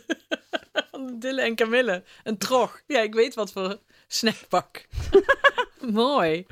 Dille 1.20 1.42
en 1.42 1.56
Camille. 1.56 2.04
Een 2.24 2.38
trog. 2.38 2.82
Ja, 2.88 3.00
ik 3.00 3.14
weet 3.14 3.36
wat 3.36 3.52
voor 3.52 3.80
snackbak. 4.08 4.88
Mooi. 5.82 6.46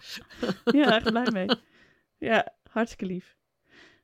ja, 0.65 0.95
echt 0.95 1.03
blij 1.03 1.27
mee. 1.31 1.47
Ja, 2.17 2.53
hartstikke 2.77 3.13
lief. 3.13 3.35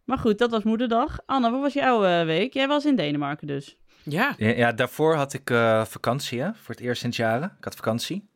Maar 0.04 0.18
goed, 0.18 0.38
dat 0.38 0.52
was 0.52 0.64
moederdag. 0.64 1.20
Anna, 1.26 1.52
wat 1.52 1.62
was 1.62 1.74
jouw 1.74 2.06
uh, 2.06 2.26
week? 2.26 2.54
Jij 2.54 2.68
was 2.68 2.86
in 2.86 2.96
Denemarken 2.96 3.48
dus. 3.48 3.78
Ja. 4.04 4.34
Ja, 4.38 4.50
ja 4.50 4.72
daarvoor 4.72 5.16
had 5.16 5.34
ik 5.34 5.50
uh, 5.50 5.86
vakantie, 5.86 6.42
hè, 6.42 6.54
voor 6.54 6.76
het 6.76 6.84
eerst 6.84 7.02
sinds 7.02 7.18
jaren. 7.18 7.56
Ik 7.58 7.64
had 7.64 7.76
vakantie. 7.76 8.30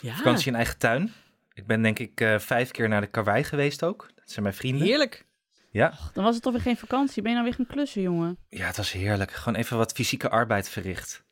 ja. 0.00 0.14
Vakantie 0.16 0.48
in 0.48 0.54
eigen 0.54 0.78
tuin. 0.78 1.12
Ik 1.52 1.66
ben 1.66 1.82
denk 1.82 1.98
ik 1.98 2.20
uh, 2.20 2.38
vijf 2.38 2.70
keer 2.70 2.88
naar 2.88 3.00
de 3.00 3.06
Karwei 3.06 3.44
geweest 3.44 3.82
ook. 3.82 4.10
Dat 4.14 4.30
zijn 4.30 4.42
mijn 4.42 4.54
vrienden. 4.54 4.86
Heerlijk. 4.86 5.26
Ja, 5.70 5.92
Dan 6.12 6.24
was 6.24 6.34
het 6.34 6.42
toch 6.42 6.52
weer 6.52 6.62
geen 6.62 6.76
vakantie. 6.76 7.22
Ben 7.22 7.30
je 7.32 7.36
nou 7.38 7.48
weer 7.48 7.58
gaan 7.58 7.74
klussen, 7.74 8.02
jongen? 8.02 8.38
ja, 8.48 8.66
het 8.66 8.76
was 8.76 8.92
heerlijk. 8.92 9.30
Gewoon 9.30 9.58
even 9.58 9.76
wat 9.76 9.92
fysieke 9.92 10.28
arbeid 10.30 10.68
verricht. 10.68 11.24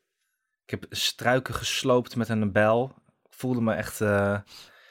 Ik 0.65 0.69
heb 0.71 0.85
struiken 0.89 1.53
gesloopt 1.53 2.15
met 2.15 2.29
een 2.29 2.51
bijl. 2.51 2.93
Ik 3.25 3.33
voelde 3.33 3.61
me 3.61 3.73
echt... 3.73 4.01
eh, 4.01 4.37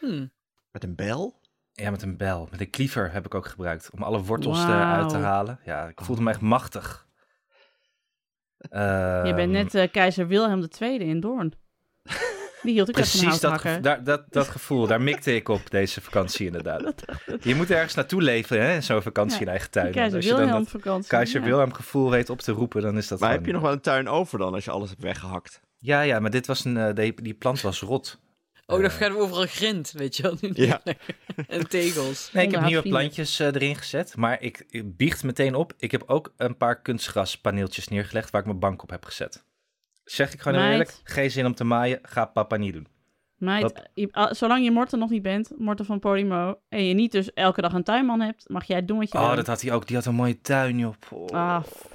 Hm. 0.00 0.26
Met 0.70 0.84
een 0.84 0.94
bel? 0.94 1.40
Ja, 1.76 1.90
met 1.90 2.02
een 2.02 2.16
bel. 2.16 2.48
Met 2.50 2.60
een 2.60 2.70
kliever 2.70 3.12
heb 3.12 3.24
ik 3.26 3.34
ook 3.34 3.46
gebruikt. 3.46 3.90
Om 3.92 4.02
alle 4.02 4.22
wortels 4.22 4.64
eruit 4.64 5.08
te 5.08 5.16
halen. 5.16 5.58
Ja, 5.64 5.86
ik 5.88 6.00
voelde 6.00 6.22
me 6.22 6.30
echt 6.30 6.40
machtig. 6.40 7.06
je 8.58 8.68
Ehm, 8.68 9.34
bent 9.34 9.52
net 9.52 9.74
eh, 9.74 9.90
keizer 9.90 10.26
Wilhelm 10.28 10.68
II 10.80 10.98
in 10.98 11.20
Doorn. 11.20 11.52
Die 12.62 12.72
hield 12.72 12.88
ik 12.88 12.94
Precies 12.94 13.40
dat, 13.40 13.60
gevo- 13.60 13.80
daar, 13.80 14.04
dat, 14.04 14.24
dat 14.32 14.48
gevoel. 14.48 14.86
Daar 14.86 15.00
mikte 15.02 15.34
ik 15.34 15.48
op 15.48 15.70
deze 15.70 16.00
vakantie 16.00 16.46
inderdaad. 16.46 16.94
Je 17.42 17.54
moet 17.54 17.70
ergens 17.70 17.94
naartoe 17.94 18.22
leven, 18.22 18.60
hè? 18.62 18.74
in 18.74 18.82
Zo'n 18.82 19.02
vakantie 19.02 19.36
Ja, 19.36 19.42
in 19.42 19.48
eigen 19.48 19.70
tuin. 19.70 19.92
Keizer 19.92 20.16
Als 20.16 20.24
je 20.24 20.30
dan 20.30 20.40
Wilhelm 20.40 20.62
dat 20.62 20.70
vakantie. 20.72 21.08
keizer 21.08 21.40
ja. 21.40 21.46
Wilhelm 21.46 21.72
gevoel 21.72 22.10
weet 22.10 22.30
op 22.30 22.40
te 22.40 22.52
roepen, 22.52 22.82
dan 22.82 22.96
is 22.96 23.08
dat 23.08 23.20
Maar 23.20 23.30
heb 23.30 23.46
je 23.46 23.52
nog 23.52 23.62
wel 23.62 23.72
een 23.72 23.80
tuin 23.80 24.08
over 24.08 24.38
dan 24.38 24.54
als 24.54 24.64
je 24.64 24.70
alles 24.70 24.88
hebt 24.90 25.02
weggehakt? 25.02 25.60
Ja, 25.78 26.00
ja, 26.00 26.18
maar 26.20 26.30
dit 26.30 26.46
was 26.46 26.64
een, 26.64 26.76
eh, 26.76 26.94
die, 26.94 27.22
die 27.22 27.34
plant 27.34 27.60
was 27.60 27.80
rot. 27.80 28.20
Oh, 28.66 28.80
dat 28.82 28.90
Eh, 28.90 28.96
gaat 28.96 29.16
overal 29.16 29.46
grind, 29.46 29.92
weet 29.92 30.16
je 30.16 30.22
wel. 30.22 30.36
Ja. 30.66 30.80
en 31.46 31.68
tegels. 31.68 32.30
Nee, 32.32 32.46
ik 32.46 32.50
heb 32.52 32.64
nieuwe 32.64 32.88
plantjes 32.88 33.40
eh, 33.40 33.46
erin 33.46 33.76
gezet. 33.76 34.16
Maar 34.16 34.42
ik, 34.42 34.64
ik 34.68 34.96
biecht 34.96 35.24
meteen 35.24 35.54
op. 35.54 35.72
Ik 35.78 35.90
heb 35.90 36.02
ook 36.06 36.32
een 36.36 36.56
paar 36.56 36.82
kunstgraspaneeltjes 36.82 37.88
neergelegd 37.88 38.30
waar 38.30 38.40
ik 38.40 38.46
mijn 38.46 38.58
bank 38.58 38.82
op 38.82 38.90
heb 38.90 39.04
gezet. 39.04 39.44
Zeg 40.04 40.32
ik 40.32 40.40
gewoon 40.40 40.60
heel 40.60 40.70
eerlijk, 40.70 41.00
geen 41.04 41.30
zin 41.30 41.46
om 41.46 41.54
te 41.54 41.64
maaien, 41.64 41.98
ga 42.02 42.24
papa 42.24 42.56
niet 42.56 42.72
doen. 42.72 42.86
Meid, 43.36 43.88
je- 43.94 44.08
ah, 44.12 44.32
zolang 44.32 44.64
je 44.64 44.70
Morten 44.70 44.98
nog 44.98 45.10
niet 45.10 45.22
bent, 45.22 45.50
Morten 45.58 45.84
van 45.84 45.98
Podimo, 45.98 46.58
en 46.68 46.84
je 46.84 46.94
niet 46.94 47.12
dus 47.12 47.32
elke 47.32 47.60
dag 47.60 47.72
een 47.72 47.82
tuinman 47.84 48.20
hebt, 48.20 48.48
mag 48.48 48.64
jij 48.64 48.84
doen 48.84 48.98
wat 48.98 49.12
je 49.12 49.18
Oh, 49.18 49.26
wil. 49.26 49.36
dat 49.36 49.46
had 49.46 49.60
hij 49.62 49.72
ook. 49.72 49.86
Die 49.86 49.96
had 49.96 50.04
een 50.06 50.14
mooie 50.14 50.40
tuin, 50.40 50.78
joh. 50.78 50.94
Oh. 51.10 51.26
Ah, 51.28 51.62
f- 51.64 51.88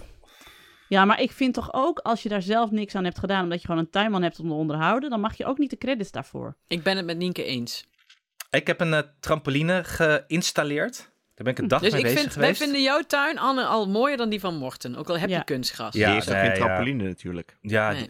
ja, 0.89 1.05
maar 1.05 1.21
ik 1.21 1.31
vind 1.31 1.53
toch 1.53 1.73
ook, 1.73 1.99
als 1.99 2.23
je 2.23 2.29
daar 2.29 2.41
zelf 2.41 2.71
niks 2.71 2.95
aan 2.95 3.03
hebt 3.03 3.19
gedaan, 3.19 3.43
omdat 3.43 3.61
je 3.61 3.67
gewoon 3.67 3.81
een 3.81 3.89
tuinman 3.89 4.21
hebt 4.21 4.39
om 4.39 4.47
te 4.47 4.53
onderhouden, 4.53 5.09
dan 5.09 5.19
mag 5.19 5.37
je 5.37 5.45
ook 5.45 5.57
niet 5.57 5.69
de 5.69 5.77
credits 5.77 6.11
daarvoor. 6.11 6.55
Ik 6.67 6.83
ben 6.83 6.97
het 6.97 7.05
met 7.05 7.17
Nienke 7.17 7.43
eens. 7.43 7.85
Ik 8.49 8.67
heb 8.67 8.79
een 8.81 8.93
eh, 8.93 9.01
trampoline 9.19 9.83
geïnstalleerd. 9.83 10.97
Daar 11.35 11.43
ben 11.43 11.53
ik 11.53 11.57
een 11.59 11.67
dag 11.67 11.81
Dus 11.81 11.91
mee 11.91 11.99
ik 12.01 12.05
bezig 12.05 12.21
vind, 12.21 12.33
wij 12.33 12.43
geweest. 12.43 12.61
vinden 12.63 12.81
jouw 12.81 13.01
tuin, 13.01 13.39
Anne, 13.39 13.65
al 13.65 13.89
mooier 13.89 14.17
dan 14.17 14.29
die 14.29 14.39
van 14.39 14.55
Morten. 14.55 14.95
Ook 14.95 15.09
al 15.09 15.19
heb 15.19 15.29
je 15.29 15.43
kunstgras. 15.43 15.93
Ja, 15.93 16.09
die 16.09 16.17
is 16.17 16.25
toch 16.25 16.33
nee, 16.33 16.43
geen 16.43 16.53
ja. 16.59 16.65
trampoline 16.65 17.03
natuurlijk? 17.03 17.57
Ja, 17.61 17.91
Nee. 17.91 18.09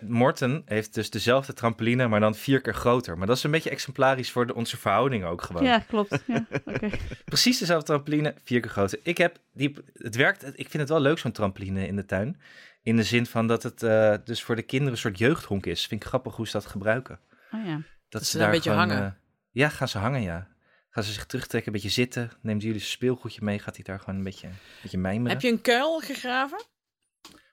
Morten 0.00 0.62
heeft 0.64 0.94
dus 0.94 1.10
dezelfde 1.10 1.52
trampoline, 1.52 2.08
maar 2.08 2.20
dan 2.20 2.34
vier 2.34 2.60
keer 2.60 2.74
groter. 2.74 3.18
Maar 3.18 3.26
dat 3.26 3.36
is 3.36 3.42
een 3.42 3.50
beetje 3.50 3.70
exemplarisch 3.70 4.30
voor 4.30 4.46
de, 4.46 4.54
onze 4.54 4.76
verhouding 4.76 5.24
ook 5.24 5.42
gewoon. 5.42 5.64
Ja, 5.64 5.78
klopt. 5.78 6.22
Ja, 6.26 6.46
oké. 6.64 6.90
Precies 7.24 7.58
dezelfde 7.58 7.86
trampoline, 7.86 8.34
vier 8.44 8.60
keer 8.60 8.70
groter. 8.70 8.98
Ik 9.02 9.18
heb 9.18 9.38
die, 9.52 9.74
het 9.94 10.16
werkt, 10.16 10.42
ik 10.46 10.68
vind 10.70 10.72
het 10.72 10.88
wel 10.88 11.00
leuk 11.00 11.18
zo'n 11.18 11.32
trampoline 11.32 11.86
in 11.86 11.96
de 11.96 12.04
tuin. 12.04 12.40
In 12.82 12.96
de 12.96 13.02
zin 13.02 13.26
van 13.26 13.46
dat 13.46 13.62
het 13.62 13.82
eh, 13.82 14.14
dus 14.24 14.42
voor 14.42 14.56
de 14.56 14.62
kinderen 14.62 14.92
een 14.92 14.98
soort 15.00 15.18
jeugdhonk 15.18 15.66
is. 15.66 15.86
Vind 15.86 16.02
ik 16.02 16.08
grappig 16.08 16.36
hoe 16.36 16.46
ze 16.46 16.52
dat 16.52 16.66
gebruiken. 16.66 17.20
Oh 17.52 17.66
ja. 17.66 17.80
Dat, 18.08 18.24
ze 18.26 18.38
daar 18.38 18.46
een 18.46 18.52
beetje 18.52 18.70
hangen. 18.70 19.04
eh, 19.04 19.10
ja, 19.50 19.68
gaan 19.68 19.88
ze 19.88 19.98
hangen, 19.98 20.22
ja. 20.22 20.48
Gaan 20.90 21.04
ze 21.04 21.12
zich 21.12 21.26
terugtrekken, 21.26 21.72
een 21.72 21.80
beetje 21.80 21.94
zitten. 21.94 22.30
Neemt 22.40 22.62
jullie 22.62 22.78
zijn 22.78 22.90
speelgoedje 22.90 23.40
mee, 23.44 23.58
gaat 23.58 23.74
hij 23.74 23.84
daar 23.84 23.98
gewoon 23.98 24.14
een 24.14 24.24
beetje, 24.24 24.46
een 24.46 24.54
beetje 24.82 24.98
mijmeren. 24.98 25.32
Heb 25.32 25.40
je 25.40 25.48
een 25.50 25.60
kuil 25.60 26.00
gegraven? 26.00 26.64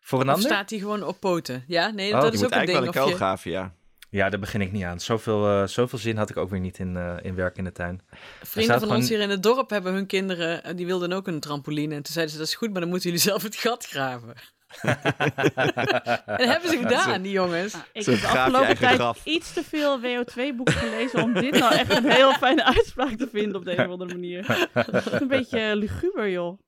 Voor 0.06 0.20
een 0.22 0.28
Of 0.30 0.34
ander? 0.34 0.49
staat 0.49 0.70
hij 0.70 0.80
gewoon 0.80 1.04
op 1.04 1.20
poten? 1.20 1.64
Ja, 1.68 1.89
nee, 1.89 2.14
Oh, 2.14 2.22
dat 2.22 2.34
is 2.34 2.39
Je 2.39 2.45
ook 2.45 2.51
moet 2.51 2.60
een 2.60 2.66
ding. 2.66 2.78
eigenlijk 2.78 2.80
wel 2.80 2.88
een 2.88 2.91
kuil 2.91 3.08
je- 3.10 3.16
graven, 3.16 3.51
ja. 3.51 3.74
Ja, 4.10 4.30
daar 4.30 4.39
begin 4.39 4.62
ik 4.62 4.72
niet 4.72 4.84
aan. 4.84 4.99
Zoveel, 4.99 5.47
eh, 5.47 5.68
zoveel 5.68 5.99
zin 5.99 6.18
had 6.18 6.30
ik 6.30 6.38
ook 6.38 6.49
weer 6.49 6.60
niet 6.60 6.78
in, 6.80 6.97
eh, 6.97 7.16
in 7.22 7.36
werk 7.36 7.58
in 7.58 7.64
de 7.64 7.72
tuin. 7.72 8.01
Vrienden 8.10 8.64
staat 8.64 8.68
van 8.68 8.78
gewoon- 8.80 8.95
ons 8.95 9.10
hier 9.10 9.20
in 9.20 9.30
het 9.30 9.43
dorp 9.43 9.70
hebben 9.70 9.93
hun 9.93 10.06
kinderen, 10.06 10.64
eh, 10.64 10.76
die 10.76 10.86
wilden 10.86 11.14
ook 11.14 11.28
een 11.28 11.39
trampoline. 11.39 11.95
En 11.95 12.04
toen 12.04 12.14
zeiden 12.14 12.34
ze, 12.34 12.39
dat 12.39 12.47
is 12.49 12.56
goed, 12.56 12.72
maar 12.72 12.82
dan 12.82 12.89
moeten 12.89 13.10
jullie 13.10 13.24
zelf 13.26 13.43
het 13.43 13.56
gat 13.56 13.86
graven. 13.86 14.34
en 14.82 14.97
dat 16.26 16.47
hebben 16.47 16.70
ze 16.70 16.78
gedaan, 16.78 17.22
die 17.22 17.32
jongens. 17.32 17.74
Ah, 17.74 17.82
ik 17.93 18.06
heb 18.06 18.20
de 18.22 18.28
afgelopen 18.28 18.78
tijd 18.78 18.95
graf. 18.95 19.26
iets 19.26 19.54
te 19.54 19.64
veel 19.64 19.99
WO2-boeken 20.01 20.74
gelezen 20.74 21.24
om 21.24 21.34
dit 21.34 21.51
nou 21.60 21.74
echt 21.76 21.97
een 21.97 22.12
heel 22.12 22.32
fijne 22.34 22.64
uitspraak 22.66 23.16
te 23.16 23.28
vinden 23.32 23.56
op 23.56 23.66
deze 23.66 23.82
of 23.82 23.88
andere 23.89 24.14
manier. 24.14 24.70
een 25.22 25.28
beetje 25.28 25.76
luguber, 25.76 26.30
joh. 26.30 26.60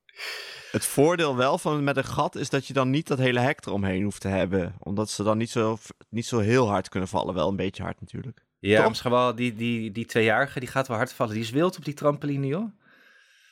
Het 0.72 0.86
voordeel 0.86 1.36
wel 1.36 1.57
van 1.57 1.84
met 1.84 1.97
een 1.97 2.03
gat 2.05 2.36
is 2.36 2.49
dat 2.49 2.68
je 2.68 2.74
dan 2.74 2.89
niet 2.89 3.07
dat 3.07 3.18
hele 3.18 3.39
hek 3.39 3.66
eromheen 3.66 4.03
hoeft 4.03 4.22
te 4.22 4.28
hebben. 4.28 4.76
Omdat 4.80 5.09
ze 5.09 5.24
dan 5.24 5.38
niet 5.38 5.49
zo, 5.49 5.78
niet 6.09 6.26
zo 6.26 6.39
heel 6.39 6.70
hard 6.70 6.89
kunnen 6.89 7.09
vallen. 7.09 7.34
Wel 7.34 7.49
een 7.49 7.55
beetje 7.55 7.84
hard 7.84 7.99
natuurlijk. 7.99 8.45
Ja, 8.59 8.89
misschien 8.89 9.11
wel, 9.11 9.36
die, 9.36 9.55
die, 9.55 9.91
die 9.91 10.05
tweejarige, 10.05 10.59
die 10.59 10.70
gaat 10.70 10.88
wel 10.88 10.97
hard 10.97 11.13
vallen. 11.13 11.34
Die 11.34 11.43
is 11.43 11.49
wild 11.49 11.78
op 11.78 11.86
die 11.86 11.93
trampoline, 11.93 12.47
joh. 12.47 12.70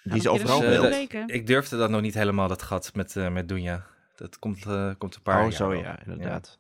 Die 0.04 0.16
is 0.16 0.28
overal 0.28 0.60
dus, 0.60 0.80
wild. 0.80 1.30
Ik 1.30 1.48
durfde 1.48 1.78
dat 1.78 1.90
nog 1.90 2.02
niet 2.02 2.14
helemaal, 2.14 2.48
dat 2.48 2.62
gat 2.62 2.92
met, 2.94 3.16
eh 3.16 3.30
met 3.30 3.48
Dunja. 3.48 3.86
Dat 4.16 4.40
komt, 4.40 4.66
eh, 4.66 4.92
komt 4.98 5.16
een 5.16 5.22
paar 5.22 5.36
Oh, 5.36 5.42
jaar 5.42 5.52
zo 5.52 5.68
wel. 5.70 5.80
ja, 5.80 6.00
inderdaad. 6.06 6.58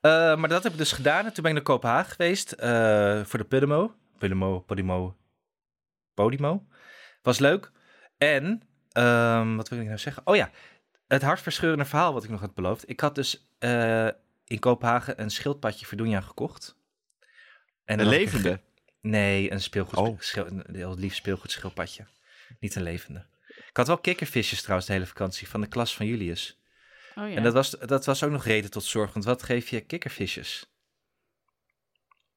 Eh, 0.00 0.36
maar 0.36 0.48
dat 0.48 0.62
heb 0.62 0.72
ik 0.72 0.78
dus 0.78 0.92
gedaan. 0.92 1.24
En 1.24 1.32
toen 1.32 1.42
ben 1.42 1.52
ik 1.52 1.56
naar 1.56 1.66
Kopenhagen 1.66 2.10
geweest 2.10 2.52
eh, 2.52 3.24
voor 3.24 3.38
de 3.38 3.44
Podimo. 3.44 3.94
Podimo, 4.18 4.60
Podimo, 4.60 5.16
Podimo. 6.14 6.66
Was 7.22 7.38
leuk. 7.38 7.70
En, 8.18 8.62
ehm, 8.92 9.56
wat 9.56 9.68
wil 9.68 9.78
ik 9.78 9.86
nou 9.86 9.98
zeggen? 9.98 10.22
Oh 10.26 10.36
ja, 10.36 10.50
het 11.08 11.22
hartverscheurende 11.22 11.84
verhaal 11.84 12.12
wat 12.12 12.24
ik 12.24 12.30
nog 12.30 12.40
had 12.40 12.54
beloofd. 12.54 12.88
Ik 12.88 13.00
had 13.00 13.14
dus 13.14 13.46
eh, 13.58 14.08
in 14.44 14.58
Kopenhagen 14.58 15.20
een 15.20 15.30
schildpadje 15.30 15.86
voor 15.86 15.96
Dunja 15.96 16.20
gekocht. 16.20 16.76
En 17.84 18.00
Een 18.00 18.08
levende. 18.08 18.60
Nee, 19.00 19.52
een 19.52 19.60
speelgoed, 19.60 19.98
Oh. 19.98 20.20
schil- 20.20 20.46
een 20.46 20.64
heel 20.74 20.96
lief 20.98 21.14
speelgoedschildpadje. 21.14 22.06
Niet 22.60 22.74
een 22.74 22.82
levende. 22.82 23.26
Ik 23.68 23.76
had 23.76 23.86
wel 23.86 23.98
kikkervisjes 23.98 24.60
trouwens 24.60 24.86
de 24.86 24.92
hele 24.94 25.06
vakantie 25.06 25.48
van 25.48 25.60
de 25.60 25.66
klas 25.66 25.96
van 25.96 26.06
Julius. 26.06 26.60
Oh 27.14 27.28
ja. 27.28 27.34
En 27.36 27.42
dat 27.42 27.52
was, 27.52 27.70
dat 27.70 28.04
was 28.06 28.22
ook 28.22 28.30
nog 28.30 28.44
reden 28.44 28.70
tot 28.70 28.84
zorg, 28.84 29.12
want 29.12 29.24
wat 29.24 29.42
geef 29.42 29.68
je 29.68 29.80
kikkervisjes? 29.80 30.66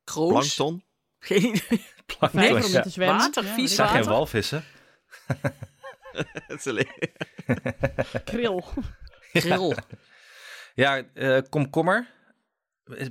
Kroos? 0.04 0.30
Plankton. 0.32 0.84
Geen 1.20 1.44
idee. 1.46 1.86
Plankton, 2.18 2.42
Nee, 2.42 2.54
om 2.56 2.62
ja. 2.62 2.70
met 2.74 2.84
te 2.84 2.90
zwemmen. 2.90 3.18
Water, 3.18 3.44
Ja, 3.44 3.54
vies 3.54 3.76
zijn 3.76 3.90
geen 3.90 4.04
walvissen. 4.04 4.64
Kril. 8.24 8.64
Grill. 9.34 9.76
Ja, 10.74 11.04
eh, 11.14 11.38
komkommer. 11.50 12.08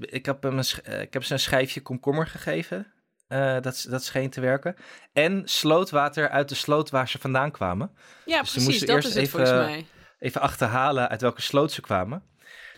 Ik 0.00 0.26
heb, 0.26 0.42
hem 0.42 0.59
een, 0.59 0.64
eh, 0.84 1.00
ik 1.00 1.12
heb 1.12 1.24
ze 1.24 1.32
een 1.32 1.38
schijfje 1.38 1.80
komkommer 1.80 2.26
gegeven. 2.26 2.92
Eh, 3.28 3.61
dat, 3.61 3.86
dat 3.88 4.05
scheen 4.05 4.30
te 4.30 4.40
werken. 4.40 4.76
En 5.12 5.42
slootwater 5.44 6.28
uit 6.28 6.48
de 6.48 6.55
sloot 6.55 6.90
waar 6.90 7.09
ze 7.09 7.18
vandaan 7.18 7.50
kwamen. 7.50 7.90
Ja, 8.24 8.40
Dus 8.40 8.52
ze 8.52 8.55
precies, 8.55 8.64
moesten 8.68 8.86
dat 8.86 8.96
eerst 8.96 9.09
is 9.09 9.14
het 9.14 9.22
even- 9.24 9.38
volgens 9.46 9.66
mij. 9.66 9.86
Even 10.18 10.40
achterhalen 10.40 11.09
uit 11.09 11.20
welke 11.20 11.42
sloot 11.42 11.72
ze 11.72 11.80
kwamen. 11.80 12.22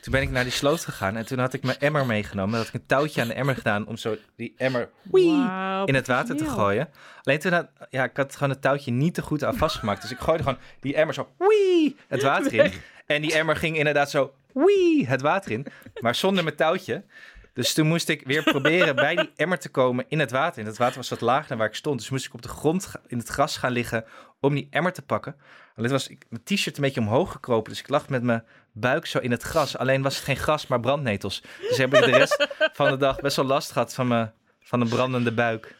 Toen 0.06 0.14
ben 0.14 0.24
ik 0.24 0.30
naar 0.30 0.44
die 0.44 0.52
sloot 0.52 0.84
gegaan 0.84 1.16
en 1.16 1.26
toen 1.26 1.38
had 1.38 1.52
ik 1.52 1.62
mijn 1.62 1.78
emmer 1.78 2.06
meegenomen. 2.06 2.50
Dan 2.50 2.60
had 2.60 2.68
ik 2.68 2.74
een 2.74 2.86
touwtje 2.86 3.20
aan 3.20 3.28
de 3.28 3.34
emmer 3.34 3.54
gedaan 3.54 3.86
om 3.86 3.96
zo 3.96 4.16
die 4.36 4.54
emmer 4.56 4.90
wee, 5.02 5.44
in 5.84 5.94
het 5.94 6.06
water 6.06 6.36
te 6.36 6.44
gooien. 6.44 6.88
Alleen 7.22 7.38
toen 7.38 7.52
had, 7.52 7.68
ja, 7.90 8.04
ik 8.04 8.16
had 8.16 8.32
gewoon 8.32 8.50
het 8.50 8.62
touwtje 8.62 8.90
niet 8.90 9.14
te 9.14 9.22
goed 9.22 9.44
aan 9.44 9.56
vastgemaakt. 9.56 10.02
Dus 10.02 10.10
ik 10.10 10.18
gooide 10.18 10.42
gewoon 10.42 10.58
die 10.80 10.94
emmer 10.94 11.14
zo 11.14 11.28
wee, 11.38 11.96
het 12.08 12.22
water 12.22 12.54
in. 12.54 12.72
En 13.06 13.22
die 13.22 13.34
emmer 13.34 13.56
ging 13.56 13.76
inderdaad 13.76 14.10
zo 14.10 14.34
wee, 14.52 15.06
het 15.06 15.20
water 15.20 15.50
in. 15.50 15.66
Maar 16.00 16.14
zonder 16.14 16.44
mijn 16.44 16.56
touwtje. 16.56 17.04
Dus 17.52 17.72
toen 17.72 17.86
moest 17.86 18.08
ik 18.08 18.22
weer 18.24 18.42
proberen 18.42 18.94
bij 18.96 19.16
die 19.16 19.30
emmer 19.36 19.58
te 19.58 19.68
komen 19.68 20.04
in 20.08 20.18
het 20.18 20.30
water. 20.30 20.60
En 20.60 20.66
het 20.66 20.78
water 20.78 20.96
was 20.96 21.08
wat 21.08 21.20
lager 21.20 21.48
dan 21.48 21.58
waar 21.58 21.68
ik 21.68 21.74
stond. 21.74 21.98
Dus 21.98 22.10
moest 22.10 22.26
ik 22.26 22.34
op 22.34 22.42
de 22.42 22.48
grond 22.48 22.92
in 23.06 23.18
het 23.18 23.28
gras 23.28 23.56
gaan 23.56 23.72
liggen 23.72 24.04
om 24.40 24.54
die 24.54 24.66
emmer 24.70 24.92
te 24.92 25.02
pakken. 25.02 25.36
Alleen 25.76 25.90
was 25.90 26.08
ik, 26.08 26.24
mijn 26.28 26.42
t-shirt 26.44 26.76
een 26.76 26.82
beetje 26.82 27.00
omhoog 27.00 27.32
gekropen. 27.32 27.70
Dus 27.70 27.80
ik 27.80 27.88
lag 27.88 28.08
met 28.08 28.22
mijn 28.22 28.44
buik 28.72 29.06
zo 29.06 29.18
in 29.18 29.30
het 29.30 29.42
gras. 29.42 29.76
Alleen 29.76 30.02
was 30.02 30.16
het 30.16 30.24
geen 30.24 30.36
gras, 30.36 30.66
maar 30.66 30.80
brandnetels. 30.80 31.42
Dus 31.68 31.76
heb 31.76 31.94
ik 31.94 32.04
de 32.04 32.10
rest 32.10 32.46
van 32.72 32.90
de 32.90 32.96
dag 32.96 33.20
best 33.20 33.36
wel 33.36 33.44
last 33.44 33.72
gehad 33.72 33.94
van, 33.94 34.06
mijn, 34.08 34.32
van 34.60 34.80
een 34.80 34.88
brandende 34.88 35.32
buik. 35.32 35.74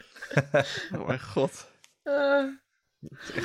Oh 0.94 1.06
mijn 1.06 1.20
god. 1.20 1.70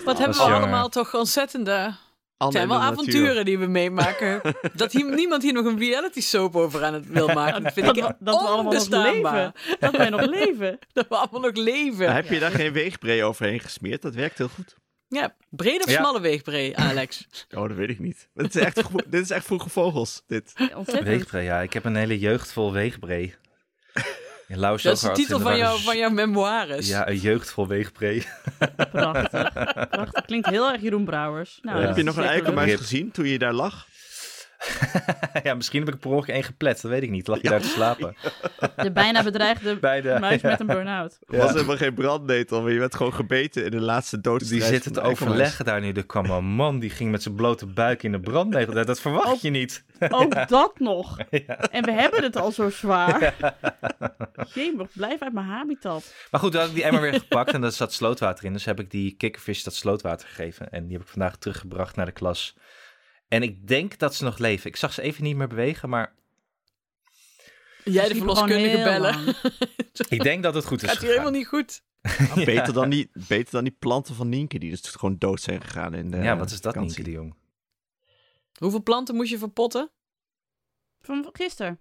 Wat 0.05 0.17
hebben 0.17 0.37
we 0.37 0.43
allemaal 0.43 0.89
toch 0.89 1.13
ontzettende... 1.15 1.95
Het 2.37 2.51
zijn 2.51 2.67
wel 2.67 2.77
natuur. 2.77 2.91
avonturen 2.93 3.45
die 3.45 3.59
we 3.59 3.65
meemaken. 3.67 4.41
dat 4.73 4.91
hier, 4.91 5.05
niemand 5.05 5.43
hier 5.43 5.53
nog 5.53 5.65
een 5.65 5.79
reality 5.79 6.21
soap 6.21 6.55
over 6.55 6.83
aan 6.83 6.93
het 6.93 7.07
wil 7.07 7.27
maken. 7.41 7.63
Dat 7.63 7.73
vind 7.73 7.85
Dat, 7.85 7.95
ik 7.97 8.01
we- 8.03 8.07
echt 8.07 8.17
dat 8.19 8.41
we 8.41 8.47
allemaal 8.47 8.73
nog 8.73 8.87
leven. 8.89 9.53
Dat 9.79 9.95
wij 9.97 10.09
nog 10.09 10.25
leven. 10.25 10.79
Dat 10.93 11.07
we 11.07 11.15
allemaal 11.15 11.41
nog 11.41 11.55
leven. 11.55 12.13
Heb 12.13 12.25
je 12.29 12.39
daar 12.39 12.51
geen 12.51 12.73
weegbree 12.73 13.23
overheen 13.23 13.59
gesmeerd? 13.59 14.01
Dat 14.01 14.15
werkt 14.15 14.37
heel 14.37 14.47
goed. 14.47 14.75
Ja, 15.13 15.35
brede 15.49 15.83
of 15.83 15.89
Ja. 15.91 15.97
smalle 15.97 16.21
weegbree, 16.21 16.77
Alex? 16.77 17.27
Oh, 17.57 17.67
dat 17.67 17.77
weet 17.77 17.89
ik 17.89 17.99
niet. 17.99 18.27
Dit 18.33 18.55
is 18.55 18.61
echt, 18.61 18.75
dit 19.11 19.21
is 19.23 19.29
echt 19.29 19.45
vroege 19.45 19.69
vogels, 19.69 20.23
dit. 20.27 20.53
Ontzettend. 20.75 21.07
Weegbree, 21.07 21.43
ja. 21.43 21.61
Ik 21.61 21.73
heb 21.73 21.85
een 21.85 21.95
hele 21.95 22.19
jeugd 22.19 22.51
vol 22.51 22.71
weegbree. 22.73 23.35
Ja, 24.47 24.57
Dat 24.57 24.85
is 24.85 24.99
de 24.99 25.11
titel 25.11 25.37
in 25.37 25.43
van, 25.43 25.51
de 25.51 25.57
jou, 25.57 25.71
war- 25.73 25.81
van 25.83 25.97
jouw 25.97 26.09
memoires. 26.09 26.87
Ja, 26.87 27.07
een 27.07 27.17
jeugd 27.17 27.51
vol 27.51 27.67
weegbree. 27.67 28.25
Prachtig. 28.91 29.51
Prachtig. 29.89 30.25
Klinkt 30.29 30.49
heel 30.49 30.71
erg 30.71 30.81
Jeroen 30.81 31.05
Brouwers. 31.05 31.59
Nou, 31.61 31.79
Ja. 31.79 31.87
Heb 31.87 31.95
je 31.97 32.03
nog 32.03 32.17
een 32.17 32.23
eikelmuis 32.23 32.75
gezien 32.75 33.11
toen 33.11 33.27
je 33.27 33.37
daar 33.39 33.53
lag? 33.53 33.87
ja, 35.43 35.53
misschien 35.53 35.85
heb 35.85 35.93
ik 35.93 35.99
per 35.99 36.09
ongeluk 36.09 36.29
één 36.29 36.43
geplet. 36.43 36.81
Dat 36.81 36.91
weet 36.91 37.03
ik 37.03 37.09
niet. 37.09 37.27
Lag 37.27 37.41
je 37.41 37.49
daar 37.49 37.61
te 37.61 37.67
slapen? 37.67 38.15
De 38.75 38.91
bijna 38.91 39.23
bedreigde 39.23 39.75
Bij 39.79 40.01
de, 40.01 40.17
muis 40.19 40.41
ja. 40.41 40.49
met 40.49 40.59
een 40.59 40.65
burn-out. 40.65 41.19
Er 41.27 41.37
was 41.37 41.51
helemaal 41.51 41.77
geen 41.77 41.93
brandnetel, 41.93 42.61
maar 42.61 42.71
je 42.71 42.79
werd 42.79 42.95
gewoon 42.95 43.13
gebeten 43.13 43.65
in 43.65 43.71
de 43.71 43.81
laatste 43.81 44.21
doodstrijd. 44.21 44.61
Die 44.61 44.71
zitten 44.71 44.91
te 44.91 44.99
van 44.99 45.03
de 45.03 45.09
eikelmuis. 45.09 45.39
overleggen 45.39 45.65
daar 45.65 45.81
nu. 45.81 45.91
Er 45.91 46.05
kwam 46.05 46.25
een 46.25 46.45
man 46.45 46.79
die 46.79 46.89
ging 46.89 47.11
met 47.11 47.23
zijn 47.23 47.35
blote 47.35 47.65
buik 47.65 48.03
in 48.03 48.11
de 48.11 48.19
brandnegel. 48.19 48.73
Dat, 48.73 48.87
dat 48.87 48.99
verwacht 48.99 49.41
je 49.41 49.49
niet. 49.49 49.83
Ook 50.09 50.47
dat 50.47 50.79
nog. 50.79 51.19
En 51.71 51.83
we 51.83 51.91
hebben 51.91 52.23
het 52.23 52.35
al 52.35 52.51
zo 52.51 52.69
zwaar. 52.69 53.33
Jemig, 54.53 54.87
blijf 54.93 55.21
uit 55.21 55.33
mijn 55.33 55.45
habitat. 55.45 56.13
Maar 56.31 56.41
goed, 56.41 56.51
toen 56.51 56.59
had 56.59 56.69
ik 56.69 56.75
die 56.75 56.83
emmer 56.83 57.01
weer 57.01 57.13
gepakt 57.13 57.53
en 57.53 57.61
daar 57.61 57.71
zat 57.71 57.93
slootwater 57.93 58.45
in. 58.45 58.53
Dus 58.53 58.65
heb 58.65 58.79
ik 58.79 58.91
die 58.91 59.15
kikkervis 59.17 59.63
dat 59.63 59.73
slootwater 59.73 60.27
gegeven. 60.27 60.71
En 60.71 60.83
die 60.83 60.93
heb 60.93 61.01
ik 61.01 61.11
vandaag 61.11 61.35
teruggebracht 61.35 61.95
naar 61.95 62.05
de 62.05 62.11
klas. 62.11 62.55
En 63.31 63.43
ik 63.43 63.67
denk 63.67 63.97
dat 63.97 64.15
ze 64.15 64.23
nog 64.23 64.37
leven. 64.37 64.69
Ik 64.69 64.75
zag 64.75 64.93
ze 64.93 65.01
even 65.01 65.23
niet 65.23 65.35
meer 65.35 65.47
bewegen, 65.47 65.89
maar 65.89 66.15
Jij 67.83 68.07
de 68.07 68.15
verloskundige 68.15 68.83
bellen. 68.83 69.35
ik 70.09 70.23
denk 70.23 70.43
dat 70.43 70.53
het 70.53 70.65
goed 70.65 70.83
is 70.83 70.89
Gaat 70.89 70.99
hier 70.99 71.09
helemaal 71.09 71.31
niet 71.31 71.47
goed. 71.47 71.83
Beter, 72.35 72.73
dan 72.73 72.89
die, 72.89 73.09
beter 73.13 73.51
dan 73.51 73.63
die 73.63 73.75
planten 73.79 74.15
van 74.15 74.29
Nienke, 74.29 74.59
die 74.59 74.69
dus 74.69 74.81
gewoon 74.81 75.17
dood 75.17 75.41
zijn 75.41 75.61
gegaan 75.61 75.93
in 75.93 76.11
de 76.11 76.17
Ja, 76.17 76.37
wat 76.37 76.51
is 76.51 76.61
dat, 76.61 76.73
vakantie. 76.73 77.03
Nienke 77.03 77.11
de 77.11 77.17
Jong? 77.17 77.35
Hoeveel 78.57 78.83
planten 78.83 79.15
moest 79.15 79.29
je 79.29 79.37
verpotten? 79.37 79.91
Van 81.01 81.29
gisteren. 81.31 81.79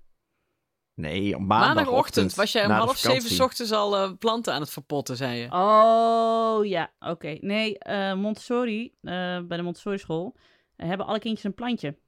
Nee, 0.95 1.35
op 1.35 1.41
Maandagochtend 1.41 1.77
maandagochtend. 1.77 2.35
was 2.35 2.53
jij 2.53 2.65
om 2.65 2.71
half 2.71 2.97
zeven 2.97 3.45
ochtends 3.45 3.73
al 3.73 3.97
eh, 3.97 4.13
planten 4.19 4.53
aan 4.53 4.61
het 4.61 4.71
verpotten, 4.71 5.17
zei 5.17 5.39
je. 5.39 5.53
Oh, 5.53 6.67
ja. 6.67 6.93
Oké. 6.99 7.39
Nee, 7.41 7.79
eh, 7.79 8.15
Montessori, 8.15 8.85
eh, 9.03 9.41
bij 9.41 9.57
de 9.57 9.63
Montessori 9.63 9.99
school, 9.99 10.35
eh, 10.37 10.43
hebben 10.89 11.07
alle 11.07 11.19
kindjes 11.19 11.45
een 11.45 11.55
plantje. 11.55 11.99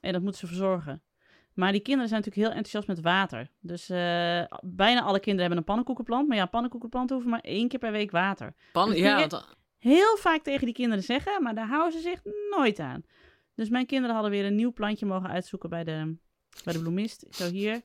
En 0.00 0.12
dat 0.12 0.22
moeten 0.22 0.40
ze 0.40 0.46
verzorgen. 0.46 1.02
Maar 1.54 1.72
die 1.72 1.80
kinderen 1.80 2.08
zijn 2.08 2.20
natuurlijk 2.20 2.46
heel 2.48 2.56
enthousiast 2.56 2.86
met 2.88 3.00
water. 3.00 3.50
Dus 3.60 3.88
eh, 3.88 4.44
bijna 4.60 5.02
alle 5.02 5.20
kinderen 5.20 5.40
hebben 5.40 5.58
een 5.58 5.64
pannenkoekenplant. 5.64 6.28
Maar 6.28 6.36
ja, 6.36 6.46
pannenkoekenplanten 6.46 7.14
hoeven 7.14 7.32
maar 7.32 7.40
één 7.40 7.68
keer 7.68 7.78
per 7.78 7.92
week 7.92 8.10
water. 8.10 8.54
Pan, 8.72 8.88
Dat 8.88 8.98
ja, 8.98 9.18
want- 9.28 9.56
Heel 9.78 10.16
vaak 10.16 10.42
tegen 10.42 10.64
die 10.64 10.74
kinderen 10.74 11.04
zeggen, 11.04 11.42
maar 11.42 11.54
daar 11.54 11.66
houden 11.66 11.92
ze 11.92 12.08
zich 12.08 12.20
nooit 12.50 12.78
aan. 12.78 13.02
Dus 13.54 13.68
mijn 13.68 13.86
kinderen 13.86 14.14
hadden 14.14 14.32
weer 14.32 14.44
een 14.44 14.54
nieuw 14.54 14.72
plantje 14.72 15.06
mogen 15.06 15.30
uitzoeken 15.30 15.68
bij 15.70 15.84
de, 15.84 16.16
bij 16.64 16.72
de 16.72 16.78
bloemist. 16.80 17.26
Zo 17.30 17.50
hier. 17.50 17.82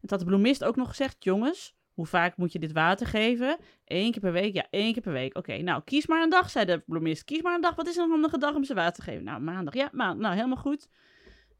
Het 0.00 0.10
had 0.10 0.18
de 0.18 0.26
bloemist 0.26 0.64
ook 0.64 0.76
nog 0.76 0.88
gezegd, 0.88 1.24
jongens, 1.24 1.75
hoe 1.96 2.06
vaak 2.06 2.36
moet 2.36 2.52
je 2.52 2.58
dit 2.58 2.72
water 2.72 3.06
geven? 3.06 3.56
Eén 3.84 4.10
keer 4.12 4.20
per 4.20 4.32
week? 4.32 4.54
Ja, 4.54 4.66
één 4.70 4.92
keer 4.92 5.02
per 5.02 5.12
week. 5.12 5.36
Oké, 5.36 5.56
nou, 5.56 5.82
kies 5.84 6.06
maar 6.06 6.22
een 6.22 6.30
dag, 6.30 6.50
zei 6.50 6.64
de 6.64 6.82
bloemist. 6.86 7.24
Kies 7.24 7.42
maar 7.42 7.54
een 7.54 7.60
dag. 7.60 7.74
Wat 7.74 7.86
is 7.88 7.96
een 7.96 8.10
handige 8.10 8.38
dag 8.38 8.54
om 8.54 8.64
ze 8.64 8.74
water 8.74 8.94
te 8.94 9.02
geven? 9.10 9.24
Nou, 9.24 9.40
maandag. 9.40 9.74
Ja, 9.74 9.88
maandag. 9.92 10.18
Nou, 10.22 10.34
helemaal 10.34 10.56
goed. 10.62 10.88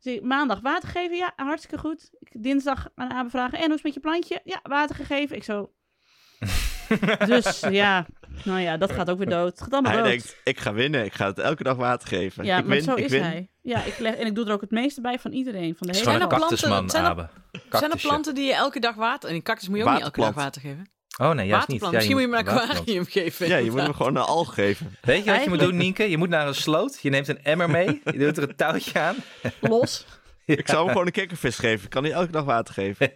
Dus 0.03 0.20
maandag 0.20 0.61
water 0.61 0.89
geven? 0.89 1.16
Ja, 1.16 1.32
hartstikke 1.37 1.78
goed. 1.78 2.11
Ik, 2.20 2.43
dinsdag 2.43 2.89
aan 2.95 3.11
Abe 3.11 3.30
vragen. 3.30 3.59
En 3.59 3.64
hoe 3.64 3.68
is 3.68 3.74
het 3.74 3.82
met 3.84 3.95
je 3.95 4.01
plantje? 4.01 4.41
Ja, 4.45 4.61
water 4.62 4.97
gegeven. 4.97 5.37
Ik 5.37 5.45
zo... 5.45 5.72
dus 7.26 7.61
ja, 7.70 8.07
nou 8.45 8.61
ja, 8.61 8.76
dat 8.76 8.93
gaat 8.93 9.11
ook 9.11 9.18
weer 9.18 9.28
dood. 9.28 9.51
Het 9.51 9.62
gaat 9.62 9.72
allemaal 9.72 9.93
Hij 9.93 10.01
dood. 10.01 10.11
denkt, 10.11 10.41
ik 10.45 10.59
ga 10.61 10.72
winnen, 10.72 11.05
ik 11.05 11.12
ga 11.12 11.26
het 11.26 11.39
elke 11.39 11.62
dag 11.62 11.76
water 11.76 12.09
geven. 12.09 12.45
Ja, 12.45 12.59
ik 12.59 12.64
maar 12.64 12.74
win, 12.74 12.84
zo 12.84 12.95
ik 12.95 13.05
is 13.05 13.11
win. 13.11 13.22
hij. 13.22 13.51
Ja, 13.62 13.82
ik 13.84 13.99
leg, 13.99 14.14
en 14.14 14.26
ik 14.26 14.34
doe 14.34 14.47
er 14.47 14.53
ook 14.53 14.61
het 14.61 14.70
meeste 14.70 15.01
bij 15.01 15.18
van 15.18 15.32
iedereen. 15.32 15.76
Van 15.76 15.87
de 15.87 15.93
Het 15.93 16.01
is 16.07 16.07
hele 16.07 16.20
gewoon 16.20 16.41
een 16.43 16.49
Zijn 16.59 16.68
planten- 16.68 16.89
cactusman, 16.89 16.91
zijn 16.91 17.05
er- 17.05 17.30
Zijn 17.71 17.91
er 17.91 17.99
planten 17.99 18.35
die 18.35 18.45
je 18.45 18.55
elke 18.55 18.81
dag 18.81 18.95
water... 18.95 19.29
En 19.29 19.35
die 19.35 19.43
cactus 19.43 19.69
moet 19.69 19.79
je 19.79 19.85
ook 19.85 19.93
niet 19.93 20.03
elke 20.03 20.21
dag 20.21 20.35
water 20.35 20.61
geven. 20.61 20.91
Oh 21.21 21.31
nee, 21.31 21.47
juist 21.47 21.69
niet. 21.69 21.81
Ja, 21.81 21.91
Misschien 21.91 22.17
moet 22.17 22.25
je 22.25 22.29
hem 22.29 22.39
een 22.39 22.47
aquarium 22.47 23.05
geven. 23.05 23.49
Ja, 23.49 23.57
je 23.57 23.71
moet 23.71 23.81
hem 23.81 23.95
gewoon 23.95 24.17
een 24.17 24.23
alg 24.23 24.55
geven. 24.55 24.97
Weet 25.03 25.25
je 25.25 25.31
wat 25.31 25.45
je 25.45 25.49
moet 25.49 25.59
doen, 25.59 25.77
Nienke? 25.77 26.11
Je 26.11 26.17
moet 26.19 26.29
naar 26.29 26.47
een 26.47 26.55
sloot. 26.55 26.99
Je 27.03 27.11
neemt 27.11 27.29
een 27.29 27.43
emmer 27.43 27.71
mee. 27.71 28.01
Je 28.05 28.19
doet 28.19 28.37
er 28.37 28.49
een 28.49 28.57
touwtje 28.57 29.01
aan. 29.01 29.17
los. 29.61 30.07
Ik 30.47 30.67
zou 30.69 30.79
hem 30.79 30.89
gewoon 30.89 31.07
een 31.07 31.12
kikkervis 31.12 31.57
geven. 31.57 31.85
Ik 31.85 31.91
kan 31.91 32.03
niet 32.03 32.12
elke 32.12 32.33
dag 32.33 32.45
water 32.45 32.75
geven. 32.75 33.12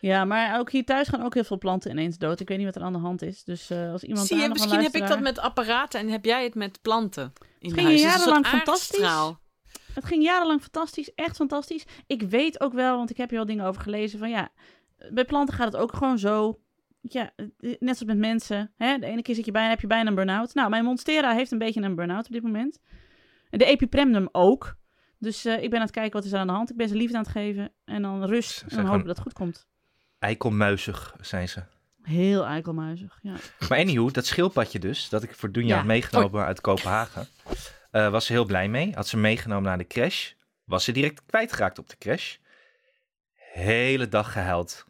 Ja, 0.00 0.24
maar 0.24 0.58
ook 0.58 0.70
hier 0.70 0.84
thuis 0.84 1.08
gaan 1.08 1.24
ook 1.24 1.34
heel 1.34 1.44
veel 1.44 1.58
planten 1.58 1.90
ineens 1.90 2.18
dood. 2.18 2.40
Ik 2.40 2.48
weet 2.48 2.56
niet 2.56 2.66
wat 2.66 2.76
er 2.76 2.82
aan 2.82 2.92
de 2.92 2.98
hand 2.98 3.22
is. 3.22 3.44
Dus 3.44 3.70
eh, 3.70 3.92
als 3.92 4.02
iemand 4.02 4.26
Zie 4.26 4.36
je, 4.36 4.40
daar 4.42 4.50
nog 4.50 4.58
een 4.58 4.68
misschien 4.68 4.92
heb 4.92 5.02
ik 5.02 5.08
dat 5.08 5.20
met 5.20 5.38
apparaten 5.38 6.00
en 6.00 6.08
heb 6.08 6.24
jij 6.24 6.44
het 6.44 6.54
met 6.54 6.78
planten 6.82 7.32
in 7.58 7.70
huis. 7.70 7.74
ging 7.74 7.86
Het 7.86 7.94
is 7.94 8.02
een 8.02 8.08
jarenlang 8.08 8.46
soort 8.46 8.56
fantastisch. 8.56 9.00
Het 9.94 10.04
ging 10.04 10.22
jarenlang 10.22 10.60
fantastisch, 10.60 11.14
echt 11.14 11.36
fantastisch. 11.36 11.84
Ik 12.06 12.22
weet 12.22 12.60
ook 12.60 12.72
wel, 12.72 12.96
want 12.96 13.10
ik 13.10 13.16
heb 13.16 13.30
hier 13.30 13.38
al 13.38 13.46
dingen 13.46 13.64
over 13.64 13.82
gelezen, 13.82 14.18
van 14.18 14.30
ja, 14.30 14.48
bij 15.10 15.24
planten 15.24 15.54
gaat 15.54 15.72
het 15.72 15.82
ook 15.82 15.94
gewoon 15.94 16.18
zo. 16.18 16.58
Ja, 17.00 17.30
net 17.58 17.78
zoals 17.80 18.04
met 18.04 18.18
mensen. 18.18 18.72
Hè? 18.76 18.98
De 18.98 19.06
ene 19.06 19.22
keer 19.22 19.34
zit 19.34 19.44
je 19.44 19.50
bijna, 19.52 19.68
heb 19.68 19.80
je 19.80 19.86
bijna 19.86 20.08
een 20.08 20.14
burn-out. 20.14 20.54
Nou, 20.54 20.70
mijn 20.70 20.84
Monstera 20.84 21.32
heeft 21.34 21.50
een 21.50 21.58
beetje 21.58 21.82
een 21.82 21.94
burn-out 21.94 22.26
op 22.26 22.32
dit 22.32 22.42
moment. 22.42 22.80
En 23.50 23.58
de 23.58 23.64
Epipremnum 23.64 24.28
ook. 24.32 24.76
Dus 25.18 25.44
eh, 25.44 25.62
ik 25.62 25.70
ben 25.70 25.78
aan 25.78 25.84
het 25.84 25.94
kijken 25.94 26.12
wat 26.12 26.24
is 26.24 26.32
er 26.32 26.38
aan 26.38 26.46
de 26.46 26.52
hand. 26.52 26.70
Ik 26.70 26.76
ben 26.76 26.88
ze 26.88 26.94
liefde 26.94 27.16
aan 27.16 27.22
het 27.22 27.32
geven. 27.32 27.72
En 27.84 28.02
dan 28.02 28.24
rust. 28.24 28.64
En 28.68 28.76
dan 28.76 28.86
hopen 28.86 29.06
dat 29.06 29.16
het 29.16 29.24
goed 29.24 29.32
komt. 29.32 29.66
Eikelmuizig 30.18 31.14
zijn 31.20 31.48
ze. 31.48 31.62
Heel 32.02 32.44
eikelmuizig, 32.46 33.18
ja. 33.22 33.34
Maar 33.68 33.78
anyhow, 33.78 34.12
dat 34.12 34.26
schildpadje 34.26 34.78
dus, 34.78 35.08
dat 35.08 35.22
ik 35.22 35.34
voor 35.34 35.52
Dunja 35.52 35.68
Ja. 35.68 35.76
had 35.76 35.84
meegenomen 35.84 36.44
uit 36.44 36.60
Kopenhagen, 36.60 37.26
eh, 37.94 38.08
was 38.10 38.26
ze 38.26 38.32
heel 38.32 38.44
blij 38.44 38.68
mee. 38.68 38.92
Had 38.94 39.08
ze 39.08 39.16
meegenomen 39.16 39.62
naar 39.64 39.78
de 39.78 39.86
crash. 39.86 40.32
Was 40.64 40.84
ze 40.84 40.92
direct 40.92 41.22
kwijtgeraakt 41.26 41.78
op 41.78 41.88
de 41.88 41.96
crash. 41.98 42.36
Hele 43.34 44.08
dag 44.08 44.32
gehuild. 44.32 44.84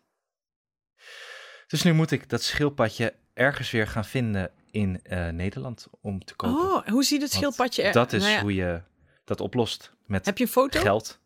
Dus 1.67 1.83
nu 1.83 1.93
moet 1.93 2.11
ik 2.11 2.29
dat 2.29 2.43
schildpadje 2.43 3.15
ergens 3.35 3.71
weer 3.71 3.87
gaan 3.87 4.05
vinden 4.05 4.51
in 4.71 5.01
eh, 5.03 5.29
Nederland 5.29 5.89
om 6.01 6.25
te 6.25 6.35
kopen. 6.35 6.71
Oh, 6.73 6.87
hoe 6.89 7.05
ziet 7.05 7.23
het 7.23 7.33
schildpadje 7.33 7.83
er? 7.83 7.93
Dat 7.93 8.13
is 8.13 8.23
Nou 8.23 8.35
ja, 8.35 8.41
hoe 8.41 8.55
je 8.55 8.83
dat 9.25 9.41
oplost 9.41 9.93
met 10.07 10.27
Heb 10.27 10.39
je 10.39 10.45
een 10.45 10.51
foto? 10.51 10.81
geld. 10.81 11.21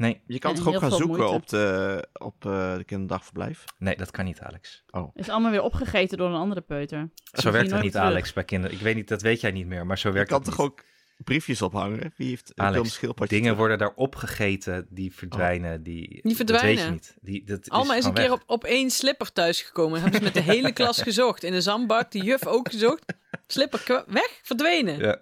Nee, 0.00 0.20
Je 0.26 0.38
kan 0.38 0.50
En 0.50 0.56
toch 0.56 0.66
ook 0.74 0.80
gaan 0.80 0.90
zoeken 0.90 1.08
moeite. 1.16 1.34
op 1.34 1.48
de, 1.48 2.08
op 2.12 2.44
eh, 2.46 2.76
de 2.76 2.84
kinderdagverblijf? 2.84 3.64
nee, 3.78 3.96
dat 3.96 4.10
kan 4.10 4.24
niet, 4.24 4.40
Alex. 4.40 4.84
Is 5.14 5.28
allemaal 5.28 5.50
weer 5.50 5.62
opgegeten 5.62 6.18
door 6.18 6.28
een 6.28 6.34
andere 6.34 6.60
peuter. 6.60 7.10
Zo 7.32 7.50
werkt 7.50 7.70
het 7.70 7.82
niet, 7.82 7.92
terug. 7.92 8.06
Alex, 8.06 8.32
bij 8.32 8.44
kinderen. 8.44 8.76
Ik 8.76 8.82
weet 8.82 8.94
niet, 8.94 9.08
dat 9.08 9.22
weet 9.22 9.40
jij 9.40 9.50
niet 9.50 9.66
meer, 9.66 9.86
maar 9.86 9.98
zo 9.98 10.08
Je 10.08 10.14
werkt 10.14 10.30
kan 10.30 10.38
het 10.40 10.48
toch 10.48 10.58
niet. 10.58 10.66
ook 10.68 10.84
briefjes 11.24 11.62
ophangen? 11.62 12.12
Wie 12.16 12.28
heeft 12.28 12.52
een 12.54 12.64
Alex, 12.64 12.92
schildpadje? 12.92 13.28
Dingen 13.34 13.42
terug? 13.44 13.58
worden 13.58 13.78
daar 13.78 13.94
opgegeten, 13.94 14.86
die 14.90 15.14
verdwijnen. 15.14 15.82
Die, 15.82 16.08
Die 16.08 16.12
Dat 16.22 16.22
weet 16.22 16.36
je 16.36 16.44
verdwijnen? 16.54 16.92
niet. 16.92 17.16
Die, 17.20 17.44
dat 17.44 17.68
Alma 17.70 17.94
is 17.96 18.04
een 18.04 18.12
gewoon 18.16 18.28
keer 18.28 18.32
op, 18.32 18.42
op 18.46 18.64
één 18.64 18.90
slipper 18.90 19.32
thuisgekomen. 19.32 20.00
Hebben 20.00 20.18
ze 20.18 20.24
met 20.24 20.34
de 20.34 20.40
hele 20.52 20.72
klas 20.72 21.02
gezocht. 21.08 21.42
In 21.44 21.52
de 21.52 21.60
zandbak, 21.60 22.10
die 22.10 22.22
juf 22.22 22.46
ook 22.46 22.70
gezocht. 22.70 23.04
Slipper 23.46 24.04
weg, 24.06 24.40
verdwenen. 24.42 24.98
Ja, 24.98 25.18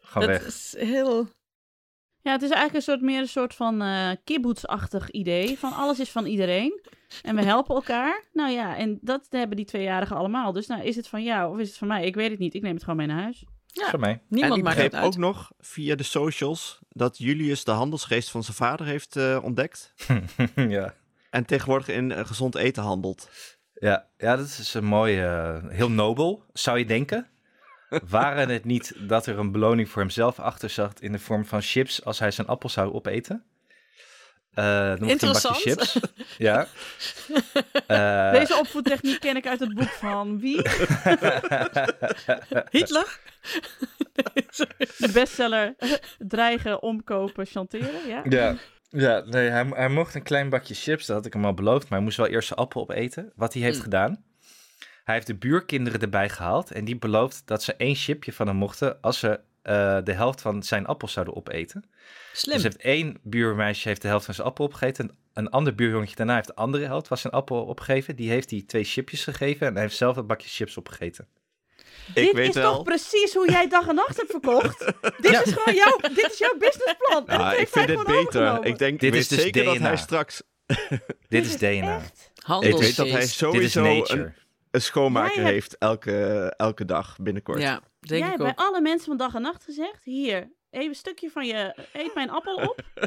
gewoon 0.00 0.28
dat 0.28 0.38
weg. 0.38 0.46
is 0.48 0.74
heel... 0.78 1.28
Ja, 2.26 2.32
het 2.32 2.42
is 2.42 2.50
eigenlijk 2.50 2.74
een 2.74 2.92
soort, 2.92 3.00
meer 3.00 3.20
een 3.20 3.28
soort 3.28 3.54
van 3.54 3.82
eh 3.82 4.10
kibbutzachtig 4.24 5.10
idee. 5.10 5.58
Van 5.58 5.72
alles 5.72 6.00
is 6.00 6.10
van 6.10 6.26
iedereen. 6.26 6.80
En 7.22 7.36
we 7.36 7.42
helpen 7.42 7.74
elkaar. 7.74 8.24
Nou 8.32 8.50
ja, 8.52 8.76
en 8.76 8.98
dat 9.00 9.26
hebben 9.30 9.56
die 9.56 9.66
tweejarigen 9.66 10.16
allemaal. 10.16 10.52
Dus 10.52 10.66
nou, 10.66 10.82
is 10.82 10.96
het 10.96 11.08
van 11.08 11.22
jou 11.22 11.52
of 11.52 11.58
is 11.58 11.68
het 11.68 11.78
van 11.78 11.88
mij? 11.88 12.04
Ik 12.06 12.14
weet 12.14 12.30
het 12.30 12.38
niet. 12.38 12.54
Ik 12.54 12.62
neem 12.62 12.74
het 12.74 12.82
gewoon 12.82 12.96
mee 12.96 13.06
naar 13.06 13.22
huis. 13.22 13.44
Ja, 13.66 13.90
Voor 13.90 14.00
mij. 14.00 14.10
En 14.10 14.20
niemand 14.28 14.56
ik 14.56 14.64
maakt 14.64 14.76
het 14.76 14.84
begreep 14.84 15.04
uit. 15.04 15.14
ook 15.14 15.20
nog 15.20 15.52
via 15.58 15.94
de 15.94 16.02
socials 16.02 16.78
dat 16.88 17.18
Julius 17.18 17.64
de 17.64 17.70
handelsgeest 17.70 18.30
van 18.30 18.42
zijn 18.42 18.56
vader 18.56 18.86
heeft 18.86 19.16
eh, 19.16 19.38
ontdekt. 19.42 19.94
ja. 20.54 20.94
En 21.30 21.44
tegenwoordig 21.44 21.88
in 21.88 22.12
eh, 22.12 22.26
gezond 22.26 22.54
eten 22.54 22.82
handelt. 22.82 23.30
Ja, 23.74 24.06
ja, 24.16 24.36
dat 24.36 24.46
is 24.46 24.74
een 24.74 24.84
mooi, 24.84 25.20
eh, 25.20 25.56
heel 25.68 25.90
nobel, 25.90 26.44
zou 26.52 26.78
je 26.78 26.86
denken. 26.86 27.26
Waren 28.08 28.48
het 28.48 28.64
niet 28.64 28.92
dat 29.08 29.26
er 29.26 29.38
een 29.38 29.52
beloning 29.52 29.88
voor 29.88 30.02
hemzelf 30.02 30.38
achter 30.38 30.70
zat 30.70 31.00
in 31.00 31.12
de 31.12 31.18
vorm 31.18 31.44
van 31.46 31.62
chips 31.62 32.04
als 32.04 32.18
hij 32.18 32.30
zijn 32.30 32.46
appel 32.46 32.68
zou 32.68 32.92
opeten? 32.92 33.44
Bakje 34.54 34.96
Interessant. 35.06 35.56
chips. 35.56 35.98
Ja. 36.38 36.66
Eh, 37.86 38.32
Deze 38.32 38.56
opvoedtechniek 38.58 39.20
ken 39.20 39.36
ik 39.36 39.46
uit 39.46 39.60
het 39.60 39.74
boek 39.74 39.88
van 39.88 40.40
wie? 40.40 40.62
Hitler? 42.70 43.18
De 44.98 45.10
bestseller 45.12 45.74
Dreigen, 46.18 46.82
Omkopen, 46.82 47.46
Chanteren. 47.46 48.06
Ja. 48.08 48.22
Ja, 48.28 48.56
ja 48.88 49.20
nee, 49.26 49.48
hij, 49.48 49.66
hij 49.74 49.88
mocht 49.88 50.14
een 50.14 50.22
klein 50.22 50.48
bakje 50.48 50.74
chips, 50.74 51.06
dat 51.06 51.16
had 51.16 51.26
ik 51.26 51.32
hem 51.32 51.44
al 51.44 51.54
beloofd, 51.54 51.82
maar 51.82 51.92
hij 51.98 52.00
moest 52.06 52.16
wel 52.16 52.26
eerst 52.26 52.48
zijn 52.48 52.58
appel 52.60 52.80
opeten. 52.80 53.32
Wat 53.36 53.52
hij 53.52 53.62
heeft 53.62 53.76
Mm. 53.76 53.82
gedaan, 53.82 54.24
hij 55.06 55.14
heeft 55.14 55.26
de 55.26 55.34
buurkinderen 55.34 56.00
erbij 56.00 56.28
gehaald 56.28 56.70
en 56.70 56.84
die 56.84 56.96
beloofd 56.96 57.42
dat 57.44 57.62
ze 57.62 57.74
één 57.74 57.94
chipje 57.94 58.32
van 58.32 58.46
hem 58.46 58.56
mochten 58.56 59.00
als 59.00 59.18
ze 59.18 59.40
eh, 59.62 59.98
de 60.04 60.12
helft 60.12 60.40
van 60.40 60.62
zijn 60.62 60.86
appel 60.86 61.08
zouden 61.08 61.36
opeten. 61.36 61.84
Slim. 62.32 62.54
Dus 62.54 62.62
heeft 62.62 62.76
één 62.76 63.18
buurmeisje 63.22 63.88
heeft 63.88 64.02
de 64.02 64.08
helft 64.08 64.24
van 64.24 64.34
zijn 64.34 64.46
appel 64.46 64.64
opgegeten, 64.64 65.08
een, 65.08 65.16
een 65.32 65.50
ander 65.50 65.74
buurjongetje 65.74 66.16
daarna 66.16 66.34
heeft 66.34 66.46
de 66.46 66.54
andere 66.54 66.84
helft 66.84 67.08
van 67.08 67.16
zijn 67.16 67.32
appel 67.32 67.64
opgegeven. 67.64 68.16
Die 68.16 68.30
heeft 68.30 68.48
die 68.48 68.66
twee 68.66 68.84
chipjes 68.84 69.24
gegeven 69.24 69.66
en 69.66 69.72
hij 69.72 69.82
heeft 69.82 69.96
zelf 69.96 70.16
een 70.16 70.26
bakje 70.26 70.48
chips 70.48 70.76
opgegeten. 70.76 71.26
Ik 72.06 72.14
dit 72.14 72.32
weet 72.32 72.48
is 72.48 72.54
wel. 72.54 72.74
toch 72.74 72.84
precies 72.84 73.34
hoe 73.34 73.50
jij 73.50 73.68
dag 73.68 73.86
en 73.88 73.94
nacht 73.94 74.16
hebt 74.16 74.30
verkocht? 74.30 74.78
dit 75.22 75.42
is 75.46 75.52
gewoon 75.52 75.74
jouw, 75.74 75.98
dit 76.00 76.30
is 76.32 76.38
jouw 76.38 76.56
businessplan. 76.58 77.24
Dat 77.26 77.46
heeft 77.46 77.60
ik 77.60 77.68
vind 77.68 77.86
hij 77.86 77.96
dit 77.96 78.06
beter. 78.06 78.16
overgenomen. 78.20 78.64
Ik 78.64 78.78
denk 78.78 79.00
Dit 79.00 79.14
is 79.14 79.28
dus 79.28 79.40
zeker 79.40 79.64
dat 79.64 79.76
DNA. 79.76 79.86
hij 79.86 79.96
straks... 79.96 80.42
Dit 81.28 81.46
is 81.46 81.56
DNA. 81.56 81.96
Echt? 81.96 82.32
Ik 82.60 82.76
weet 82.76 82.96
dat 82.96 82.96
hij 82.96 82.96
Handelsgeest. 82.96 82.96
Dit 82.96 83.22
is 83.22 83.36
sowieso 83.36 83.82
nature. 83.82 84.22
een, 84.22 84.34
een 84.76 84.82
schoonmaker 84.82 85.34
hebt- 85.36 85.48
heeft 85.48 85.78
elke, 85.78 86.54
elke 86.56 86.84
dag 86.84 87.16
binnenkort. 87.20 87.60
Ja, 87.60 87.80
denk 88.00 88.08
jij 88.08 88.18
ik 88.18 88.24
hebt 88.24 88.40
ook. 88.40 88.56
bij 88.56 88.64
alle 88.64 88.80
mensen 88.80 89.06
van 89.06 89.16
dag 89.16 89.34
en 89.34 89.42
nacht 89.42 89.64
gezegd, 89.64 90.04
hier, 90.04 90.52
even 90.70 90.88
een 90.88 90.94
stukje 90.94 91.30
van 91.30 91.46
je, 91.46 91.74
eet 91.92 92.14
mijn 92.14 92.30
appel 92.30 92.54
op. 92.54 92.80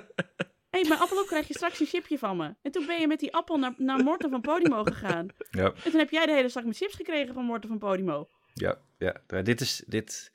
Eet 0.72 0.88
mijn 0.88 0.99
appel 0.99 1.22
op, 1.22 1.28
krijg 1.28 1.47
je 1.47 1.53
straks 1.53 1.80
een 1.80 1.86
chipje 1.86 2.17
van 2.17 2.38
me. 2.38 2.55
En 2.61 2.72
toen 2.72 2.86
ben 2.86 2.99
je 2.99 3.07
met 3.07 3.20
die 3.20 3.34
appel 3.34 3.57
naar, 3.57 3.74
naar 3.78 4.03
Morten 4.03 4.30
van 4.30 4.41
Podimo 4.41 4.84
gegaan. 4.93 5.28
Ja, 5.49 5.63
En 5.84 5.91
toen 5.91 5.99
heb 5.99 6.09
jij 6.09 6.26
de 6.26 6.32
hele 6.34 6.49
zak 6.49 6.63
met 6.65 6.78
chips 6.78 6.95
gekregen 6.95 7.34
van 7.34 7.43
Morten 7.45 7.70
van 7.70 7.78
Podimo. 7.78 8.30
ja, 8.53 8.78
ja. 8.97 9.41
Dit, 9.41 9.61
is, 9.61 9.84
dit, 9.88 10.32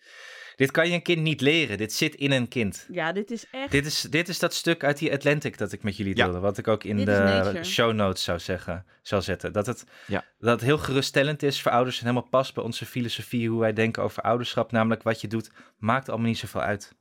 dit 0.56 0.70
kan 0.70 0.88
je 0.88 0.94
een 0.94 1.02
kind 1.02 1.22
niet 1.22 1.40
leren. 1.40 1.76
Dit 1.78 1.92
zit 1.92 2.14
in 2.14 2.30
een 2.32 2.48
kind. 2.48 2.86
Ja, 2.90 3.12
dit 3.12 3.30
is 3.30 3.46
echt... 3.50 3.70
Dit 3.70 3.86
is, 3.86 4.00
dit 4.00 4.28
is 4.28 4.38
dat 4.38 4.54
stuk 4.54 4.84
uit 4.84 4.98
die 4.98 5.12
Atlantic 5.12 5.58
dat 5.58 5.72
ik 5.72 5.82
met 5.82 5.96
jullie 5.96 6.16
Ja. 6.16 6.24
deelde. 6.24 6.38
Wat 6.40 6.58
ik 6.58 6.68
ook 6.68 6.84
in 6.84 6.96
Dit 6.96 7.06
de 7.06 7.60
show 7.62 7.92
notes 7.92 8.24
zou, 8.24 8.38
zeggen, 8.38 8.86
zou 9.02 9.22
zetten. 9.22 9.52
Dat 9.52 9.66
het, 9.66 9.84
Ja. 10.06 10.24
dat 10.38 10.50
het 10.52 10.60
heel 10.68 10.78
geruststellend 10.78 11.42
is 11.42 11.62
voor 11.62 11.72
ouders 11.72 11.98
en 12.00 12.06
helemaal 12.06 12.28
past 12.28 12.54
bij 12.54 12.64
onze 12.64 12.86
filosofie, 12.86 13.48
hoe 13.48 13.60
wij 13.60 13.72
denken 13.72 14.02
over 14.02 14.22
ouderschap. 14.22 14.72
Namelijk 14.72 15.02
wat 15.02 15.20
je 15.20 15.28
doet, 15.28 15.50
maakt 15.78 16.08
allemaal 16.08 16.26
niet 16.28 16.38
zoveel 16.38 16.60
uit. 16.62 16.94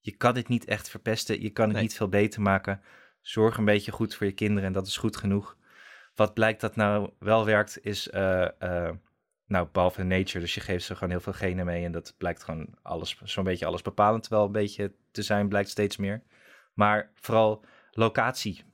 Je 0.00 0.16
kan 0.16 0.34
dit 0.34 0.48
niet 0.48 0.64
echt 0.64 0.90
verpesten, 0.90 1.42
je 1.42 1.50
kan 1.50 1.64
het 1.64 1.74
Nee. 1.74 1.82
niet 1.82 1.94
veel 1.96 2.08
beter 2.08 2.40
maken. 2.42 2.80
Zorg 3.20 3.56
een 3.56 3.64
beetje 3.64 3.92
goed 3.92 4.14
voor 4.14 4.26
je 4.26 4.32
kinderen 4.32 4.64
en 4.64 4.72
dat 4.72 4.86
is 4.86 4.96
goed 4.96 5.16
genoeg. 5.16 5.56
Wat 6.14 6.34
blijkt 6.34 6.60
dat 6.60 6.76
nou 6.76 7.10
wel 7.18 7.44
werkt, 7.44 7.78
is 7.82 8.10
eh, 8.10 8.42
eh, 8.58 8.90
nou, 9.52 9.68
behalve 9.72 10.02
nature. 10.02 10.40
Dus 10.40 10.54
je 10.54 10.60
geeft 10.60 10.84
ze 10.84 10.94
gewoon 10.94 11.10
heel 11.10 11.20
veel 11.20 11.32
genen 11.32 11.66
mee 11.66 11.84
en 11.84 11.92
dat 11.92 12.14
blijkt 12.18 12.42
gewoon 12.42 12.68
alles, 12.82 13.20
zo'n 13.24 13.44
beetje 13.44 13.66
alles 13.66 13.82
bepalend 13.82 14.28
wel 14.28 14.44
een 14.44 14.52
beetje 14.52 14.92
te 15.10 15.22
zijn, 15.22 15.48
blijkt 15.48 15.68
steeds 15.68 15.96
meer. 15.96 16.22
Maar 16.74 17.10
vooral 17.14 17.64
locatie. 17.90 18.64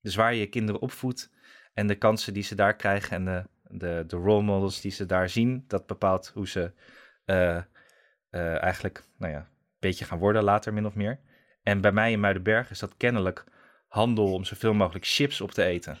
Dus 0.00 0.14
waar 0.14 0.34
je 0.34 0.40
je 0.40 0.48
kinderen 0.48 0.80
opvoedt 0.80 1.30
en 1.74 1.86
de 1.86 1.94
kansen 1.94 2.34
die 2.34 2.42
ze 2.42 2.54
daar 2.54 2.76
krijgen 2.76 3.16
en 3.16 3.24
de, 3.24 3.44
de, 3.78 4.04
de 4.06 4.16
role 4.16 4.42
models 4.42 4.80
die 4.80 4.90
ze 4.90 5.06
daar 5.06 5.28
zien, 5.28 5.64
dat 5.66 5.86
bepaalt 5.86 6.30
hoe 6.34 6.48
ze 6.48 6.72
eh, 7.24 7.56
eh, 7.56 8.62
eigenlijk, 8.62 9.04
nou 9.18 9.32
ja, 9.32 9.38
een 9.38 9.46
beetje 9.78 10.04
gaan 10.04 10.18
worden 10.18 10.44
later 10.44 10.72
min 10.72 10.86
of 10.86 10.94
meer. 10.94 11.20
En 11.62 11.80
bij 11.80 11.92
mij 11.92 12.12
in 12.12 12.20
Muidenberg 12.20 12.70
is 12.70 12.78
dat 12.78 12.96
kennelijk 12.96 13.44
handel 13.88 14.32
om 14.32 14.44
zoveel 14.44 14.74
mogelijk 14.74 15.06
chips 15.06 15.40
op 15.40 15.50
te 15.50 15.64
eten. 15.64 15.98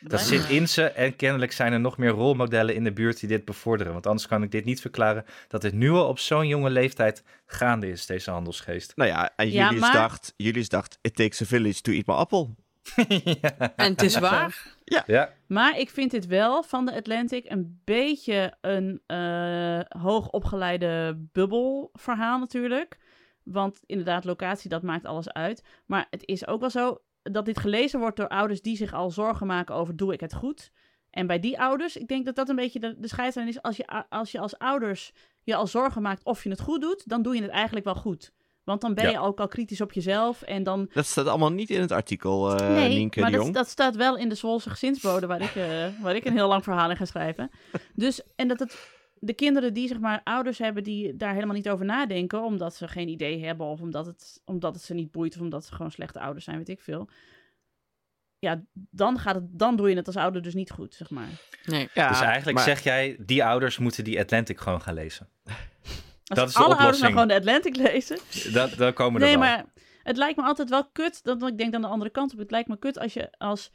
Dat 0.00 0.20
zit 0.20 0.48
in 0.48 0.68
ze 0.68 0.82
en 0.84 1.16
kennelijk 1.16 1.52
zijn 1.52 1.72
er 1.72 1.80
nog 1.80 1.98
meer 1.98 2.10
rolmodellen 2.10 2.74
in 2.74 2.84
de 2.84 2.92
buurt 2.92 3.20
die 3.20 3.28
dit 3.28 3.44
bevorderen. 3.44 3.92
Want 3.92 4.06
anders 4.06 4.26
kan 4.26 4.42
ik 4.42 4.50
dit 4.50 4.64
niet 4.64 4.80
verklaren 4.80 5.24
dat 5.48 5.62
het 5.62 5.74
nu 5.74 5.90
al 5.90 6.08
op 6.08 6.18
zo'n 6.18 6.46
jonge 6.46 6.70
leeftijd 6.70 7.24
gaande 7.46 7.90
is, 7.90 8.06
deze 8.06 8.30
handelsgeest. 8.30 8.92
Nou 8.96 9.10
ja, 9.10 9.32
en 9.36 9.50
Ja, 9.50 9.64
Julius, 9.64 9.80
maar- 9.80 9.92
dacht, 9.92 10.34
Julius 10.36 10.68
dacht, 10.68 10.98
it 11.00 11.16
takes 11.16 11.42
a 11.42 11.44
village 11.44 11.80
to 11.80 11.92
eat 11.92 12.06
my 12.06 12.14
appel. 12.14 12.54
En 13.76 13.90
het 13.90 14.02
is 14.02 14.18
waar. 14.18 14.76
Ja, 15.06 15.34
Maar 15.46 15.78
ik 15.78 15.90
vind 15.90 16.10
dit 16.10 16.26
wel 16.26 16.62
van 16.62 16.86
de 16.86 16.94
Atlantic 16.94 17.50
een 17.50 17.80
beetje 17.84 18.56
een 18.60 19.00
eh 19.06 19.80
hoogopgeleide 19.88 21.18
bubbelverhaal 21.32 22.38
natuurlijk. 22.38 22.98
Want 23.42 23.80
inderdaad, 23.86 24.24
locatie, 24.24 24.70
dat 24.70 24.82
maakt 24.82 25.04
alles 25.04 25.32
uit. 25.32 25.62
Maar 25.86 26.06
het 26.10 26.26
is 26.26 26.46
ook 26.46 26.60
wel 26.60 26.70
zo 26.70 27.00
dat 27.22 27.44
dit 27.44 27.58
gelezen 27.58 28.00
wordt 28.00 28.16
door 28.16 28.28
ouders 28.28 28.62
die 28.62 28.76
zich 28.76 28.92
al 28.92 29.10
zorgen 29.10 29.46
maken 29.46 29.74
over 29.74 29.96
doe 29.96 30.12
ik 30.12 30.20
het 30.20 30.34
goed. 30.34 30.70
En 31.10 31.26
bij 31.26 31.40
die 31.40 31.60
ouders, 31.60 31.96
ik 31.96 32.08
denk 32.08 32.24
dat 32.26 32.36
dat 32.36 32.48
een 32.48 32.56
beetje 32.56 32.80
de, 32.80 32.94
de 32.98 33.08
scheidslijn 33.08 33.48
is. 33.48 33.62
Als 33.62 33.76
je, 33.76 34.04
als 34.08 34.32
je 34.32 34.38
als 34.40 34.58
ouders 34.58 35.12
je 35.42 35.54
al 35.54 35.66
zorgen 35.66 36.02
maakt 36.02 36.24
of 36.24 36.44
je 36.44 36.50
het 36.50 36.60
goed 36.60 36.80
doet, 36.80 37.08
dan 37.08 37.22
doe 37.22 37.34
je 37.34 37.42
het 37.42 37.50
eigenlijk 37.50 37.84
wel 37.84 37.94
goed. 37.94 38.32
Want 38.64 38.80
dan 38.80 38.94
ben 38.94 39.04
Ja. 39.04 39.10
je 39.10 39.20
ook 39.20 39.40
al 39.40 39.48
kritisch 39.48 39.80
op 39.80 39.92
jezelf 39.92 40.42
en 40.42 40.62
dan 40.62 40.90
Dat 40.92 41.06
staat 41.06 41.26
allemaal 41.26 41.52
niet 41.52 41.70
in 41.70 41.80
het 41.80 41.92
artikel, 41.92 42.56
eh 42.56 42.68
nee, 42.68 42.96
Nienke 42.96 43.20
maar 43.20 43.30
dat, 43.30 43.54
dat 43.54 43.68
staat 43.68 43.96
wel 43.96 44.16
in 44.16 44.28
de 44.28 44.34
Zwolse 44.34 44.70
gezinsbode, 44.70 45.26
waar 45.26 45.40
ik, 45.40 45.54
eh, 45.54 45.86
waar 46.02 46.16
ik 46.16 46.24
een 46.24 46.32
heel 46.32 46.48
lang 46.48 46.64
verhaal 46.64 46.90
in 46.90 46.96
ga 46.96 47.04
schrijven. 47.04 47.50
Dus, 47.94 48.20
en 48.36 48.48
dat 48.48 48.58
het, 48.58 48.97
de 49.20 49.32
kinderen 49.32 49.74
die 49.74 49.88
zeg 49.88 49.98
maar 49.98 50.20
ouders 50.24 50.58
hebben 50.58 50.82
die 50.82 51.16
daar 51.16 51.34
helemaal 51.34 51.54
niet 51.54 51.68
over 51.68 51.84
nadenken, 51.84 52.42
omdat 52.42 52.74
ze 52.74 52.88
geen 52.88 53.08
idee 53.08 53.44
hebben 53.44 53.66
of 53.66 53.80
omdat 53.80 54.06
het, 54.06 54.42
omdat 54.44 54.74
het 54.74 54.84
ze 54.84 54.94
niet 54.94 55.10
boeit 55.10 55.34
of 55.34 55.40
omdat 55.40 55.64
ze 55.64 55.74
gewoon 55.74 55.90
slechte 55.90 56.20
ouders 56.20 56.44
zijn, 56.44 56.56
weet 56.56 56.68
ik 56.68 56.80
veel. 56.80 57.08
Ja, 58.38 58.62
dan, 58.90 59.18
gaat 59.18 59.34
het, 59.34 59.44
dan 59.58 59.76
doe 59.76 59.90
je 59.90 59.96
het 59.96 60.06
als 60.06 60.16
ouder 60.16 60.42
dus 60.42 60.54
niet 60.54 60.70
goed, 60.70 60.94
zeg 60.94 61.10
maar. 61.10 61.28
Nee. 61.64 61.88
Ja, 61.94 62.08
dus 62.08 62.20
eigenlijk 62.20 62.56
maar- 62.56 62.66
zeg 62.66 62.82
jij, 62.82 63.16
die 63.20 63.44
ouders 63.44 63.78
moeten 63.78 64.04
die 64.04 64.20
Atlantic 64.20 64.58
gewoon 64.60 64.80
gaan 64.82 64.94
lezen. 64.94 65.28
Als 65.44 65.56
Dat 66.38 66.48
is 66.48 66.54
de 66.54 66.58
alle 66.60 66.74
ouders 66.76 67.00
nou 67.00 67.12
oplossing. 67.12 67.12
gewoon 67.12 67.28
de 67.28 67.34
Atlantic 67.34 67.76
lezen, 67.76 68.18
Dat, 68.52 68.74
dan 68.76 68.92
komen 68.92 69.20
we 69.20 69.26
Nee, 69.26 69.34
er 69.34 69.40
wel. 69.40 69.48
maar 69.48 69.64
het 70.02 70.16
lijkt 70.16 70.36
me 70.36 70.42
altijd 70.42 70.70
wel 70.70 70.88
kut. 70.92 71.24
Dat, 71.24 71.42
ik 71.46 71.58
denk 71.58 71.74
aan 71.74 71.80
de 71.80 71.86
andere 71.86 72.10
kant 72.10 72.32
op. 72.32 72.38
Het 72.38 72.50
lijkt 72.50 72.68
me 72.68 72.78
kut 72.78 72.98
als 72.98 73.12
je 73.12 73.30
als 73.38 73.70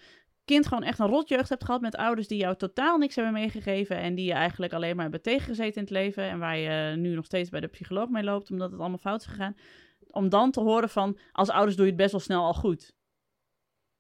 kind 0.46 0.68
gewoon 0.68 0.84
echt 0.84 1.00
een 1.00 1.08
rotjeugd 1.08 1.50
hebt 1.50 1.64
gehad 1.66 1.82
met 1.82 1.96
ouders 1.96 2.28
die 2.28 2.38
jou 2.38 2.56
totaal 2.56 2.98
niks 2.98 3.16
hebben 3.16 3.34
meegegeven. 3.34 3.98
En 3.98 4.16
die 4.16 4.26
je 4.26 4.34
eigenlijk 4.34 4.74
alleen 4.74 4.94
maar 4.94 5.04
hebben 5.04 5.22
tegengezeten 5.22 5.76
in 5.76 5.82
het 5.82 5.90
leven. 5.92 6.24
En 6.24 6.40
waar 6.40 6.58
je 6.58 6.96
nu 6.96 7.16
nog 7.16 7.26
steeds 7.26 7.50
bij 7.50 7.60
de 7.60 7.68
psycholoog 7.68 8.10
mee 8.10 8.24
loopt, 8.24 8.52
omdat 8.52 8.72
het 8.72 8.80
allemaal 8.80 8.98
fout 8.98 9.22
is 9.22 9.28
gegaan. 9.28 9.56
Om 10.08 10.30
dan 10.30 10.52
te 10.52 10.60
horen 10.60 10.90
van, 10.90 11.18
als 11.32 11.50
ouders 11.50 11.76
doe 11.76 11.86
je 11.86 11.92
het 11.92 12.00
best 12.02 12.12
wel 12.12 12.22
snel 12.22 12.44
al 12.46 12.54
goed. 12.54 12.94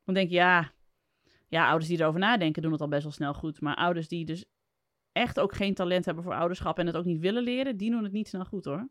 Dan 0.04 0.14
denk 0.14 0.30
je, 0.30 0.36
ja, 0.36 0.72
ja, 1.48 1.68
ouders 1.68 1.88
die 1.90 2.00
erover 2.00 2.20
nadenken 2.20 2.62
doen 2.62 2.72
het 2.72 2.82
al 2.82 2.88
best 2.88 3.04
wel 3.04 3.12
snel 3.12 3.34
goed. 3.34 3.62
Maar 3.62 3.76
ouders 3.76 4.08
die 4.08 4.26
dus 4.26 4.46
echt 5.12 5.40
ook 5.40 5.54
geen 5.56 5.74
talent 5.74 6.06
hebben 6.06 6.24
voor 6.24 6.34
ouderschap 6.34 6.80
en 6.80 6.88
het 6.88 6.96
ook 6.98 7.06
niet 7.06 7.20
willen 7.20 7.44
leren, 7.44 7.78
die 7.78 7.92
doen 7.92 8.04
het 8.04 8.12
niet 8.12 8.28
snel 8.28 8.46
goed 8.46 8.66
hoor. 8.66 8.90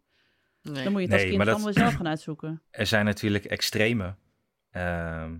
nee. 0.63 0.83
Dan 0.85 0.93
moet 0.93 1.01
je 1.01 1.07
het 1.07 1.13
als 1.13 1.23
Nee, 1.23 1.31
kind 1.31 1.45
dat- 1.45 1.55
allemaal 1.55 1.73
zelf 1.73 1.95
gaan 1.95 2.09
uitzoeken. 2.09 2.63
Er 2.71 2.87
zijn 2.87 3.05
natuurlijk 3.05 3.45
extreme 3.45 4.15
ehm, 4.71 5.39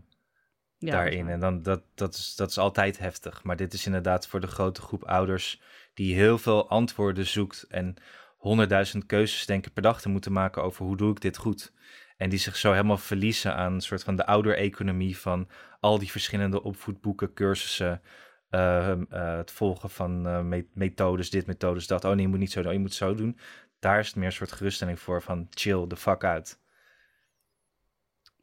Ja, 0.87 0.93
daarin. 0.93 1.29
En 1.29 1.41
dan, 1.41 1.63
dat, 1.63 1.83
dat, 1.95 2.15
is, 2.15 2.35
dat 2.37 2.51
is 2.51 2.59
altijd 2.59 2.99
heftig. 2.99 3.43
Maar 3.43 3.57
dit 3.57 3.73
is 3.73 3.87
inderdaad 3.87 4.27
voor 4.27 4.41
de 4.41 4.47
grote 4.47 4.81
groep 4.81 5.05
ouders 5.05 5.61
die 5.95 6.15
heel 6.15 6.39
veel 6.39 6.69
antwoorden 6.69 7.27
zoekt 7.27 7.67
en 7.69 7.95
honderdduizend 8.37 9.07
keuzes 9.07 9.47
denken 9.47 9.73
per 9.73 9.83
dag 9.83 10.01
te 10.01 10.09
moeten 10.09 10.33
maken 10.33 10.63
over 10.63 10.85
hoe 10.85 10.97
doe 10.97 11.11
ik 11.11 11.21
dit 11.21 11.37
goed. 11.37 11.73
En 12.17 12.31
die 12.31 12.39
zich 12.39 12.57
zo 12.57 12.71
helemaal 12.73 12.99
verliezen 12.99 13.55
aan 13.55 13.73
een 13.73 13.81
soort 13.81 14.03
van 14.03 14.17
de 14.17 14.27
ouder-economie 14.27 15.19
van 15.19 15.49
al 15.81 15.99
die 15.99 16.11
verschillende 16.11 16.63
opvoedboeken, 16.63 17.33
cursussen, 17.35 18.03
eh, 18.51 18.91
eh, 18.91 19.37
het 19.37 19.51
volgen 19.51 19.91
van 19.91 20.27
eh, 20.27 20.41
me- 20.43 20.67
methodes, 20.73 21.31
dit, 21.31 21.47
methodes, 21.47 21.87
dat. 21.87 22.05
Oh 22.05 22.11
nee, 22.11 22.21
je 22.21 22.29
moet 22.29 22.39
niet 22.39 22.53
zo 22.53 22.61
doen, 22.61 22.69
oh, 22.69 22.75
je 22.77 22.81
moet 22.83 22.95
zo 22.95 23.15
doen. 23.15 23.39
Daar 23.79 23.99
is 23.99 24.07
het 24.07 24.17
meer 24.17 24.27
een 24.27 24.33
soort 24.33 24.53
geruststelling 24.53 25.01
voor 25.01 25.23
van 25.23 25.47
chill 25.51 25.87
the 25.87 25.97
fuck 25.97 26.25
uit. 26.25 26.61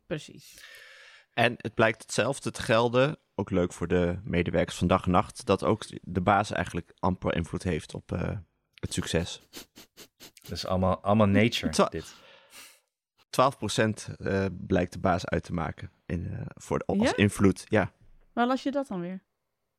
Precies. 0.08 0.58
En 1.40 1.54
het 1.58 1.74
blijkt 1.74 2.02
hetzelfde 2.02 2.52
te 2.52 2.62
gelden, 2.62 3.18
ook 3.36 3.50
leuk 3.50 3.74
voor 3.74 3.88
de 3.88 4.20
medewerkers 4.24 4.78
van 4.78 4.88
dag 4.88 5.06
en 5.06 5.12
nacht, 5.12 5.46
dat 5.46 5.64
ook 5.64 5.84
de 6.02 6.22
baas 6.22 6.52
eigenlijk 6.52 6.92
amper 7.00 7.36
invloed 7.36 7.64
heeft 7.64 7.94
op 7.94 8.12
eh, 8.12 8.38
het 8.74 8.94
succes. 8.94 9.42
12% 9.42 9.46
Dat 10.42 10.52
is 10.52 10.66
allemaal, 10.66 11.00
allemaal 11.02 11.28
nature, 11.28 11.72
Twa- 11.72 11.90
dit. 11.90 12.16
eh, 14.20 14.46
blijkt 14.52 14.94
de 14.94 15.00
baas 15.00 15.26
uit 15.26 15.44
te 15.44 15.54
maken 15.54 15.92
in, 16.06 16.28
eh, 16.34 16.42
voor 16.48 16.78
de, 16.80 16.86
als 16.86 17.10
Ja? 17.10 17.16
invloed. 17.16 17.66
Ja, 17.70 17.92
Waar 18.34 18.48
las 18.48 18.64
je 18.64 18.72
dat 18.72 18.88
dan 18.88 19.00
weer? 19.02 19.24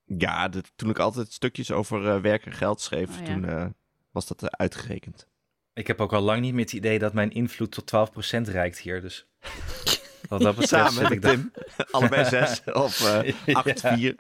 ja 0.04 0.48
de- 0.48 0.62
toen 0.76 0.90
ik 0.90 0.98
altijd 0.98 1.32
stukjes 1.32 1.70
over 1.70 2.08
eh, 2.08 2.20
werk 2.20 2.46
en 2.46 2.52
geld 2.52 2.80
schreef, 2.80 3.10
Oh, 3.10 3.18
ja. 3.18 3.24
toen 3.24 3.44
eh, 3.44 3.66
was 4.10 4.26
dat 4.26 4.56
uitgerekend. 4.58 5.28
Ik 5.72 5.86
heb 5.86 6.00
ook 6.00 6.12
al 6.12 6.20
lang 6.22 6.40
niet 6.40 6.52
meer 6.54 6.64
het 6.64 6.72
idee 6.72 6.98
dat 6.98 7.12
mijn 7.12 7.30
invloed 7.30 7.70
tot 7.72 7.86
12% 7.86 8.48
reikt 8.48 8.78
hier. 8.78 9.00
Dus 9.00 9.26
wat 10.28 10.40
dat 10.40 10.56
betreft 10.56 10.92
Samen 10.92 11.12
ik 11.12 11.22
daar. 11.22 11.32
Tim, 11.32 11.52
allebei 11.90 12.24
zes 12.24 12.62
of 12.72 13.04
eh 13.04 13.32
Ja. 13.46 13.52
acht, 13.52 13.80
vier. 13.80 14.14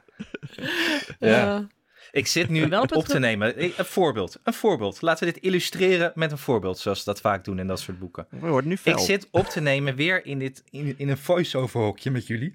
Ja. 1.18 1.66
Ik 2.12 2.26
zit 2.26 2.48
nu 2.48 2.68
Wel 2.68 2.82
op 2.82 3.04
te 3.04 3.18
nemen. 3.18 3.62
Een 3.62 3.72
voorbeeld. 3.76 4.38
Een 4.44 4.52
voorbeeld. 4.52 5.02
Laten 5.02 5.26
we 5.26 5.32
dit 5.32 5.42
illustreren 5.42 6.12
met 6.14 6.32
een 6.32 6.38
voorbeeld, 6.38 6.78
zoals 6.78 6.98
ze 6.98 7.04
dat 7.04 7.20
vaak 7.20 7.44
doen 7.44 7.58
in 7.58 7.66
dat 7.66 7.80
soort 7.80 7.98
boeken. 7.98 8.26
We 8.30 8.48
worden 8.48 8.70
nu 8.70 8.76
fel. 8.76 8.92
Ik 8.92 8.98
zit 8.98 9.28
op 9.30 9.46
te 9.46 9.60
nemen 9.60 9.94
weer 9.94 10.26
in, 10.26 10.38
dit, 10.38 10.62
in, 10.70 10.94
in 10.98 11.08
een 11.08 11.18
voice-over 11.18 11.80
hokje 11.80 12.10
met 12.10 12.26
jullie. 12.26 12.54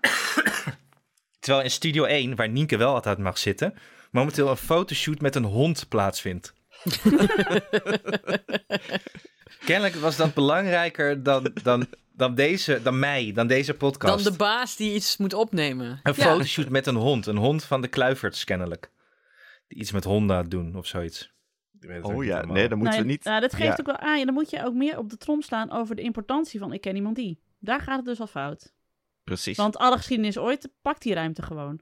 Terwijl 1.40 1.64
in 1.64 1.70
Studio 1.70 2.04
1, 2.04 2.36
waar 2.36 2.48
Nienke 2.48 2.76
wel 2.76 2.94
altijd 2.94 3.18
mag 3.18 3.38
zitten, 3.38 3.74
momenteel 4.10 4.50
een 4.50 4.56
fotoshoot 4.56 5.20
met 5.20 5.34
een 5.34 5.44
hond 5.44 5.88
plaatsvindt. 5.88 6.54
Kennelijk 9.64 9.94
was 9.94 10.16
dat 10.16 10.34
belangrijker 10.34 11.22
dan, 11.22 11.50
dan, 11.62 11.86
dan, 12.18 12.34
deze, 12.34 12.82
dan 12.82 12.98
mij, 12.98 13.32
dan 13.32 13.46
deze 13.46 13.74
podcast. 13.74 14.24
Dan 14.24 14.32
de 14.32 14.38
baas 14.38 14.76
die 14.76 14.94
iets 14.94 15.16
moet 15.16 15.32
opnemen. 15.34 16.00
Een 16.02 16.12
Ja. 16.16 16.22
fotoshoot 16.22 16.68
met 16.68 16.86
een 16.86 16.94
hond. 16.94 17.26
Een 17.26 17.36
hond 17.36 17.64
van 17.64 17.80
de 17.80 17.88
Kluiverts, 17.88 18.44
kennelijk. 18.44 18.90
Die 19.68 19.78
iets 19.78 19.92
met 19.92 20.04
honden 20.04 20.48
doen 20.48 20.76
of 20.76 20.86
zoiets. 20.86 21.32
Oh 22.02 22.24
ja, 22.24 22.44
nee, 22.44 22.68
dan 22.68 22.78
moeten 22.78 22.96
Nou, 22.96 23.06
we 23.06 23.12
niet... 23.12 23.24
nou, 23.24 23.40
dat 23.40 23.54
geeft 23.54 23.68
ja. 23.68 23.76
ook 23.80 23.86
wel 23.86 23.96
aan. 23.96 24.18
Ja, 24.18 24.24
dan 24.24 24.34
moet 24.34 24.50
je 24.50 24.64
ook 24.64 24.74
meer 24.74 24.98
op 24.98 25.10
de 25.10 25.16
trom 25.16 25.42
slaan 25.42 25.72
over 25.72 25.96
de 25.96 26.02
importantie 26.02 26.60
van 26.60 26.72
ik 26.72 26.80
ken 26.80 26.96
iemand 26.96 27.16
die. 27.16 27.40
Daar 27.58 27.80
gaat 27.80 27.96
het 27.96 28.04
dus 28.04 28.20
al 28.20 28.26
fout. 28.26 28.72
Precies. 29.24 29.56
Want 29.56 29.76
alle 29.76 29.96
geschiedenis 29.96 30.38
ooit 30.38 30.68
pakt 30.82 31.02
die 31.02 31.14
ruimte 31.14 31.42
gewoon. 31.42 31.80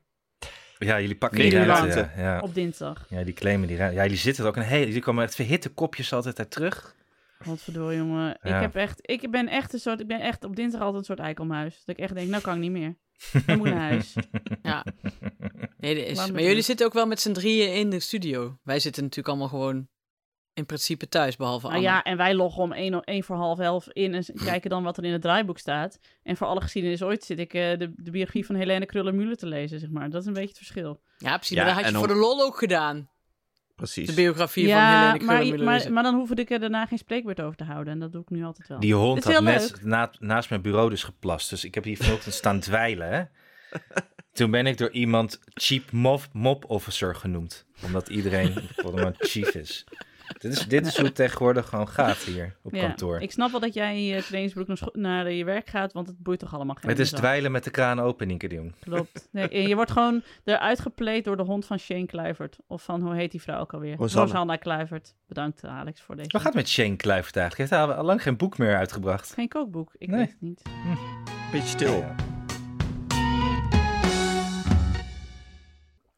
Ja, 0.78 1.00
jullie 1.00 1.16
pakken 1.16 1.38
die 1.40 1.64
ruimte. 1.64 2.10
Ja, 2.16 2.22
ja. 2.22 2.40
Op 2.40 2.54
dinsdag. 2.54 3.06
ja, 3.08 3.22
die 3.24 3.34
claimen 3.34 3.68
die 3.68 3.76
ruimte. 3.76 3.96
Ja, 3.96 4.02
jullie 4.02 4.18
zitten 4.18 4.42
er 4.44 4.50
ook 4.50 4.56
een 4.56 4.62
hele... 4.62 4.86
Jullie 4.86 5.02
komen 5.02 5.22
met 5.24 5.34
verhitte 5.34 5.68
kopjes 5.68 6.12
altijd 6.12 6.36
daar 6.36 6.48
terug. 6.48 6.94
Wat 7.44 7.60
verdorie, 7.60 7.98
jongen. 7.98 8.38
Ja. 8.42 8.56
Ik, 8.56 8.60
heb 8.60 8.74
echt, 8.74 8.98
ik 9.02 9.30
ben 9.30 9.48
echt 9.48 9.72
een 9.72 9.78
soort. 9.78 10.00
Ik 10.00 10.06
ben 10.06 10.20
echt 10.20 10.44
op 10.44 10.56
dinsdag 10.56 10.80
altijd 10.80 10.98
een 10.98 11.04
soort 11.04 11.18
eikelmuis. 11.18 11.82
Dat 11.84 11.96
ik 11.96 12.02
echt 12.02 12.14
denk, 12.14 12.28
nou 12.28 12.42
kan 12.42 12.54
ik 12.54 12.60
niet 12.60 12.70
meer. 12.70 12.96
Ik 13.46 13.56
moet 13.56 13.68
naar 13.68 13.90
huis. 13.90 14.14
Ja. 14.62 14.84
Nee, 15.78 15.94
dat 15.94 16.04
is. 16.04 16.30
Maar 16.30 16.42
jullie 16.42 16.62
zitten 16.62 16.86
ook 16.86 16.92
wel 16.92 17.06
met 17.06 17.20
z'n 17.20 17.32
drieën 17.32 17.74
in 17.74 17.90
de 17.90 18.00
studio. 18.00 18.58
Wij 18.62 18.78
zitten 18.78 19.02
natuurlijk 19.02 19.28
allemaal 19.28 19.48
gewoon 19.48 19.88
in 20.56 20.66
principe 20.66 21.08
thuis, 21.08 21.36
behalve 21.36 21.66
Nou 21.66 21.76
Anne. 21.76 21.88
ja, 21.88 22.02
en 22.02 22.16
wij 22.16 22.34
loggen 22.34 22.62
om 22.62 22.72
één, 22.72 23.00
één 23.04 23.22
voor 23.22 23.36
half 23.36 23.58
elf 23.58 23.88
in 23.88 24.14
en 24.14 24.24
kijken 24.44 24.70
dan 24.70 24.82
wat 24.82 24.96
er 24.96 25.04
in 25.04 25.12
het 25.12 25.22
draaiboek 25.22 25.58
staat. 25.58 25.98
En 26.22 26.36
voor 26.36 26.46
alle 26.46 26.60
geschiedenis 26.60 27.02
ooit 27.02 27.24
zit 27.24 27.38
ik 27.38 27.54
eh, 27.54 27.78
de, 27.78 27.92
de 27.96 28.10
biografie 28.10 28.46
van 28.46 28.54
Helene 28.54 28.86
Kruller-Müller 28.86 29.36
te 29.36 29.46
lezen, 29.46 29.80
zeg 29.80 29.90
maar. 29.90 30.10
Dat 30.10 30.20
is 30.20 30.26
een 30.26 30.32
beetje 30.32 30.48
het 30.48 30.56
verschil. 30.56 31.00
Ja, 31.18 31.36
precies. 31.36 31.56
Ja, 31.56 31.64
maar 31.64 31.74
dat 31.74 31.82
had 31.82 31.92
je 31.92 31.98
voor 31.98 32.08
de 32.08 32.20
lol 32.20 32.42
ook 32.42 32.58
gedaan. 32.58 33.10
Precies. 33.76 34.06
De 34.08 34.14
biografie 34.14 34.68
van 34.68 34.76
Helene 34.82 35.24
maar, 35.24 35.64
maar, 35.64 35.92
maar 35.92 36.02
dan 36.02 36.14
hoefde 36.14 36.42
ik 36.42 36.50
er 36.50 36.60
daarna 36.60 36.86
geen 36.86 36.98
spreekwoord 36.98 37.40
over 37.40 37.56
te 37.56 37.64
houden. 37.64 37.92
En 37.92 37.98
dat 37.98 38.12
doe 38.12 38.22
ik 38.22 38.30
nu 38.30 38.44
altijd 38.44 38.68
wel. 38.68 38.80
Die 38.80 38.94
hond 38.94 39.24
had 39.24 39.42
net 39.42 39.78
na- 39.82 40.12
naast 40.18 40.50
mijn 40.50 40.62
bureau 40.62 40.90
dus 40.90 41.02
geplast. 41.04 41.50
Dus 41.50 41.64
ik 41.64 41.74
heb 41.74 41.84
hier 41.84 41.96
vanochtend 41.96 42.34
staan 42.34 42.60
dweilen. 42.60 43.12
Hè? 43.12 43.22
Toen 44.32 44.50
ben 44.50 44.66
ik 44.66 44.78
door 44.78 44.90
iemand 44.90 45.40
Chief 45.54 45.92
Mop, 45.92 46.22
mop 46.32 46.64
Officer 46.70 47.14
genoemd. 47.14 47.66
Omdat 47.82 48.08
iedereen 48.08 48.52
gewoon 48.76 49.00
maar 49.00 49.14
chief 49.18 49.54
is. 49.54 49.84
Dit 50.38 50.52
is, 50.52 50.66
dit 50.68 50.86
is 50.86 50.96
hoe 50.96 51.04
het 51.04 51.14
tegenwoordig 51.14 51.68
gewoon 51.68 51.88
gaat 51.88 52.16
hier 52.16 52.56
op 52.62 52.74
Ja, 52.74 52.80
kantoor. 52.80 53.20
Ik 53.20 53.30
snap 53.30 53.50
wel 53.50 53.60
dat 53.60 53.74
jij 53.74 53.96
in 53.96 54.04
je 54.04 54.22
trainingsbroek 54.22 54.66
naar, 54.66 54.78
naar 54.92 55.30
je 55.32 55.44
werk 55.44 55.68
gaat, 55.68 55.92
want 55.92 56.06
het 56.06 56.18
boeit 56.18 56.38
toch 56.38 56.54
allemaal 56.54 56.74
geen 56.74 56.90
Het 56.90 56.98
is 56.98 57.10
dweilen 57.10 57.52
met 57.52 57.64
de 57.64 57.70
kraan 57.70 58.00
open, 58.00 58.36
Jong. 58.36 58.74
Klopt. 58.80 59.28
Nee, 59.32 59.48
en 59.48 59.68
je 59.68 59.74
wordt 59.74 59.90
gewoon 59.90 60.22
eruit 60.44 60.80
gepleed 60.80 61.24
door 61.24 61.36
de 61.36 61.42
hond 61.42 61.66
van 61.66 61.78
Shane 61.78 62.06
Kluivert. 62.06 62.58
Of 62.66 62.82
van, 62.82 63.00
hoe 63.02 63.14
heet 63.14 63.30
die 63.30 63.42
vrouw 63.42 63.60
ook 63.60 63.72
alweer? 63.72 63.96
Rosanna 63.96 64.56
Kluivert. 64.56 65.14
Bedankt 65.28 65.64
Alex 65.64 66.00
voor 66.00 66.16
deze. 66.16 66.28
Wat 66.32 66.42
gaat 66.42 66.54
met 66.54 66.68
Shane 66.68 66.96
Kluivert 66.96 67.36
eigenlijk? 67.36 67.70
Hij 67.70 67.80
heeft 67.80 67.92
al 67.98 68.04
lang 68.04 68.22
geen 68.22 68.36
boek 68.36 68.58
meer 68.58 68.76
uitgebracht. 68.76 69.32
Geen 69.32 69.48
kookboek, 69.48 69.94
ik 69.98 70.08
Nee. 70.08 70.18
weet 70.18 70.30
het 70.30 70.40
niet. 70.40 70.62
Beetje 71.52 71.68
stil. 71.68 71.92
Ja. 71.98 72.14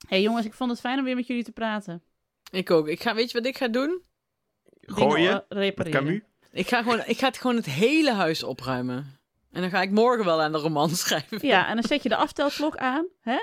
hey, 0.08 0.22
jongens, 0.22 0.46
ik 0.46 0.54
vond 0.54 0.70
het 0.70 0.80
fijn 0.80 0.98
om 0.98 1.04
weer 1.04 1.14
met 1.16 1.26
jullie 1.26 1.44
te 1.44 1.52
praten. 1.52 2.02
Ik 2.50 2.70
ook. 2.70 2.88
Ik 2.88 3.02
ga, 3.02 3.14
weet 3.14 3.30
je 3.30 3.38
wat 3.38 3.46
ik 3.46 3.56
ga 3.56 3.68
doen? 3.68 4.02
Gooien 4.80 5.44
repareren. 5.48 6.00
Camus. 6.00 6.20
Ik 6.52 6.68
ga, 6.68 6.82
gewoon, 6.82 7.02
ik 7.06 7.18
ga 7.18 7.26
het 7.26 7.38
gewoon 7.38 7.56
het 7.56 7.66
hele 7.66 8.12
huis 8.12 8.42
opruimen. 8.42 9.18
En 9.52 9.60
dan 9.60 9.70
ga 9.70 9.82
ik 9.82 9.90
morgen 9.90 10.24
wel 10.24 10.42
aan 10.42 10.52
de 10.52 10.58
roman 10.58 10.90
schrijven. 10.96 11.38
Ja, 11.46 11.68
en 11.68 11.74
dan 11.74 11.84
zet 11.84 12.02
je 12.02 12.08
de 12.08 12.16
aftelklok 12.16 12.76
aan, 12.76 13.06
hè? 13.20 13.38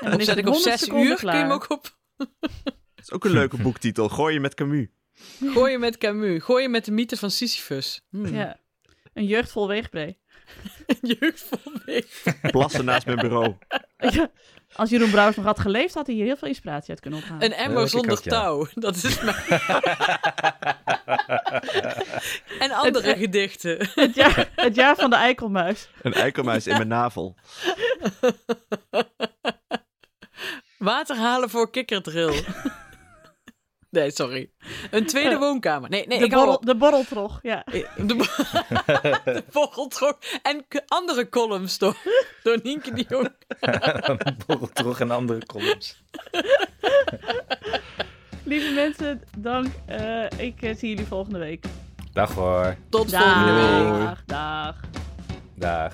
En 0.00 0.10
dan 0.10 0.20
zet 0.20 0.28
het 0.28 0.38
ik 0.38 0.46
op 0.46 0.52
100 0.52 0.62
zes 0.62 0.80
seconden 0.80 1.08
uur, 1.08 1.16
kun 1.16 1.28
je 1.30 1.36
hem 1.36 1.46
klaar. 1.46 1.54
ook 1.54 1.70
op. 1.70 1.96
Dat 2.16 3.08
is 3.08 3.12
ook 3.12 3.24
een 3.24 3.30
leuke 3.30 3.56
boektitel. 3.56 4.08
Gooien 4.08 4.40
met 4.40 4.54
Camus. 4.54 4.86
Gooien 5.40 5.80
met 5.80 5.98
Camus. 5.98 6.42
Gooien 6.42 6.70
met 6.70 6.84
de 6.84 6.90
mythe 6.92 7.16
van 7.16 7.30
Sisyphus. 7.30 8.02
Hmm. 8.10 8.34
Ja. 8.34 8.58
Een 9.12 9.26
jeugdvol 9.26 9.68
weegbree. 9.68 10.18
Jeugdvol 11.18 11.72
weeg. 11.84 12.22
Plassen 12.50 12.84
naast 12.84 13.06
mijn 13.06 13.18
bureau. 13.18 13.56
Als 14.72 14.90
Jeroen 14.90 15.10
Brouwers 15.10 15.36
nog 15.36 15.44
had 15.46 15.60
geleefd, 15.60 15.94
had 15.94 16.06
hij 16.06 16.14
hier 16.14 16.24
heel 16.24 16.36
veel 16.36 16.48
inspiratie 16.48 16.90
uit 16.90 17.00
kunnen 17.00 17.18
ophalen. 17.18 17.44
Een 17.44 17.52
emmer 17.52 17.88
zonder 17.88 18.10
ook, 18.10 18.22
ja. 18.22 18.30
touw. 18.30 18.66
Dat 18.74 18.96
is 18.96 19.20
mijn... 19.20 19.36
en 22.58 22.70
andere 22.70 23.08
Het- 23.08 23.18
gedichten. 23.18 23.88
Het, 23.94 24.14
jaar, 24.14 24.50
het 24.56 24.74
jaar 24.74 24.96
van 24.96 25.10
de 25.10 25.16
eikelmuis. 25.16 25.88
Een 26.02 26.12
eikelmuis 26.12 26.66
in 26.66 26.76
mijn 26.76 26.88
navel. 26.88 27.36
Water 30.78 31.16
halen 31.16 31.50
voor 31.50 31.70
kikkerdrill. 31.70 32.44
nee, 33.98 34.10
sorry. 34.10 34.50
Een 34.90 35.06
tweede 35.06 35.38
woonkamer. 35.38 35.90
Nee, 35.90 36.06
nee, 36.06 36.18
de, 36.18 36.24
ik 36.24 36.30
borrel, 36.30 36.60
de 36.60 36.74
borreltrog, 36.74 37.38
ja. 37.42 37.64
De, 37.70 38.06
de 39.24 39.44
borreltrog. 39.52 40.18
En 40.42 40.64
andere 40.86 41.28
columns 41.28 41.78
door, 41.78 41.96
door 42.42 42.58
Nienke 42.62 42.92
de 42.92 43.04
Jong. 43.08 43.30
Terug 44.72 45.00
en 45.00 45.10
andere 45.10 45.46
columns. 45.46 46.02
Lieve 48.44 48.72
mensen, 48.74 49.22
dank. 49.38 49.66
Eh, 49.86 50.24
ik 50.36 50.62
eh, 50.62 50.76
zie 50.76 50.88
jullie 50.88 51.06
volgende 51.06 51.38
week. 51.38 51.64
Dag 52.12 52.34
hoor. 52.34 52.76
Tot 52.88 53.10
volgende 53.10 53.52
week. 53.52 53.98
Dag, 53.98 54.24
dag. 54.24 54.80
Dag. 55.54 55.92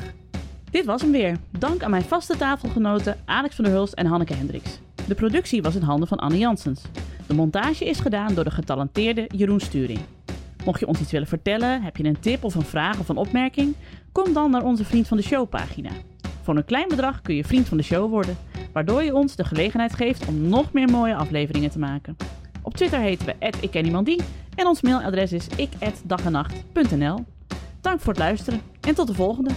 Dit 0.71 0.85
was 0.85 1.03
hem 1.03 1.11
weer. 1.11 1.37
Dank 1.59 1.83
aan 1.83 1.91
mijn 1.91 2.05
vaste 2.05 2.37
tafelgenoten 2.37 3.23
Alex 3.25 3.55
van 3.55 3.65
der 3.65 3.73
Hulst 3.73 3.93
en 3.93 4.07
Hanneke 4.07 4.35
Hendricks. 4.35 4.79
De 5.09 5.15
productie 5.15 5.63
was 5.63 5.75
in 5.75 5.83
handen 5.83 6.09
van 6.09 6.19
Anne 6.19 6.39
Janssens. 6.39 6.83
De 7.27 7.35
montage 7.35 7.85
is 7.85 8.01
gedaan 8.01 8.35
door 8.35 8.45
de 8.45 8.51
getalenteerde 8.51 9.29
Jeroen 9.35 9.61
Sturing. 9.61 9.99
Mocht 10.65 10.81
je 10.81 10.87
ons 10.87 11.01
iets 11.01 11.13
willen 11.13 11.29
vertellen, 11.29 11.83
heb 11.83 11.97
je 11.97 12.05
een 12.05 12.21
tip 12.21 12.45
of 12.45 12.55
een 12.55 12.63
vraag 12.63 12.99
of 12.99 13.09
een 13.09 13.17
opmerking? 13.17 13.75
Kom 14.13 14.33
dan 14.33 14.51
naar 14.51 14.63
onze 14.63 14.85
Vriend 14.85 15.09
van 15.09 15.17
de 15.17 15.23
Show 15.23 15.49
pagina. 15.49 15.91
Voor 16.43 16.57
een 16.57 16.65
klein 16.65 16.89
bedrag 16.89 17.23
kun 17.23 17.35
je 17.35 17.45
Vriend 17.45 17.69
van 17.69 17.77
de 17.77 17.83
Show 17.83 18.11
worden, 18.11 18.37
waardoor 18.73 19.03
je 19.03 19.15
ons 19.15 19.37
de 19.37 19.45
gelegenheid 19.45 19.95
geeft 19.95 20.27
om 20.27 20.41
nog 20.49 20.73
meer 20.73 20.91
mooie 20.91 21.15
afleveringen 21.15 21.71
te 21.71 21.79
maken. 21.79 22.17
Op 22.63 22.75
Twitter 22.75 23.01
heten 23.01 23.27
we 23.27 23.35
@ikkenniemandie 23.61 24.21
en 24.55 24.67
ons 24.67 24.81
mailadres 24.81 25.33
is 25.33 25.47
ik@dagenacht.nl. 25.57 27.25
Dank 27.81 28.01
voor 28.01 28.13
het 28.13 28.23
luisteren 28.23 28.61
en 28.81 28.95
tot 28.95 29.07
de 29.07 29.15
volgende. 29.15 29.51